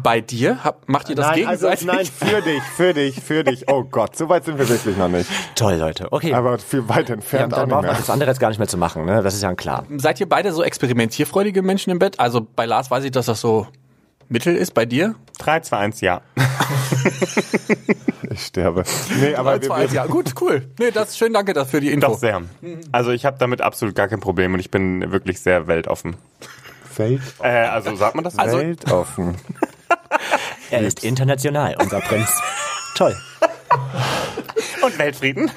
Bei 0.02 0.20
dir 0.20 0.64
hab, 0.64 0.88
macht 0.88 1.10
ihr 1.10 1.16
das 1.16 1.26
nein, 1.26 1.46
also, 1.46 1.68
gegenseitig? 1.68 1.86
nein, 1.86 2.06
für 2.06 2.42
dich, 2.42 2.62
für 2.62 2.94
dich, 2.94 3.20
für 3.20 3.44
dich. 3.44 3.68
Oh 3.68 3.84
Gott, 3.84 4.16
so 4.16 4.28
weit 4.28 4.44
sind 4.44 4.58
wir 4.58 4.68
wirklich 4.68 4.96
noch 4.96 5.08
nicht. 5.08 5.28
Toll, 5.54 5.74
Leute. 5.74 6.10
Okay. 6.10 6.32
Aber 6.32 6.58
viel 6.58 6.88
weit 6.88 7.08
ja, 7.08 7.16
entfernt 7.16 7.52
auch 7.52 7.58
dann 7.58 7.66
nicht 7.66 7.74
braucht 7.74 7.82
man 7.82 7.90
mehr. 7.92 8.00
das 8.00 8.10
andere 8.10 8.30
jetzt 8.30 8.40
gar 8.40 8.48
nicht 8.48 8.58
mehr 8.58 8.68
zu 8.68 8.78
machen, 8.78 9.04
ne? 9.04 9.22
Das 9.22 9.34
ist 9.34 9.42
ja 9.42 9.54
klar. 9.54 9.84
Seid 9.96 10.20
ihr 10.20 10.28
beide 10.28 10.52
so 10.52 10.62
experimentierfreudige 10.62 11.62
Menschen 11.62 11.90
im 11.90 11.98
Bett? 11.98 12.18
Also 12.18 12.46
bei 12.56 12.64
Lars 12.64 12.90
weiß 12.90 13.04
ich, 13.04 13.10
dass 13.10 13.26
das 13.26 13.40
so 13.40 13.66
Mittel 14.28 14.56
ist. 14.56 14.72
Bei 14.72 14.86
dir? 14.86 15.14
3, 15.38 15.60
2, 15.60 15.76
1, 15.76 16.00
ja. 16.00 16.22
Ich 18.30 18.44
sterbe. 18.46 18.84
Nee, 19.20 19.34
aber 19.34 19.52
Bei 19.52 19.62
wir, 19.62 19.68
zwei, 19.68 19.90
wir, 19.90 19.94
ja, 19.94 20.06
gut, 20.06 20.34
cool. 20.40 20.68
Nee, 20.78 20.90
das 20.90 21.16
schön, 21.16 21.32
danke 21.32 21.54
dafür 21.54 21.80
die 21.80 21.90
Info. 21.90 22.08
Doch 22.08 22.18
sehr. 22.18 22.42
Also 22.92 23.10
ich 23.10 23.24
habe 23.24 23.38
damit 23.38 23.62
absolut 23.62 23.94
gar 23.94 24.08
kein 24.08 24.20
Problem 24.20 24.54
und 24.54 24.60
ich 24.60 24.70
bin 24.70 25.10
wirklich 25.10 25.40
sehr 25.40 25.66
weltoffen. 25.66 26.16
Welt, 26.98 27.20
Äh, 27.42 27.48
also 27.48 27.94
sagt 27.96 28.14
man 28.14 28.24
das? 28.24 28.38
Also- 28.38 28.58
weltoffen. 28.58 29.36
Er 30.70 30.80
ist 30.82 31.02
international, 31.02 31.76
unser 31.80 32.00
Prinz. 32.00 32.28
Toll. 32.94 33.16
und 34.82 34.98
Weltfrieden. 34.98 35.50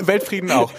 Weltfrieden 0.00 0.50
auch. 0.50 0.72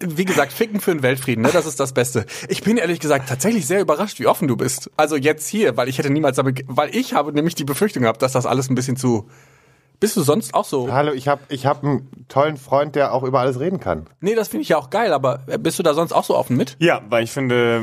Wie 0.00 0.24
gesagt, 0.24 0.52
ficken 0.52 0.80
für 0.80 0.92
den 0.92 1.02
Weltfrieden, 1.02 1.42
ne? 1.42 1.50
Das 1.52 1.66
ist 1.66 1.78
das 1.80 1.92
Beste. 1.92 2.24
Ich 2.48 2.62
bin 2.62 2.76
ehrlich 2.78 3.00
gesagt 3.00 3.28
tatsächlich 3.28 3.66
sehr 3.66 3.80
überrascht, 3.80 4.18
wie 4.20 4.26
offen 4.26 4.48
du 4.48 4.56
bist. 4.56 4.90
Also 4.96 5.16
jetzt 5.16 5.46
hier, 5.48 5.76
weil 5.76 5.88
ich 5.88 5.98
hätte 5.98 6.10
niemals 6.10 6.36
damit, 6.36 6.64
weil 6.66 6.94
ich 6.94 7.12
habe 7.14 7.32
nämlich 7.32 7.54
die 7.54 7.64
Befürchtung 7.64 8.02
gehabt, 8.02 8.22
dass 8.22 8.32
das 8.32 8.46
alles 8.46 8.70
ein 8.70 8.74
bisschen 8.74 8.96
zu. 8.96 9.28
Bist 9.98 10.14
du 10.16 10.20
sonst 10.20 10.52
auch 10.52 10.64
so? 10.64 10.92
Hallo, 10.92 11.12
ich 11.12 11.26
habe 11.26 11.40
ich 11.48 11.64
hab 11.64 11.82
einen 11.82 12.26
tollen 12.28 12.58
Freund, 12.58 12.94
der 12.96 13.14
auch 13.14 13.22
über 13.22 13.40
alles 13.40 13.60
reden 13.60 13.80
kann. 13.80 14.06
Nee, 14.20 14.34
das 14.34 14.48
finde 14.48 14.62
ich 14.62 14.68
ja 14.68 14.76
auch 14.76 14.90
geil, 14.90 15.14
aber 15.14 15.38
bist 15.58 15.78
du 15.78 15.82
da 15.82 15.94
sonst 15.94 16.12
auch 16.12 16.24
so 16.24 16.36
offen 16.36 16.56
mit? 16.56 16.76
Ja, 16.80 17.00
weil 17.08 17.24
ich 17.24 17.32
finde, 17.32 17.82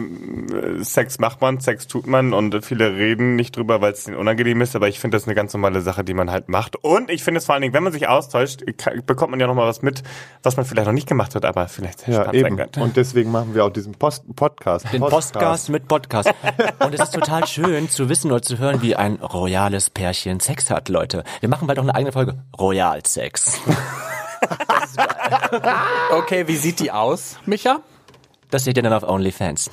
Sex 0.81 1.17
macht 1.17 1.41
man, 1.41 1.59
Sex 1.59 1.87
tut 1.87 2.05
man 2.05 2.33
und 2.33 2.63
viele 2.63 2.95
reden 2.95 3.35
nicht 3.35 3.57
drüber, 3.57 3.81
weil 3.81 3.93
es 3.93 4.03
denen 4.03 4.17
unangenehm 4.17 4.61
ist, 4.61 4.75
aber 4.75 4.87
ich 4.87 4.99
finde 4.99 5.17
das 5.17 5.25
eine 5.25 5.33
ganz 5.33 5.53
normale 5.53 5.81
Sache, 5.81 6.03
die 6.03 6.13
man 6.13 6.29
halt 6.29 6.49
macht. 6.49 6.75
Und 6.75 7.09
ich 7.09 7.23
finde 7.23 7.39
es 7.39 7.45
vor 7.45 7.55
allen 7.55 7.63
Dingen, 7.63 7.73
wenn 7.73 7.83
man 7.83 7.93
sich 7.93 8.07
austauscht, 8.07 8.61
bekommt 9.07 9.31
man 9.31 9.39
ja 9.39 9.47
nochmal 9.47 9.67
was 9.67 9.81
mit, 9.81 10.03
was 10.43 10.55
man 10.55 10.65
vielleicht 10.65 10.85
noch 10.87 10.93
nicht 10.93 11.07
gemacht 11.07 11.33
hat, 11.33 11.45
aber 11.45 11.67
vielleicht 11.67 12.01
sehr 12.01 12.13
Ja, 12.13 12.21
spannend 12.21 12.41
sein 12.41 12.59
eben. 12.59 12.83
Und 12.83 12.95
deswegen 12.95 13.31
machen 13.31 13.55
wir 13.55 13.65
auch 13.65 13.71
diesen 13.71 13.93
Post 13.93 14.35
Podcast. 14.35 14.85
Den 14.93 15.01
Podcast 15.01 15.69
mit 15.69 15.87
Podcast. 15.87 16.31
Und 16.79 16.93
es 16.93 17.01
ist 17.01 17.13
total 17.15 17.47
schön 17.47 17.89
zu 17.89 18.07
wissen 18.07 18.31
oder 18.31 18.43
zu 18.43 18.59
hören, 18.59 18.83
wie 18.83 18.95
ein 18.95 19.15
royales 19.15 19.89
Pärchen 19.89 20.39
Sex 20.39 20.69
hat, 20.69 20.89
Leute. 20.89 21.23
Wir 21.39 21.49
machen 21.49 21.65
bald 21.67 21.79
auch 21.79 21.83
eine 21.83 22.02
eigene 22.03 22.11
Folge. 22.11 22.43
Royalsex. 22.59 23.59
Okay, 26.11 26.47
wie 26.47 26.57
sieht 26.57 26.79
die 26.79 26.91
aus, 26.91 27.37
Micha? 27.45 27.79
Das 28.51 28.65
seht 28.65 28.77
ihr 28.77 28.83
dann 28.83 28.93
auf 28.93 29.03
OnlyFans. 29.03 29.71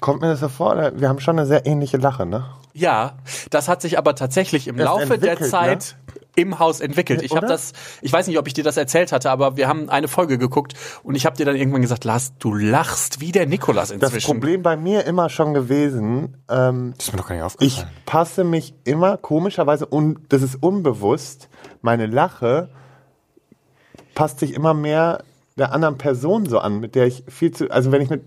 Kommt 0.00 0.22
mir 0.22 0.28
das 0.28 0.40
so 0.40 0.48
vor? 0.48 0.92
Wir 0.94 1.08
haben 1.08 1.20
schon 1.20 1.38
eine 1.38 1.46
sehr 1.46 1.66
ähnliche 1.66 1.98
Lache, 1.98 2.24
ne? 2.24 2.46
Ja, 2.72 3.18
das 3.50 3.68
hat 3.68 3.82
sich 3.82 3.98
aber 3.98 4.14
tatsächlich 4.14 4.68
im 4.68 4.78
Erst 4.78 4.86
Laufe 4.86 5.18
der 5.18 5.32
entwickelt, 5.32 5.52
ne? 5.52 6.07
Im 6.38 6.60
Haus 6.60 6.78
entwickelt. 6.80 7.22
Ich 7.22 7.34
habe 7.34 7.48
das, 7.48 7.72
ich 8.00 8.12
weiß 8.12 8.28
nicht, 8.28 8.38
ob 8.38 8.46
ich 8.46 8.54
dir 8.54 8.62
das 8.62 8.76
erzählt 8.76 9.10
hatte, 9.10 9.28
aber 9.28 9.56
wir 9.56 9.66
haben 9.66 9.88
eine 9.88 10.06
Folge 10.06 10.38
geguckt 10.38 10.74
und 11.02 11.16
ich 11.16 11.26
habe 11.26 11.36
dir 11.36 11.44
dann 11.44 11.56
irgendwann 11.56 11.82
gesagt, 11.82 12.04
Lars, 12.04 12.32
du 12.38 12.54
lachst 12.54 13.20
wie 13.20 13.32
der 13.32 13.46
Nikolas 13.46 13.88
Das 13.88 14.00
inzwischen. 14.00 14.26
Problem 14.26 14.62
bei 14.62 14.76
mir 14.76 15.04
immer 15.04 15.30
schon 15.30 15.52
gewesen, 15.52 16.36
ähm, 16.48 16.94
Das 16.96 17.08
ist 17.08 17.12
mir 17.12 17.18
doch 17.18 17.28
gar 17.28 17.34
nicht 17.34 17.60
ich 17.60 17.84
passe 18.06 18.44
mich 18.44 18.74
immer 18.84 19.16
komischerweise, 19.16 19.86
und 19.86 20.20
das 20.28 20.42
ist 20.42 20.62
unbewusst, 20.62 21.48
meine 21.82 22.06
Lache 22.06 22.68
passt 24.14 24.38
sich 24.38 24.54
immer 24.54 24.74
mehr 24.74 25.24
der 25.56 25.72
anderen 25.72 25.98
Person 25.98 26.46
so 26.46 26.60
an, 26.60 26.78
mit 26.78 26.94
der 26.94 27.06
ich 27.06 27.24
viel 27.28 27.50
zu, 27.50 27.70
also 27.70 27.90
wenn 27.90 28.00
ich 28.00 28.10
mit, 28.10 28.22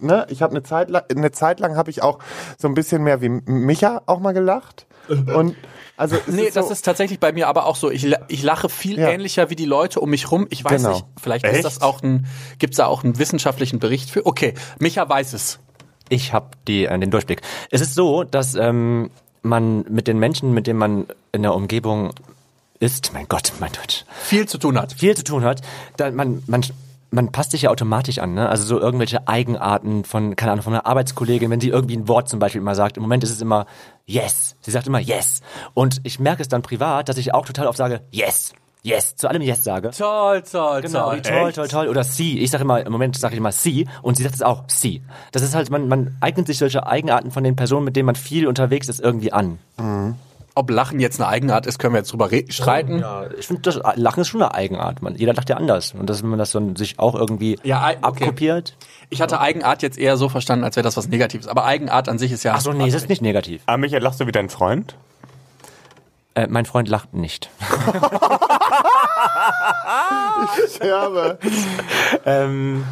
ne, 0.00 0.26
ich 0.30 0.40
habe 0.42 0.52
eine 0.52 0.62
Zeit 0.62 0.88
lang, 0.88 1.02
eine 1.14 1.30
Zeit 1.30 1.60
lang 1.60 1.76
habe 1.76 1.90
ich 1.90 2.02
auch 2.02 2.20
so 2.58 2.68
ein 2.68 2.74
bisschen 2.74 3.02
mehr 3.02 3.20
wie 3.20 3.28
Micha 3.28 4.02
auch 4.06 4.20
mal 4.20 4.32
gelacht 4.32 4.86
und 5.08 5.56
also 6.00 6.16
Nee, 6.26 6.44
ist 6.44 6.56
das 6.56 6.66
so, 6.66 6.72
ist 6.72 6.84
tatsächlich 6.84 7.20
bei 7.20 7.32
mir 7.32 7.46
aber 7.48 7.66
auch 7.66 7.76
so. 7.76 7.90
Ich, 7.90 8.06
ich 8.28 8.42
lache 8.42 8.68
viel 8.68 8.98
Ja. 8.98 9.08
ähnlicher 9.10 9.50
wie 9.50 9.56
die 9.56 9.64
Leute 9.66 10.00
um 10.00 10.10
mich 10.10 10.30
rum. 10.30 10.46
Ich 10.50 10.64
weiß 10.64 10.82
Genau. 10.82 10.94
nicht, 10.94 11.04
vielleicht 11.22 11.44
Echt? 11.44 11.56
ist 11.56 11.64
das 11.64 11.80
auch 11.82 12.02
ein, 12.02 12.26
gibt's 12.58 12.78
da 12.78 12.86
auch 12.86 13.04
einen 13.04 13.18
wissenschaftlichen 13.18 13.78
Bericht 13.78 14.10
für? 14.10 14.26
Okay, 14.26 14.54
Micha 14.78 15.08
weiß 15.08 15.32
es. 15.34 15.58
Ich 16.08 16.32
habe 16.32 16.48
die 16.66 16.86
äh, 16.86 16.98
den 16.98 17.10
Durchblick. 17.10 17.42
Es 17.70 17.80
ist 17.80 17.94
so, 17.94 18.24
dass 18.24 18.54
ähm, 18.56 19.10
man 19.42 19.84
mit 19.88 20.08
den 20.08 20.18
Menschen, 20.18 20.52
mit 20.52 20.66
denen 20.66 20.78
man 20.78 21.06
in 21.32 21.42
der 21.42 21.54
Umgebung 21.54 22.12
ist, 22.80 23.12
mein 23.12 23.28
Gott, 23.28 23.52
mein 23.60 23.70
Deutsch, 23.72 24.04
Viel 24.24 24.48
zu 24.48 24.58
tun 24.58 24.78
hat. 24.78 24.94
viel 24.94 25.14
zu 25.16 25.22
tun 25.22 25.44
hat, 25.44 25.60
dann 25.96 26.14
man 26.14 26.42
man 26.46 26.64
man 27.10 27.32
passt 27.32 27.50
sich 27.50 27.62
ja 27.62 27.70
automatisch 27.70 28.18
an, 28.18 28.34
ne? 28.34 28.48
Also 28.48 28.64
so 28.64 28.80
irgendwelche 28.80 29.26
Eigenarten 29.26 30.04
von, 30.04 30.36
keine 30.36 30.52
Ahnung, 30.52 30.62
von 30.62 30.72
einer 30.74 30.86
Arbeitskollegin, 30.86 31.50
wenn 31.50 31.60
sie 31.60 31.68
irgendwie 31.68 31.96
ein 31.96 32.08
Wort 32.08 32.28
zum 32.28 32.38
Beispiel 32.38 32.60
immer 32.60 32.74
sagt. 32.74 32.96
Im 32.96 33.02
Moment 33.02 33.24
ist 33.24 33.30
es 33.30 33.40
immer 33.40 33.66
yes. 34.06 34.56
Sie 34.60 34.70
sagt 34.70 34.86
immer 34.86 35.00
yes. 35.00 35.40
Und 35.74 36.00
ich 36.04 36.20
merke 36.20 36.42
es 36.42 36.48
dann 36.48 36.62
privat, 36.62 37.08
dass 37.08 37.16
ich 37.16 37.34
auch 37.34 37.46
total 37.46 37.66
oft 37.66 37.78
sage 37.78 38.02
yes, 38.12 38.52
yes, 38.82 39.16
zu 39.16 39.28
allem 39.28 39.42
yes 39.42 39.64
sage. 39.64 39.90
Toll, 39.90 40.42
toll, 40.42 40.82
Genau, 40.82 41.12
wie 41.12 41.20
toll, 41.22 41.52
toll, 41.52 41.68
toll. 41.68 41.88
Oder 41.88 42.04
sie. 42.04 42.38
Ich 42.38 42.50
sage 42.50 42.62
immer, 42.62 42.84
im 42.84 42.92
Moment 42.92 43.16
sage 43.16 43.34
ich 43.34 43.38
immer 43.38 43.52
sie 43.52 43.88
und 44.02 44.16
sie 44.16 44.22
sagt 44.22 44.36
es 44.36 44.42
auch 44.42 44.64
sie. 44.68 45.02
Das 45.32 45.42
ist 45.42 45.54
halt, 45.54 45.70
man, 45.70 45.88
man 45.88 46.16
eignet 46.20 46.46
sich 46.46 46.58
solche 46.58 46.86
Eigenarten 46.86 47.30
von 47.32 47.42
den 47.42 47.56
Personen, 47.56 47.84
mit 47.84 47.96
denen 47.96 48.06
man 48.06 48.14
viel 48.14 48.46
unterwegs 48.46 48.88
ist, 48.88 49.00
irgendwie 49.00 49.32
an. 49.32 49.58
Ob 50.56 50.68
Lachen 50.70 50.98
jetzt 51.00 51.20
eine 51.20 51.28
Eigenart 51.28 51.64
ist, 51.66 51.78
können 51.78 51.94
wir 51.94 51.98
jetzt 51.98 52.10
drüber 52.12 52.30
re- 52.32 52.44
streiten. 52.48 52.98
Ja, 52.98 53.26
ich 53.38 53.46
finde, 53.46 53.62
das 53.62 53.80
Lachen 53.94 54.20
ist 54.22 54.28
schon 54.28 54.42
eine 54.42 54.52
Eigenart. 54.54 55.00
Man, 55.00 55.14
jeder 55.14 55.32
lacht 55.32 55.48
ja 55.48 55.56
anders. 55.56 55.94
Und 55.94 56.10
dass 56.10 56.22
man 56.24 56.38
das 56.38 56.50
dann 56.50 56.74
sich 56.76 56.98
auch 56.98 57.14
irgendwie 57.14 57.56
Ja, 57.62 57.86
okay. 57.88 57.98
abkopiert. 58.02 58.76
Ich 59.10 59.20
hatte 59.22 59.40
Eigenart 59.40 59.82
jetzt 59.82 59.96
eher 59.98 60.16
so 60.16 60.28
verstanden, 60.28 60.64
als 60.64 60.74
wäre 60.76 60.84
das 60.84 60.96
was 60.96 61.08
Negatives. 61.08 61.46
Aber 61.46 61.64
Eigenart 61.64 62.08
an 62.08 62.18
sich 62.18 62.32
ist 62.32 62.42
ja. 62.42 62.54
Ach 62.56 62.60
so, 62.60 62.72
nee, 62.72 62.86
das 62.86 62.94
ist 63.02 63.08
nicht 63.08 63.22
negativ. 63.22 63.62
Ah, 63.66 63.76
Michael, 63.76 64.02
lachst 64.02 64.18
du 64.20 64.26
wie 64.26 64.32
dein 64.32 64.48
Freund? 64.48 64.96
Äh, 66.34 66.46
mein 66.48 66.64
Freund 66.66 66.88
lacht 66.88 67.14
nicht. 67.14 67.48
Sterbe. 70.74 71.38
ähm, 72.24 72.84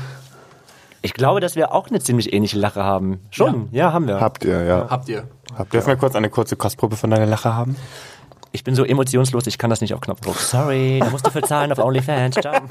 ich 1.03 1.14
glaube, 1.14 1.40
dass 1.40 1.55
wir 1.57 1.73
auch 1.73 1.88
eine 1.88 2.01
ziemlich 2.01 2.33
ähnliche 2.33 2.59
Lache 2.59 2.83
haben. 2.83 3.21
Schon, 3.31 3.68
ja, 3.73 3.92
haben 3.92 4.07
wir. 4.09 4.21
Habt 4.21 4.44
ihr, 4.44 4.64
ja. 4.64 4.87
Habt 4.90 5.09
ihr? 5.09 5.25
Dürfen 5.72 5.88
wir 5.88 5.96
kurz 5.96 6.14
eine 6.14 6.30
kurze 6.30 6.56
Kostprobe 6.56 6.96
von 6.96 7.11
deiner 7.11 7.26
Lache 7.26 7.54
haben? 7.54 7.76
Ich 8.52 8.64
bin 8.64 8.74
so 8.74 8.84
emotionslos, 8.84 9.46
ich 9.46 9.58
kann 9.58 9.70
das 9.70 9.80
nicht 9.80 9.94
auf 9.94 10.00
Knopfdruck. 10.00 10.37
Sorry, 10.37 11.00
da 11.00 11.11
musst 11.11 11.26
du 11.26 11.30
für 11.30 11.42
zahlen 11.42 11.70
auf 11.72 11.78
OnlyFans. 11.78 12.37
Ciao. 12.37 12.54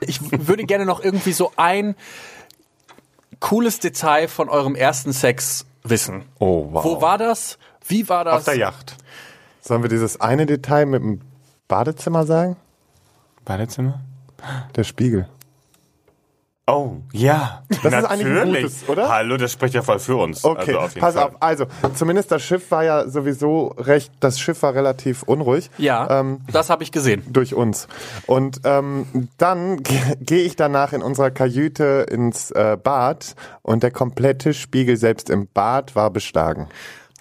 Ich 0.00 0.20
würde 0.46 0.64
gerne 0.64 0.84
noch 0.84 1.02
irgendwie 1.02 1.32
so 1.32 1.52
ein 1.56 1.96
cooles 3.40 3.80
Detail 3.80 4.28
von 4.28 4.48
eurem 4.48 4.74
ersten 4.74 5.12
Sex 5.12 5.66
wissen. 5.82 6.26
Oh, 6.38 6.68
wow. 6.70 6.84
Wo 6.84 7.00
war 7.00 7.18
das? 7.18 7.58
Wie 7.86 8.08
war 8.08 8.24
das? 8.24 8.34
Auf 8.34 8.44
der 8.44 8.56
Yacht. 8.56 8.96
Sollen 9.60 9.82
wir 9.82 9.88
dieses 9.88 10.20
eine 10.20 10.46
Detail 10.46 10.86
mit 10.86 11.02
dem 11.02 11.20
Badezimmer 11.66 12.24
sagen? 12.26 12.56
Badezimmer? 13.44 14.00
Der 14.76 14.84
Spiegel. 14.84 15.28
Oh, 16.68 16.94
ja. 17.12 17.62
Das 17.84 17.92
ist 17.94 18.04
eigentlich 18.06 18.26
ein 18.26 18.48
gutes, 18.52 18.88
oder? 18.88 19.08
Hallo, 19.08 19.36
das 19.36 19.52
spricht 19.52 19.74
ja 19.74 19.82
voll 19.82 20.00
für 20.00 20.16
uns. 20.16 20.42
Okay, 20.44 20.72
also 20.72 20.78
auf 20.80 20.88
jeden 20.94 21.00
pass 21.00 21.14
Fall. 21.14 21.22
auf. 21.24 21.30
Also, 21.38 21.66
zumindest 21.94 22.32
das 22.32 22.42
Schiff 22.42 22.68
war 22.72 22.82
ja 22.82 23.06
sowieso 23.08 23.68
recht, 23.78 24.12
das 24.18 24.40
Schiff 24.40 24.60
war 24.64 24.74
relativ 24.74 25.22
unruhig. 25.22 25.70
Ja, 25.78 26.18
Ähm, 26.20 26.40
das 26.50 26.68
habe 26.68 26.82
ich 26.82 26.90
gesehen. 26.90 27.22
durch 27.28 27.54
uns. 27.54 27.86
Und 28.26 28.62
ähm, 28.64 29.28
dann 29.38 29.76
ge- 29.84 30.16
gehe 30.20 30.42
ich 30.42 30.56
danach 30.56 30.92
in 30.92 31.02
unserer 31.02 31.30
Kajüte 31.30 32.04
ins 32.10 32.50
äh, 32.50 32.76
Bad 32.82 33.36
und 33.62 33.84
der 33.84 33.92
komplette 33.92 34.52
Spiegel 34.52 34.96
selbst 34.96 35.30
im 35.30 35.46
Bad 35.46 35.94
war 35.94 36.10
beschlagen. 36.10 36.66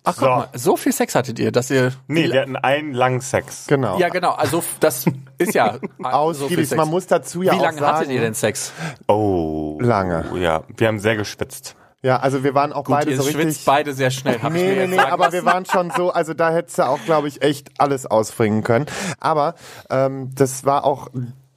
Ach, 0.06 0.14
So. 0.14 0.20
guck 0.22 0.30
mal, 0.30 0.48
so 0.54 0.78
viel 0.78 0.92
Sex 0.94 1.16
hattet 1.16 1.40
ihr, 1.40 1.52
dass 1.52 1.70
ihr. 1.72 1.92
Nee, 2.08 2.32
wir 2.32 2.42
hatten 2.42 2.56
einen 2.56 2.94
langen 2.94 3.22
Sex. 3.22 3.66
Genau. 3.68 4.00
Ja, 4.00 4.10
genau. 4.10 4.32
Also 4.32 4.64
das 4.80 5.06
ist 5.38 5.54
ja 5.54 5.78
so 6.00 6.04
Ausgiebig. 6.06 6.70
Sex. 6.70 6.78
Man 6.78 6.90
muss 6.90 7.08
dazu 7.08 7.42
ja 7.42 7.54
Wie 7.54 7.58
auch 7.58 7.62
lange 7.64 7.80
sagen, 7.80 7.98
hattet 7.98 8.12
ihr 8.12 8.22
denn 8.22 8.34
Sex? 8.36 8.72
Oh. 9.08 9.78
Lange. 9.82 10.26
Ja, 10.40 10.64
wir 10.78 10.88
haben 10.88 11.00
sehr 11.00 11.16
geschwitzt. 11.16 11.76
Ja, 12.02 12.18
also 12.18 12.44
wir 12.44 12.54
waren 12.54 12.72
auch 12.72 12.84
Gut, 12.84 12.96
beide 12.98 13.12
ihr 13.12 13.18
so 13.18 13.24
schwitzt 13.24 13.38
richtig. 13.48 13.66
beide 13.66 13.94
sehr 13.96 14.12
schnell. 14.12 14.40
Hab 14.42 14.54
ich 14.54 14.62
Nee, 14.62 14.76
mir 14.76 14.88
nee, 14.88 14.96
nee, 14.96 15.00
aber 15.00 15.26
lassen. 15.26 15.34
wir 15.34 15.46
waren 15.46 15.66
schon 15.66 15.90
so, 15.90 16.12
also 16.12 16.36
da 16.36 16.52
hättest 16.52 16.78
du 16.78 16.84
auch, 16.86 17.00
glaube 17.06 17.28
ich, 17.28 17.42
echt 17.42 17.72
alles 17.80 18.06
ausbringen 18.06 18.64
können. 18.64 18.86
Aber 19.20 19.56
ähm, 19.90 20.30
das 20.36 20.66
war 20.66 20.84
auch 20.84 21.08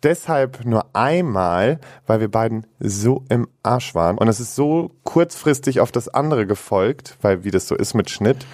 deshalb 0.03 0.65
nur 0.65 0.87
einmal, 0.95 1.81
weil 2.07 2.21
wir 2.21 2.31
beiden 2.31 2.67
so 2.79 3.25
im 3.29 3.49
Arsch 3.63 3.95
waren. 3.95 4.19
Und 4.19 4.29
es 4.29 4.41
ist 4.41 4.55
so 4.55 4.91
kurzfristig 5.05 5.81
auf 5.81 5.93
das 5.93 6.09
andere 6.09 6.47
gefolgt, 6.47 7.17
weil 7.23 7.45
wie 7.45 7.51
das 7.51 7.69
so 7.69 7.75
ist 7.75 7.95
mit 7.95 8.11
Schnitt, 8.11 8.47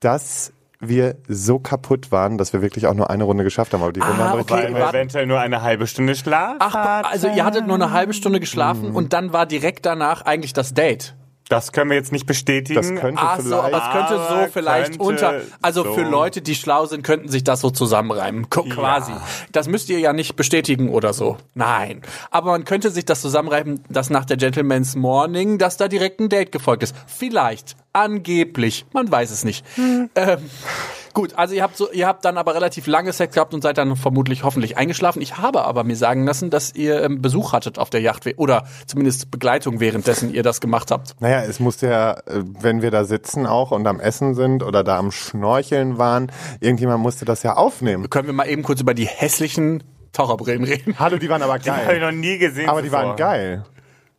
dass 0.00 0.52
wir 0.80 1.16
so 1.26 1.58
kaputt 1.58 2.12
waren, 2.12 2.38
dass 2.38 2.52
wir 2.52 2.62
wirklich 2.62 2.86
auch 2.86 2.94
nur 2.94 3.10
eine 3.10 3.24
Runde 3.24 3.42
geschafft 3.42 3.72
haben. 3.74 3.82
Aber 3.82 3.92
die 3.92 4.00
Runde 4.00 4.22
Ah, 4.22 4.28
haben 4.30 4.40
okay. 4.40 4.72
wir 4.72 4.88
eventuell 4.88 5.26
nur 5.26 5.40
eine 5.40 5.62
halbe 5.62 5.88
Stunde 5.88 6.14
Schlaf 6.14 6.56
Ach, 6.60 7.02
also 7.04 7.28
ihr 7.28 7.44
hattet 7.44 7.66
nur 7.66 7.74
eine 7.74 7.90
halbe 7.90 8.14
Stunde 8.14 8.38
geschlafen 8.38 8.92
und 8.92 9.12
dann 9.12 9.32
war 9.32 9.46
direkt 9.46 9.86
danach 9.86 10.22
eigentlich 10.22 10.52
das 10.52 10.74
Date. 10.74 11.16
Das 11.48 11.72
können 11.72 11.90
wir 11.90 11.96
jetzt 11.96 12.12
nicht 12.12 12.26
bestätigen. 12.26 12.74
Das 12.74 13.00
könnte 13.00 13.22
Ach 13.22 13.40
so, 13.40 13.56
aber 13.56 13.68
vielleicht. 13.68 13.86
es 13.86 13.92
könnte 13.92 14.14
so 14.14 14.34
Aber 14.34 14.48
vielleicht 14.48 14.90
könnte 14.90 15.02
unter, 15.02 15.40
also 15.62 15.84
so. 15.84 15.92
für 15.94 16.02
Leute, 16.02 16.42
die 16.42 16.54
schlau 16.54 16.86
sind, 16.86 17.02
könnten 17.02 17.28
sich 17.28 17.44
das 17.44 17.60
so 17.60 17.70
zusammenreimen, 17.70 18.50
quasi. 18.50 19.12
Das 19.52 19.68
müsst 19.68 19.88
ihr 19.88 19.98
ja 19.98 20.12
nicht 20.12 20.36
bestätigen 20.36 20.90
oder 20.90 21.12
so. 21.12 21.38
Nein. 21.54 22.02
Aber 22.30 22.50
man 22.50 22.64
könnte 22.64 22.90
sich 22.90 23.04
das 23.04 23.20
zusammenreimen, 23.22 23.82
dass 23.88 24.10
nach 24.10 24.24
der 24.24 24.36
Gentleman's 24.36 24.94
Morning, 24.94 25.58
dass 25.58 25.76
da 25.76 25.88
direkt 25.88 26.20
ein 26.20 26.28
Date 26.28 26.52
gefolgt 26.52 26.82
ist. 26.82 26.94
Vielleicht. 27.06 27.76
Angeblich. 27.92 28.84
Man 28.92 29.10
weiß 29.10 29.30
es 29.30 29.44
nicht. 29.44 29.64
Hm. 29.76 30.10
Ähm, 30.14 30.38
gut, 31.14 31.34
also 31.36 31.54
ihr 31.54 31.62
habt 31.62 31.76
so, 31.76 31.90
ihr 31.92 32.06
habt 32.06 32.24
dann 32.24 32.38
aber 32.38 32.54
relativ 32.54 32.86
lange 32.86 33.12
Sex 33.12 33.34
gehabt 33.34 33.54
und 33.54 33.62
seid 33.62 33.78
dann 33.78 33.96
vermutlich 33.96 34.44
hoffentlich 34.44 34.76
eingeschlafen. 34.76 35.22
Ich 35.22 35.38
habe 35.38 35.64
aber 35.64 35.84
mir 35.84 35.96
sagen 35.96 36.24
lassen, 36.24 36.50
dass 36.50 36.74
ihr 36.74 37.02
ähm, 37.02 37.22
Besuch 37.22 37.52
hattet 37.52 37.78
auf 37.78 37.90
der 37.90 38.00
Yacht 38.00 38.26
oder 38.36 38.64
zumindest 38.86 39.30
Begleitung 39.30 39.80
währenddessen 39.80 40.32
ihr 40.32 40.42
das 40.42 40.60
gemacht 40.60 40.90
habt. 40.90 41.14
Naja, 41.20 41.42
es 41.42 41.60
musste 41.60 41.88
ja, 41.88 42.12
äh, 42.12 42.42
wenn 42.60 42.82
wir 42.82 42.90
da 42.90 43.04
sitzen 43.04 43.46
auch 43.46 43.70
und 43.70 43.86
am 43.86 44.00
Essen 44.00 44.34
sind 44.34 44.62
oder 44.62 44.84
da 44.84 44.98
am 44.98 45.10
Schnorcheln 45.10 45.98
waren, 45.98 46.30
irgendjemand 46.60 47.02
musste 47.02 47.24
das 47.24 47.42
ja 47.42 47.54
aufnehmen. 47.54 48.10
Können 48.10 48.26
wir 48.26 48.34
mal 48.34 48.48
eben 48.48 48.62
kurz 48.62 48.80
über 48.80 48.94
die 48.94 49.06
hässlichen 49.06 49.84
Taucherbrillen 50.12 50.64
reden? 50.64 50.96
Hallo, 50.98 51.16
die 51.18 51.28
waren 51.28 51.42
aber 51.42 51.58
Die 51.58 51.70
habe 51.70 51.82
ich 51.82 51.88
geil. 51.88 52.00
noch 52.00 52.12
nie 52.12 52.38
gesehen. 52.38 52.68
Aber 52.68 52.82
die 52.82 52.92
waren 52.92 53.16
geil. 53.16 53.64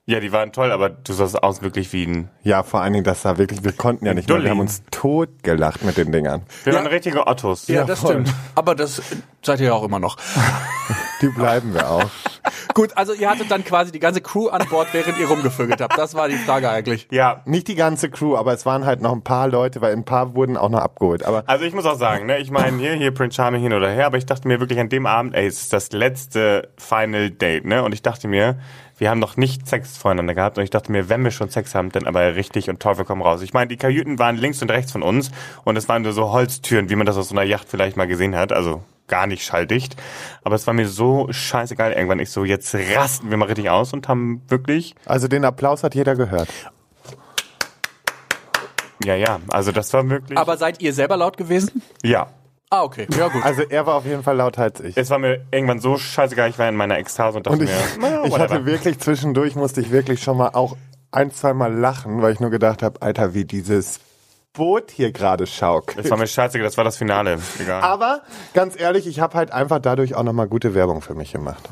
Ja, 0.10 0.20
die 0.20 0.32
waren 0.32 0.51
toll, 0.51 0.72
aber 0.72 0.89
du 0.89 1.14
sahst 1.14 1.43
aus 1.43 1.62
wirklich 1.62 1.93
wie 1.93 2.03
ein. 2.07 2.30
Ja, 2.41 2.64
vor 2.64 2.82
allen 2.82 2.93
Dingen, 2.93 3.03
das 3.05 3.24
war 3.26 3.38
wirklich, 3.38 3.64
wir 3.64 3.74
konnten 3.74 4.07
ja 4.07 4.16
nicht 4.16 4.28
mehr. 4.28 4.41
Wir 4.43 4.49
haben 4.49 4.60
uns 4.60 4.82
tot 4.89 5.30
gelacht 5.43 5.84
mit 5.84 5.97
den 5.97 6.12
Dingern. 6.12 6.41
Wir 6.64 6.74
Ja. 6.74 6.80
waren 6.80 6.88
richtige 6.88 7.28
Ottos. 7.28 7.68
Ja, 7.68 7.84
das 7.84 7.99
voll. 7.99 8.14
stimmt. 8.14 8.34
Aber 8.55 8.74
das 8.74 9.03
seid 9.43 9.60
ihr 9.60 9.68
ja 9.68 9.74
auch 9.74 9.84
immer 9.84 9.99
noch. 9.99 10.18
Die 11.22 11.28
bleiben 11.28 11.76
wir 11.76 11.91
auch. 11.91 12.10
Gut, 12.74 12.97
also 12.97 13.14
ihr 13.14 13.30
hattet 13.30 13.51
dann 13.51 13.64
quasi 13.64 13.91
die 13.91 13.99
ganze 13.99 14.22
Crew 14.22 14.47
an 14.47 14.66
Bord, 14.70 14.88
während 14.93 15.20
ihr 15.20 15.28
rumgevögelt 15.28 15.82
habt. 15.82 15.97
Das 15.97 16.16
war 16.16 16.28
die 16.30 16.38
Frage 16.38 16.70
eigentlich. 16.70 17.07
Ja. 17.12 17.41
Nicht 17.45 17.68
die 17.68 17.76
ganze 17.76 18.10
Crew, 18.10 18.36
aber 18.38 18.53
es 18.53 18.66
waren 18.66 18.86
halt 18.86 19.01
noch 19.01 19.12
ein 19.12 19.22
paar 19.22 19.47
Leute, 19.47 19.82
weil 19.82 19.91
ein 19.93 20.05
paar 20.05 20.34
wurden 20.34 20.55
auch 20.57 20.70
noch 20.70 20.80
abgeholt. 20.80 21.24
Aber 21.26 21.43
Also 21.45 21.66
ich 21.66 21.74
muss 21.76 21.86
auch 21.86 21.97
sagen, 21.99 22.26
ne, 22.26 22.39
ich 22.39 22.49
meine 22.51 22.78
hier, 22.78 22.93
hier 22.93 23.14
Prince 23.14 23.36
Charming 23.36 23.62
hin 23.62 23.74
oder 23.74 23.89
her, 23.91 24.05
aber 24.07 24.18
ich 24.18 24.26
dachte 24.26 24.47
mir 24.47 24.60
wirklich 24.60 24.80
an 24.80 24.89
dem 24.89 25.05
Abend, 25.05 25.36
ey, 25.36 25.45
es 25.45 25.62
ist 25.62 25.74
das 25.74 25.91
letzte 25.91 26.70
Final 26.78 27.30
Date, 27.32 27.66
ne? 27.66 27.84
Und 27.84 27.93
ich 27.93 28.01
dachte 28.01 28.28
mir, 28.30 28.57
wir 29.00 29.10
haben 29.10 29.20
noch 29.20 29.38
nicht 29.38 29.68
Sex 29.68 29.97
voreinander 29.97 30.36
gehabt 30.36 30.58
und 30.58 30.64
ich 30.64 30.70
dachte 30.70 30.91
mir, 30.91 31.10
wenn 31.10 31.24
wir 31.24 31.32
schon 31.32 31.50
Sex 31.50 31.74
haben, 31.74 31.91
dann 31.91 32.06
aber 32.06 32.36
richtig 32.36 32.70
und 32.70 32.80
Teufel 32.82 33.06
komm 33.06 33.22
raus. 33.22 33.41
Ich 33.41 33.54
meine, 33.54 33.68
die 33.70 33.78
Kajüten 33.78 34.20
waren 34.20 34.36
links 34.36 34.62
und 34.62 34.70
rechts 34.70 34.91
von 34.91 35.02
uns 35.02 35.32
und 35.64 35.78
es 35.78 35.88
waren 35.89 36.02
nur 36.04 36.14
so 36.14 36.32
Holztüren, 36.32 36.89
wie 36.89 36.95
man 36.95 37.06
das 37.06 37.18
aus 37.18 37.30
so 37.30 37.36
einer 37.36 37.43
Yacht 37.43 37.68
vielleicht 37.70 37.97
mal 37.97 38.08
gesehen 38.08 38.36
hat, 38.36 38.52
also 38.52 38.84
gar 39.08 39.26
nicht 39.26 39.43
schalldicht. 39.43 39.95
Aber 40.43 40.56
es 40.56 40.68
war 40.68 40.74
mir 40.74 40.88
so 40.88 41.28
scheißegal 41.32 41.93
irgendwann. 41.93 42.20
Ich 42.20 42.30
so, 42.30 42.43
jetzt 42.45 42.76
rasten 42.95 43.30
wir 43.30 43.38
mal 43.38 43.45
richtig 43.45 43.70
aus 43.70 43.93
und 43.93 44.08
haben 44.08 44.41
wirklich, 44.50 44.95
also 45.06 45.28
den 45.28 45.45
Applaus 45.45 45.84
hat 45.84 45.95
jeder 45.95 46.16
gehört. 46.16 46.50
ja, 49.04 49.16
ja, 49.16 49.39
also 49.50 49.72
das 49.72 49.91
war 49.93 50.08
wirklich, 50.10 50.38
Aber 50.38 50.58
seid 50.58 50.82
ihr 50.82 50.93
selber 50.93 51.18
laut 51.18 51.38
gewesen? 51.38 51.82
ja. 52.04 52.28
Ah, 52.72 52.84
okay. 52.84 53.07
Ja, 53.17 53.30
gut. 53.30 53.43
Also 53.43 53.63
er 53.63 53.88
war 53.88 53.95
auf 53.95 54.05
jeden 54.05 54.22
Fall 54.22 54.38
lauter 54.38 54.61
als 54.63 54.80
ich. 54.80 54.95
Es 54.95 55.09
war 55.09 55.17
mir 55.17 55.43
irgendwann 55.51 55.80
so 55.80 55.97
scheißegal, 55.97 56.49
ich 56.51 56.59
war 56.59 56.70
in 56.70 56.76
meiner 56.76 56.99
Ekstase 56.99 57.38
und 57.38 57.47
dachte 57.47 57.57
Und 57.57 57.63
ich, 57.63 57.97
mir, 57.97 58.07
naja, 58.09 58.24
ich 58.26 58.38
hatte 58.38 58.65
wirklich 58.65 58.99
zwischendurch, 58.99 59.55
musste 59.55 59.82
ich 59.82 59.91
wirklich 59.91 60.22
schon 60.22 60.38
mal 60.38 60.49
auch 60.49 60.78
ein, 61.11 61.32
zwei 61.32 61.53
Mal 61.55 61.74
lachen, 61.74 62.22
weil 62.22 62.34
ich 62.34 62.39
nur 62.39 62.51
gedacht 62.51 62.84
habe, 62.84 63.01
Alter, 63.01 63.34
wie 63.34 63.45
dieses 63.45 63.99
Boot 64.54 64.91
hier 64.91 65.12
gerade 65.12 65.45
schaukelt. 65.45 66.04
Es 66.04 66.10
war 66.10 66.18
mir 66.18 66.28
scheißegal, 66.28 66.66
das 66.66 66.76
war 66.76 66.84
das 66.84 66.97
Finale. 66.97 67.39
Egal. 67.60 67.82
Aber 67.82 68.22
ganz 68.54 68.80
ehrlich, 68.80 69.06
ich 69.06 69.20
habe 69.20 69.38
halt 69.38 69.52
einfach 69.52 69.80
dadurch 69.80 70.16
auch 70.16 70.24
nochmal 70.24 70.47
gute 70.47 70.74
Werbung 70.74 71.02
für 71.02 71.14
mich 71.14 71.32
gemacht. 71.32 71.70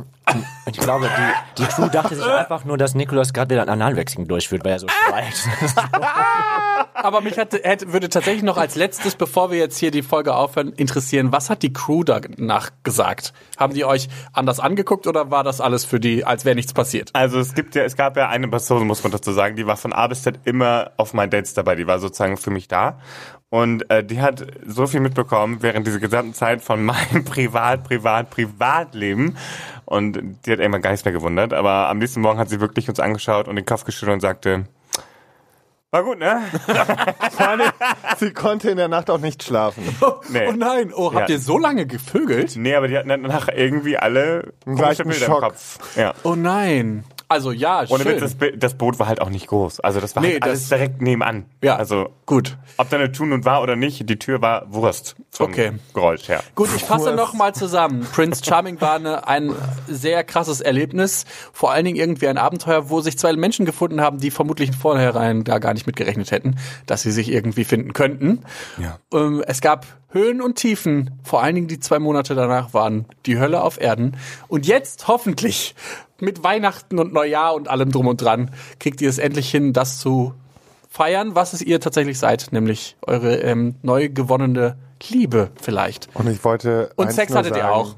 Ich 0.67 0.77
glaube, 0.77 1.09
die, 1.09 1.63
die 1.63 1.67
Crew 1.67 1.87
dachte 1.87 2.15
sich 2.15 2.25
einfach 2.25 2.65
nur, 2.65 2.77
dass 2.77 2.93
Nikolaus 2.93 3.33
gerade 3.33 3.49
wieder 3.55 3.63
ein 3.63 3.69
Analwechseln 3.69 4.27
durchführt, 4.27 4.63
weil 4.63 4.73
er 4.73 4.79
so 4.79 4.87
schreit. 4.87 5.33
Aber 6.93 7.21
mich 7.21 7.37
hätte, 7.37 7.59
hätte, 7.63 7.93
würde 7.93 8.09
tatsächlich 8.09 8.43
noch 8.43 8.57
als 8.57 8.75
letztes, 8.75 9.15
bevor 9.15 9.51
wir 9.51 9.57
jetzt 9.57 9.77
hier 9.77 9.91
die 9.91 10.01
Folge 10.01 10.35
aufhören, 10.35 10.73
interessieren, 10.73 11.31
was 11.31 11.49
hat 11.49 11.63
die 11.63 11.73
Crew 11.73 12.03
danach 12.03 12.71
gesagt? 12.83 13.33
Haben 13.57 13.73
die 13.73 13.85
euch 13.85 14.07
anders 14.33 14.59
angeguckt 14.59 15.07
oder 15.07 15.31
war 15.31 15.43
das 15.43 15.61
alles 15.61 15.85
für 15.85 15.99
die, 15.99 16.25
als 16.25 16.45
wäre 16.45 16.55
nichts 16.55 16.73
passiert? 16.73 17.11
Also 17.13 17.39
es 17.39 17.53
gibt 17.53 17.75
ja, 17.75 17.83
es 17.83 17.95
gab 17.95 18.17
ja 18.17 18.29
eine 18.29 18.47
Person, 18.47 18.85
muss 18.87 19.03
man 19.03 19.11
dazu 19.11 19.31
sagen, 19.31 19.55
die 19.55 19.67
war 19.67 19.77
von 19.77 19.93
A 19.93 20.07
bis 20.07 20.23
Z 20.23 20.39
immer 20.45 20.91
auf 20.97 21.13
meinen 21.13 21.29
Dates 21.29 21.53
dabei. 21.53 21.75
Die 21.75 21.87
war 21.87 21.99
sozusagen 21.99 22.37
für 22.37 22.49
mich 22.49 22.66
da. 22.67 22.99
Und 23.49 23.89
äh, 23.89 24.03
die 24.03 24.21
hat 24.21 24.45
so 24.65 24.87
viel 24.87 24.99
mitbekommen 24.99 25.61
während 25.61 25.87
dieser 25.87 25.99
gesamten 25.99 26.33
Zeit 26.33 26.61
von 26.61 26.83
meinem 26.85 27.23
Privat, 27.25 27.83
Privat, 27.85 28.29
Privatleben. 28.29 29.37
Und 29.85 30.19
die 30.45 30.51
hat 30.51 30.59
irgendwann 30.59 30.81
gar 30.81 30.91
nichts 30.91 31.05
mehr 31.05 31.13
gewundert. 31.13 31.53
Aber 31.53 31.87
am 31.89 31.97
nächsten 31.97 32.19
Morgen 32.21 32.39
hat 32.39 32.49
sie 32.49 32.59
wirklich 32.59 32.89
uns 32.89 32.99
angeschaut 32.99 33.47
und 33.47 33.55
den 33.55 33.65
Kopf 33.65 33.85
geschüttelt 33.85 34.15
und 34.15 34.19
sagte, 34.19 34.65
war 35.91 36.03
gut, 36.03 36.19
ne? 36.19 36.41
Sie 38.17 38.33
konnte 38.33 38.69
in 38.69 38.75
der 38.77 38.89
Nacht 38.89 39.09
auch 39.09 39.19
nicht 39.19 39.41
schlafen. 39.43 39.83
Nee. 40.29 40.47
Oh 40.49 40.51
nein, 40.51 40.91
oh, 40.93 41.13
habt 41.13 41.29
Ja. 41.29 41.35
ihr 41.35 41.39
so 41.39 41.57
lange 41.57 41.85
gevögelt? 41.85 42.57
Nee, 42.57 42.75
aber 42.75 42.89
die 42.89 42.97
hatten 42.97 43.07
danach 43.07 43.47
irgendwie 43.47 43.97
alle 43.97 44.51
komische 44.65 44.83
leichten 44.83 45.07
Bilder 45.09 45.25
Schock. 45.25 45.41
im 45.43 45.49
Kopf. 45.49 45.95
Ja. 45.95 46.13
Oh 46.23 46.35
nein. 46.35 47.05
Also 47.29 47.51
ja, 47.51 47.83
Ohne 47.89 48.03
schön. 48.03 48.21
Witz, 48.21 48.37
das, 48.37 48.49
das 48.57 48.73
Boot 48.75 48.99
war 48.99 49.07
halt 49.07 49.19
auch 49.21 49.29
nicht 49.29 49.47
groß. 49.47 49.81
Also 49.81 49.99
das 49.99 50.15
war 50.15 50.23
Nee, 50.23 50.33
halt 50.33 50.43
alles 50.43 50.61
das- 50.61 50.69
direkt 50.69 51.01
nebenan. 51.01 51.45
Ja. 51.61 51.75
Also 51.75 52.09
Gut. 52.25 52.57
ob 52.77 52.89
da 52.89 52.97
eine 52.97 53.11
Tun 53.11 53.33
und 53.33 53.43
war 53.43 53.61
oder 53.61 53.75
nicht, 53.75 54.09
die 54.09 54.17
Tür 54.17 54.41
war 54.41 54.65
Wurst. 54.73 55.15
Vom 55.31 55.51
Okay. 55.51 55.73
Geräusch 55.93 56.29
her. 56.29 56.41
Gut, 56.55 56.69
ich 56.75 56.83
fasse 56.83 57.13
noch 57.13 57.33
mal 57.33 57.53
zusammen. 57.53 58.07
Prince 58.13 58.43
Charming 58.45 58.79
war 58.81 58.95
eine, 58.95 59.27
ein 59.27 59.53
sehr 59.87 60.23
krasses 60.23 60.61
Erlebnis. 60.61 61.25
Vor 61.51 61.71
allen 61.71 61.83
Dingen 61.85 61.97
irgendwie 61.97 62.27
ein 62.27 62.37
Abenteuer, 62.37 62.89
wo 62.89 63.01
sich 63.01 63.17
zwei 63.19 63.33
Menschen 63.33 63.65
gefunden 63.65 63.99
haben, 64.01 64.19
die 64.19 64.31
vermutlich 64.31 64.71
vornherein 64.75 65.43
da 65.43 65.59
gar 65.59 65.73
nicht 65.73 65.85
mitgerechnet 65.85 66.31
hätten, 66.31 66.55
dass 66.85 67.01
sie 67.01 67.11
sich 67.11 67.29
irgendwie 67.31 67.65
finden 67.65 67.93
könnten. 67.93 68.43
Ja. 68.81 68.99
Ähm, 69.13 69.43
es 69.45 69.59
gab 69.61 69.85
Höhen 70.09 70.41
und 70.41 70.55
Tiefen. 70.55 71.19
Vor 71.23 71.43
allen 71.43 71.55
Dingen 71.55 71.67
die 71.67 71.79
zwei 71.81 71.99
Monate 71.99 72.33
danach 72.33 72.73
waren 72.73 73.05
die 73.25 73.37
Hölle 73.37 73.61
auf 73.61 73.79
Erden. 73.79 74.15
Und 74.47 74.65
jetzt 74.65 75.07
hoffentlich 75.09 75.75
mit 76.19 76.43
Weihnachten 76.43 76.99
und 76.99 77.13
Neujahr 77.13 77.55
und 77.55 77.67
allem 77.67 77.91
drum 77.91 78.07
und 78.07 78.21
dran 78.21 78.51
kriegt 78.79 79.01
ihr 79.01 79.09
es 79.09 79.17
endlich 79.17 79.49
hin, 79.49 79.73
das 79.73 79.99
zu 79.99 80.33
feiern, 80.89 81.35
was 81.35 81.53
es 81.53 81.61
ihr 81.61 81.79
tatsächlich 81.79 82.19
seid, 82.19 82.47
nämlich 82.51 82.97
eure 83.05 83.37
ähm, 83.37 83.75
neu 83.83 84.09
gewonnene 84.09 84.77
Liebe 85.09 85.51
vielleicht. 85.61 86.09
Und 86.15 86.27
ich 86.27 86.43
wollte. 86.43 86.91
Und 86.95 87.07
eins 87.07 87.15
Sex 87.15 87.31
nur 87.31 87.39
hattet 87.39 87.55
ihr 87.55 87.61
sagen. 87.61 87.73
auch. 87.73 87.95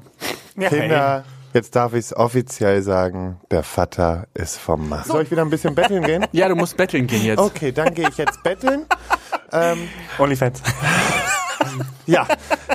Ja, 0.56 0.68
Kinder, 0.68 1.24
jetzt 1.54 1.74
darf 1.74 1.94
ich 1.94 2.00
es 2.00 2.16
offiziell 2.16 2.82
sagen, 2.82 3.40
der 3.50 3.62
Vater 3.62 4.26
ist 4.34 4.58
vom 4.58 4.88
Mast. 4.88 5.08
Soll 5.08 5.22
ich 5.22 5.30
wieder 5.30 5.42
ein 5.42 5.50
bisschen 5.50 5.74
betteln 5.74 6.02
gehen? 6.02 6.26
Ja, 6.32 6.48
du 6.48 6.56
musst 6.56 6.76
betteln 6.76 7.06
gehen 7.06 7.24
jetzt. 7.24 7.38
Okay, 7.38 7.72
dann 7.72 7.94
gehe 7.94 8.08
ich 8.08 8.18
jetzt 8.18 8.42
betteln. 8.42 8.84
hey. 9.50 9.76
Onlyfans. 10.18 10.62
Ja, 12.06 12.26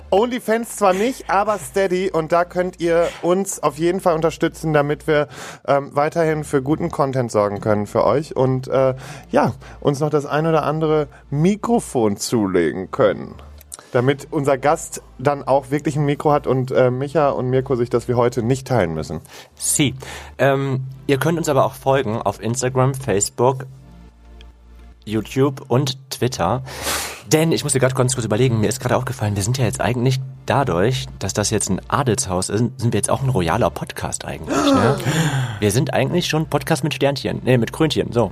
OnlyFans 0.09 0.77
zwar 0.77 0.93
nicht, 0.93 1.29
aber 1.29 1.57
Steady 1.57 2.11
und 2.11 2.31
da 2.31 2.45
könnt 2.45 2.79
ihr 2.79 3.07
uns 3.21 3.61
auf 3.61 3.77
jeden 3.77 3.99
Fall 3.99 4.15
unterstützen, 4.15 4.73
damit 4.73 5.07
wir 5.07 5.27
ähm, 5.67 5.91
weiterhin 5.93 6.43
für 6.43 6.61
guten 6.61 6.91
Content 6.91 7.31
sorgen 7.31 7.61
können 7.61 7.87
für 7.87 8.03
euch 8.05 8.35
und 8.35 8.67
äh, 8.67 8.95
ja, 9.31 9.53
uns 9.79 9.99
noch 9.99 10.09
das 10.09 10.25
ein 10.25 10.47
oder 10.47 10.63
andere 10.63 11.07
Mikrofon 11.29 12.17
zulegen 12.17 12.91
können. 12.91 13.35
Damit 13.91 14.27
unser 14.31 14.57
Gast 14.57 15.01
dann 15.17 15.43
auch 15.43 15.71
wirklich 15.71 15.95
ein 15.95 16.05
Mikro 16.05 16.31
hat 16.31 16.47
und 16.47 16.71
äh, 16.71 16.91
Micha 16.91 17.29
und 17.29 17.49
Mirko 17.49 17.75
sich 17.75 17.89
das 17.89 18.09
wie 18.09 18.15
heute 18.15 18.43
nicht 18.43 18.67
teilen 18.67 18.93
müssen. 18.93 19.21
Sie. 19.55 19.95
Ähm, 20.37 20.85
ihr 21.07 21.17
könnt 21.17 21.37
uns 21.37 21.47
aber 21.47 21.65
auch 21.65 21.75
folgen 21.75 22.21
auf 22.21 22.41
Instagram, 22.41 22.93
Facebook, 22.93 23.65
YouTube 25.05 25.63
und 25.69 26.09
Twitter. 26.09 26.63
Denn 27.31 27.51
ich 27.51 27.63
musste 27.63 27.79
gerade 27.79 27.95
ganz 27.95 28.13
kurz 28.13 28.25
überlegen, 28.25 28.59
mir 28.59 28.69
ist 28.69 28.79
gerade 28.79 28.95
aufgefallen, 28.95 29.35
wir 29.35 29.43
sind 29.43 29.57
ja 29.57 29.65
jetzt 29.65 29.81
eigentlich 29.81 30.19
dadurch, 30.45 31.07
dass 31.19 31.33
das 31.33 31.49
jetzt 31.49 31.69
ein 31.69 31.81
Adelshaus 31.87 32.49
ist, 32.49 32.59
sind 32.77 32.93
wir 32.93 32.97
jetzt 32.97 33.09
auch 33.09 33.23
ein 33.23 33.29
royaler 33.29 33.69
Podcast 33.69 34.25
eigentlich. 34.25 34.55
Ne? 34.55 34.97
Wir 35.59 35.71
sind 35.71 35.93
eigentlich 35.93 36.27
schon 36.27 36.45
Podcast 36.47 36.83
mit 36.83 36.93
Sternchen, 36.93 37.41
nee, 37.43 37.57
mit 37.57 37.73
Krönchen, 37.73 38.11
so. 38.11 38.31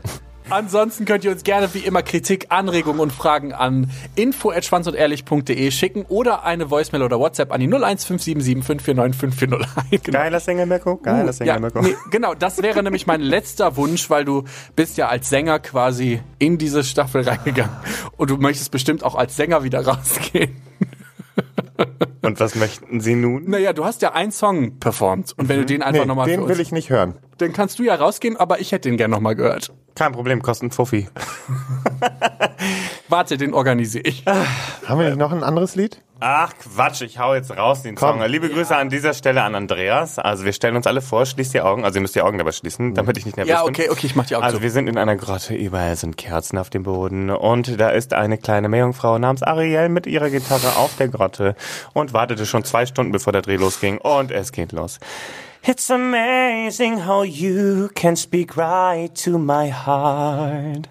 Ansonsten 0.53 1.05
könnt 1.05 1.23
ihr 1.25 1.31
uns 1.31 1.43
gerne 1.43 1.73
wie 1.73 1.79
immer 1.79 2.03
Kritik, 2.03 2.45
Anregungen 2.49 2.99
und 2.99 3.11
Fragen 3.11 3.53
an 3.53 3.89
info@schwanzundehrlich.de 4.15 5.71
schicken 5.71 6.05
oder 6.09 6.43
eine 6.43 6.69
Voicemail 6.69 7.01
oder 7.01 7.17
WhatsApp 7.19 7.51
an 7.51 7.59
die 7.59 7.65
01577 7.67 8.63
549 8.63 9.19
5401. 9.19 10.03
Genau. 10.03 10.17
Geiler 10.19 10.39
Sänger, 10.39 10.65
Mirko. 10.67 10.97
Geiler 10.97 11.33
Sänger, 11.33 11.53
Ja, 11.55 11.59
Mirko. 11.59 11.81
nee, 11.81 11.95
genau, 12.11 12.35
das 12.35 12.61
wäre 12.61 12.83
nämlich 12.83 13.07
mein 13.07 13.21
letzter 13.21 13.75
Wunsch, 13.77 14.09
weil 14.11 14.25
du 14.25 14.43
bist 14.75 14.97
ja 14.97 15.07
als 15.07 15.27
Sänger 15.29 15.57
quasi 15.59 16.21
in 16.37 16.59
diese 16.59 16.83
Staffel 16.83 17.23
reingegangen 17.27 17.75
und 18.17 18.29
du 18.29 18.37
möchtest 18.37 18.69
bestimmt 18.71 19.03
auch 19.03 19.15
als 19.15 19.35
Sänger 19.35 19.63
wieder 19.63 19.83
rausgehen. 19.85 20.55
Und 22.21 22.39
was 22.39 22.53
möchten 22.55 23.01
Sie 23.01 23.15
nun? 23.15 23.49
Naja, 23.49 23.73
du 23.73 23.83
hast 23.85 24.01
ja 24.03 24.13
einen 24.13 24.31
Song 24.31 24.77
performt 24.79 25.33
und 25.35 25.49
wenn 25.49 25.57
du 25.57 25.65
den 25.65 25.81
einfach 25.81 26.01
Nee, 26.03 26.07
nochmal 26.07 26.27
den 26.27 26.47
will 26.47 26.59
ich 26.59 26.71
nicht 26.71 26.89
hören. 26.91 27.15
dann 27.39 27.51
kannst 27.53 27.79
du 27.79 27.83
ja 27.83 27.95
rausgehen, 27.95 28.37
aber 28.37 28.59
ich 28.59 28.71
hätte 28.71 28.87
den 28.89 28.97
gern 28.97 29.09
nochmal 29.11 29.35
gehört. 29.35 29.73
Kein 29.95 30.11
Problem, 30.11 30.41
kosten 30.41 30.71
Fuffi. 30.71 31.07
Warte, 33.09 33.37
den 33.37 33.53
organisiere 33.53 34.03
ich. 34.07 34.25
Haben 34.25 34.99
wir 34.99 35.07
nicht 35.09 35.17
noch 35.19 35.31
ein 35.31 35.43
anderes 35.43 35.75
Lied? 35.75 36.01
Ach 36.19 36.53
Quatsch, 36.57 37.01
ich 37.01 37.19
hau 37.19 37.35
jetzt 37.35 37.55
raus 37.55 37.83
den 37.83 37.95
Komm. 37.95 38.19
Song. 38.21 38.29
Liebe 38.29 38.49
Grüße 38.49 38.75
an 38.75 38.89
dieser 38.89 39.13
Stelle 39.13 39.43
an 39.43 39.55
Andreas. 39.55 40.17
Also 40.19 40.45
wir 40.45 40.53
stellen 40.53 40.77
uns 40.77 40.87
alle 40.87 41.01
vor, 41.01 41.25
schließt 41.25 41.53
die 41.53 41.59
Augen, 41.61 41.83
also 41.83 41.97
ihr 41.97 42.01
müsst 42.01 42.15
die 42.15 42.21
Augen 42.21 42.37
dabei 42.37 42.53
schließen, 42.53 42.93
damit 42.95 43.17
ich 43.17 43.25
nicht 43.25 43.35
nervös 43.35 43.51
Ja, 43.51 43.63
bin. 43.63 43.69
okay, 43.73 43.89
okay, 43.89 44.07
ich 44.07 44.15
mach 44.15 44.25
die 44.25 44.35
Augen 44.35 44.45
Also 44.45 44.57
zu. 44.57 44.63
wir 44.63 44.71
sind 44.71 44.87
in 44.87 44.97
einer 44.97 45.17
Grotte, 45.17 45.53
überall 45.53 45.95
sind 45.97 46.15
Kerzen 46.17 46.57
auf 46.57 46.69
dem 46.69 46.83
Boden 46.83 47.29
und 47.29 47.79
da 47.79 47.89
ist 47.89 48.13
eine 48.13 48.37
kleine 48.37 48.69
Meerjungfrau 48.69 49.19
namens 49.19 49.43
Ariel 49.43 49.89
mit 49.89 50.07
ihrer 50.07 50.29
Gitarre 50.29 50.77
auf 50.77 50.95
der 50.95 51.09
Grotte 51.09 51.55
und 51.93 52.13
wartete 52.13 52.45
schon 52.45 52.63
zwei 52.63 52.85
Stunden, 52.85 53.11
bevor 53.11 53.33
der 53.33 53.41
Dreh 53.41 53.57
losging 53.57 53.97
und 53.97 54.31
es 54.31 54.53
geht 54.53 54.71
los. 54.71 54.99
It's 55.65 55.89
amazing 55.89 56.97
how 56.97 57.21
you 57.21 57.89
can 57.95 58.17
speak 58.17 58.57
right 58.57 59.07
to 59.15 59.37
my 59.37 59.69
heart. 59.69 60.89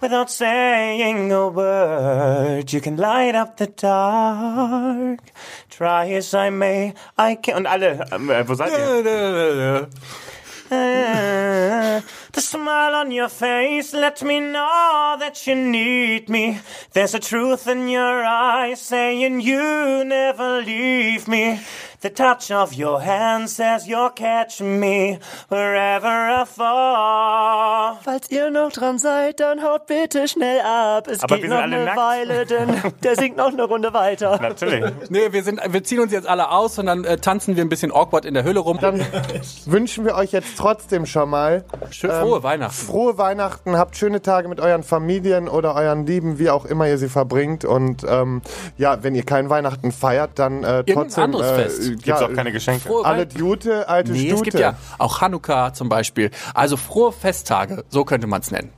Without 0.00 0.28
saying 0.28 1.30
a 1.30 1.46
word, 1.46 2.72
you 2.72 2.80
can 2.80 2.96
light 2.96 3.36
up 3.36 3.58
the 3.58 3.68
dark. 3.68 5.20
Try 5.70 6.10
as 6.14 6.34
I 6.34 6.50
may, 6.50 6.94
I 7.16 7.36
can... 7.36 7.58
Und 7.58 7.66
alle, 7.68 8.06
äh, 8.10 8.48
wo 8.48 8.54
seid 8.54 8.72
ihr? 8.72 9.88
Uh, 10.70 12.02
the 12.32 12.40
smile 12.40 12.94
on 12.94 13.10
your 13.10 13.30
face 13.30 13.94
let 13.94 14.22
me 14.22 14.40
know 14.40 15.16
that 15.18 15.46
you 15.46 15.54
need 15.54 16.28
me. 16.28 16.60
There's 16.92 17.14
a 17.14 17.20
truth 17.20 17.68
in 17.68 17.88
your 17.88 18.24
eyes 18.24 18.80
saying 18.80 19.40
you 19.40 20.04
never 20.04 20.60
leave 20.60 21.28
me. 21.28 21.60
The 22.00 22.10
touch 22.10 22.52
of 22.52 22.74
your 22.78 23.00
hand 23.00 23.50
says 23.50 23.88
you're 23.88 24.10
catching 24.10 24.78
me 24.78 25.18
wherever 25.48 26.06
I 26.06 26.44
fall. 26.44 27.98
Falls 28.04 28.30
ihr 28.30 28.50
noch 28.52 28.70
dran 28.70 29.00
seid, 29.00 29.40
dann 29.40 29.64
haut 29.64 29.88
bitte 29.88 30.28
schnell 30.28 30.60
ab. 30.60 31.08
Es 31.08 31.24
Aber 31.24 31.34
geht 31.34 31.42
wir 31.42 31.50
noch 31.50 31.58
eine 31.58 31.86
nackt. 31.86 31.96
Weile, 31.96 32.46
denn 32.46 32.68
der 33.02 33.16
singt 33.16 33.36
noch 33.36 33.48
eine 33.48 33.64
Runde 33.64 33.92
weiter. 33.92 34.38
Natürlich. 34.40 34.84
Nee, 35.10 35.32
wir 35.32 35.42
sind, 35.42 35.60
wir 35.68 35.82
ziehen 35.82 35.98
uns 35.98 36.12
jetzt 36.12 36.28
alle 36.28 36.52
aus 36.52 36.78
und 36.78 36.86
dann 36.86 37.02
äh, 37.02 37.16
tanzen 37.16 37.56
wir 37.56 37.64
ein 37.64 37.68
bisschen 37.68 37.90
awkward 37.90 38.24
in 38.24 38.34
der 38.34 38.44
Höhle 38.44 38.60
rum. 38.60 38.78
Dann 38.80 39.04
wünschen 39.66 40.04
wir 40.04 40.14
euch 40.14 40.30
jetzt 40.30 40.56
trotzdem 40.56 41.04
schon 41.04 41.28
mal 41.28 41.64
Schön 41.90 42.12
frohe 42.12 42.44
Weihnachten. 42.44 42.74
frohe 42.74 43.18
Weihnachten, 43.18 43.76
habt 43.76 43.96
schöne 43.96 44.22
Tage 44.22 44.46
mit 44.46 44.60
euren 44.60 44.84
Familien 44.84 45.48
oder 45.48 45.74
euren 45.74 46.06
Lieben, 46.06 46.38
wie 46.38 46.50
auch 46.50 46.64
immer 46.64 46.86
ihr 46.86 46.98
sie 46.98 47.08
verbringt. 47.08 47.64
Und 47.64 48.04
ähm, 48.08 48.42
ja, 48.76 49.02
wenn 49.02 49.16
ihr 49.16 49.24
kein 49.24 49.50
Weihnachten 49.50 49.90
feiert, 49.90 50.38
dann 50.38 50.62
äh, 50.62 50.84
trotzdem 50.84 51.24
anderes 51.24 51.50
äh, 51.50 51.54
Fest. 51.56 51.87
Gibt's 51.92 52.06
ja, 52.06 52.26
auch 52.26 52.32
keine 52.32 52.52
Geschenke. 52.52 52.80
Frohe 52.88 53.04
alle. 53.04 53.26
Jute, 53.36 53.88
alte 53.88 54.12
Nee, 54.12 54.26
Stute. 54.28 54.34
es 54.34 54.42
gibt 54.42 54.58
ja 54.58 54.74
auch 54.98 55.20
Hanukkah 55.20 55.72
zum 55.72 55.88
Beispiel. 55.88 56.30
Also 56.54 56.76
frohe 56.76 57.12
Festtage, 57.12 57.84
so 57.88 58.04
könnte 58.04 58.26
man 58.26 58.40
es 58.40 58.50
nennen. 58.50 58.70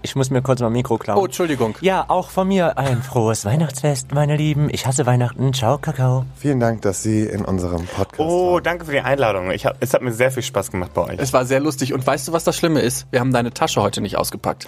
Ich 0.00 0.14
muss 0.16 0.30
mir 0.30 0.40
kurz 0.42 0.60
mal 0.60 0.70
Mikro 0.70 0.98
klauen. 0.98 1.18
Oh, 1.18 1.24
Entschuldigung. 1.24 1.76
Ja, 1.80 2.04
auch 2.08 2.30
von 2.30 2.48
mir 2.48 2.76
ein 2.78 3.02
frohes 3.02 3.44
Weihnachtsfest, 3.46 4.12
meine 4.12 4.36
Lieben. 4.36 4.68
Ich 4.70 4.86
hasse 4.86 5.04
Weihnachten. 5.06 5.52
Ciao, 5.54 5.78
Kakao. 5.78 6.24
Vielen 6.36 6.60
Dank, 6.60 6.82
dass 6.82 7.02
Sie 7.02 7.22
in 7.22 7.44
unserem 7.44 7.86
Podcast 7.86 8.20
Oh, 8.20 8.54
waren. 8.54 8.62
danke 8.64 8.84
für 8.84 8.92
die 8.92 9.00
Einladung. 9.00 9.50
Ich 9.50 9.64
hab, 9.66 9.76
es 9.80 9.92
hat 9.94 10.02
mir 10.02 10.12
sehr 10.12 10.30
viel 10.30 10.42
Spaß 10.42 10.70
gemacht 10.70 10.92
bei 10.94 11.02
euch. 11.02 11.18
Es 11.18 11.32
war 11.32 11.44
sehr 11.46 11.60
lustig. 11.60 11.92
Und 11.94 12.06
weißt 12.06 12.28
du, 12.28 12.32
was 12.32 12.44
das 12.44 12.56
Schlimme 12.56 12.80
ist? 12.80 13.06
Wir 13.10 13.20
haben 13.20 13.32
deine 13.32 13.50
Tasche 13.52 13.80
heute 13.82 14.00
nicht 14.02 14.16
ausgepackt. 14.16 14.66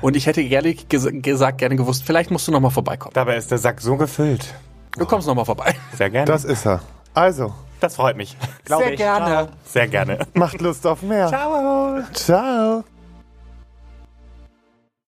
Und 0.00 0.16
ich 0.16 0.26
hätte 0.26 0.40
ehrlich 0.42 0.88
ges 0.88 1.06
gesagt 1.10 1.58
gerne 1.58 1.76
gewusst, 1.76 2.02
vielleicht 2.04 2.30
musst 2.30 2.48
du 2.48 2.52
noch 2.52 2.60
mal 2.60 2.70
vorbeikommen. 2.70 3.12
Dabei 3.14 3.36
ist 3.36 3.50
der 3.50 3.58
Sack 3.58 3.80
so 3.80 3.96
gefüllt. 3.96 4.54
Du 4.98 5.04
kommst 5.06 5.26
noch 5.26 5.34
mal 5.34 5.44
vorbei. 5.44 5.74
Sehr 5.96 6.10
gerne. 6.10 6.26
Das 6.26 6.44
ist 6.44 6.66
er. 6.66 6.80
Also, 7.14 7.52
das 7.80 7.96
freut 7.96 8.16
mich. 8.16 8.36
Sehr 8.64 8.96
gerne. 8.96 9.48
Sehr 9.64 9.88
gerne. 9.88 10.18
macht 10.34 10.60
Lust 10.60 10.86
auf 10.86 11.02
mehr. 11.02 11.28
Ciao. 11.28 12.02
Ciao. 12.12 12.84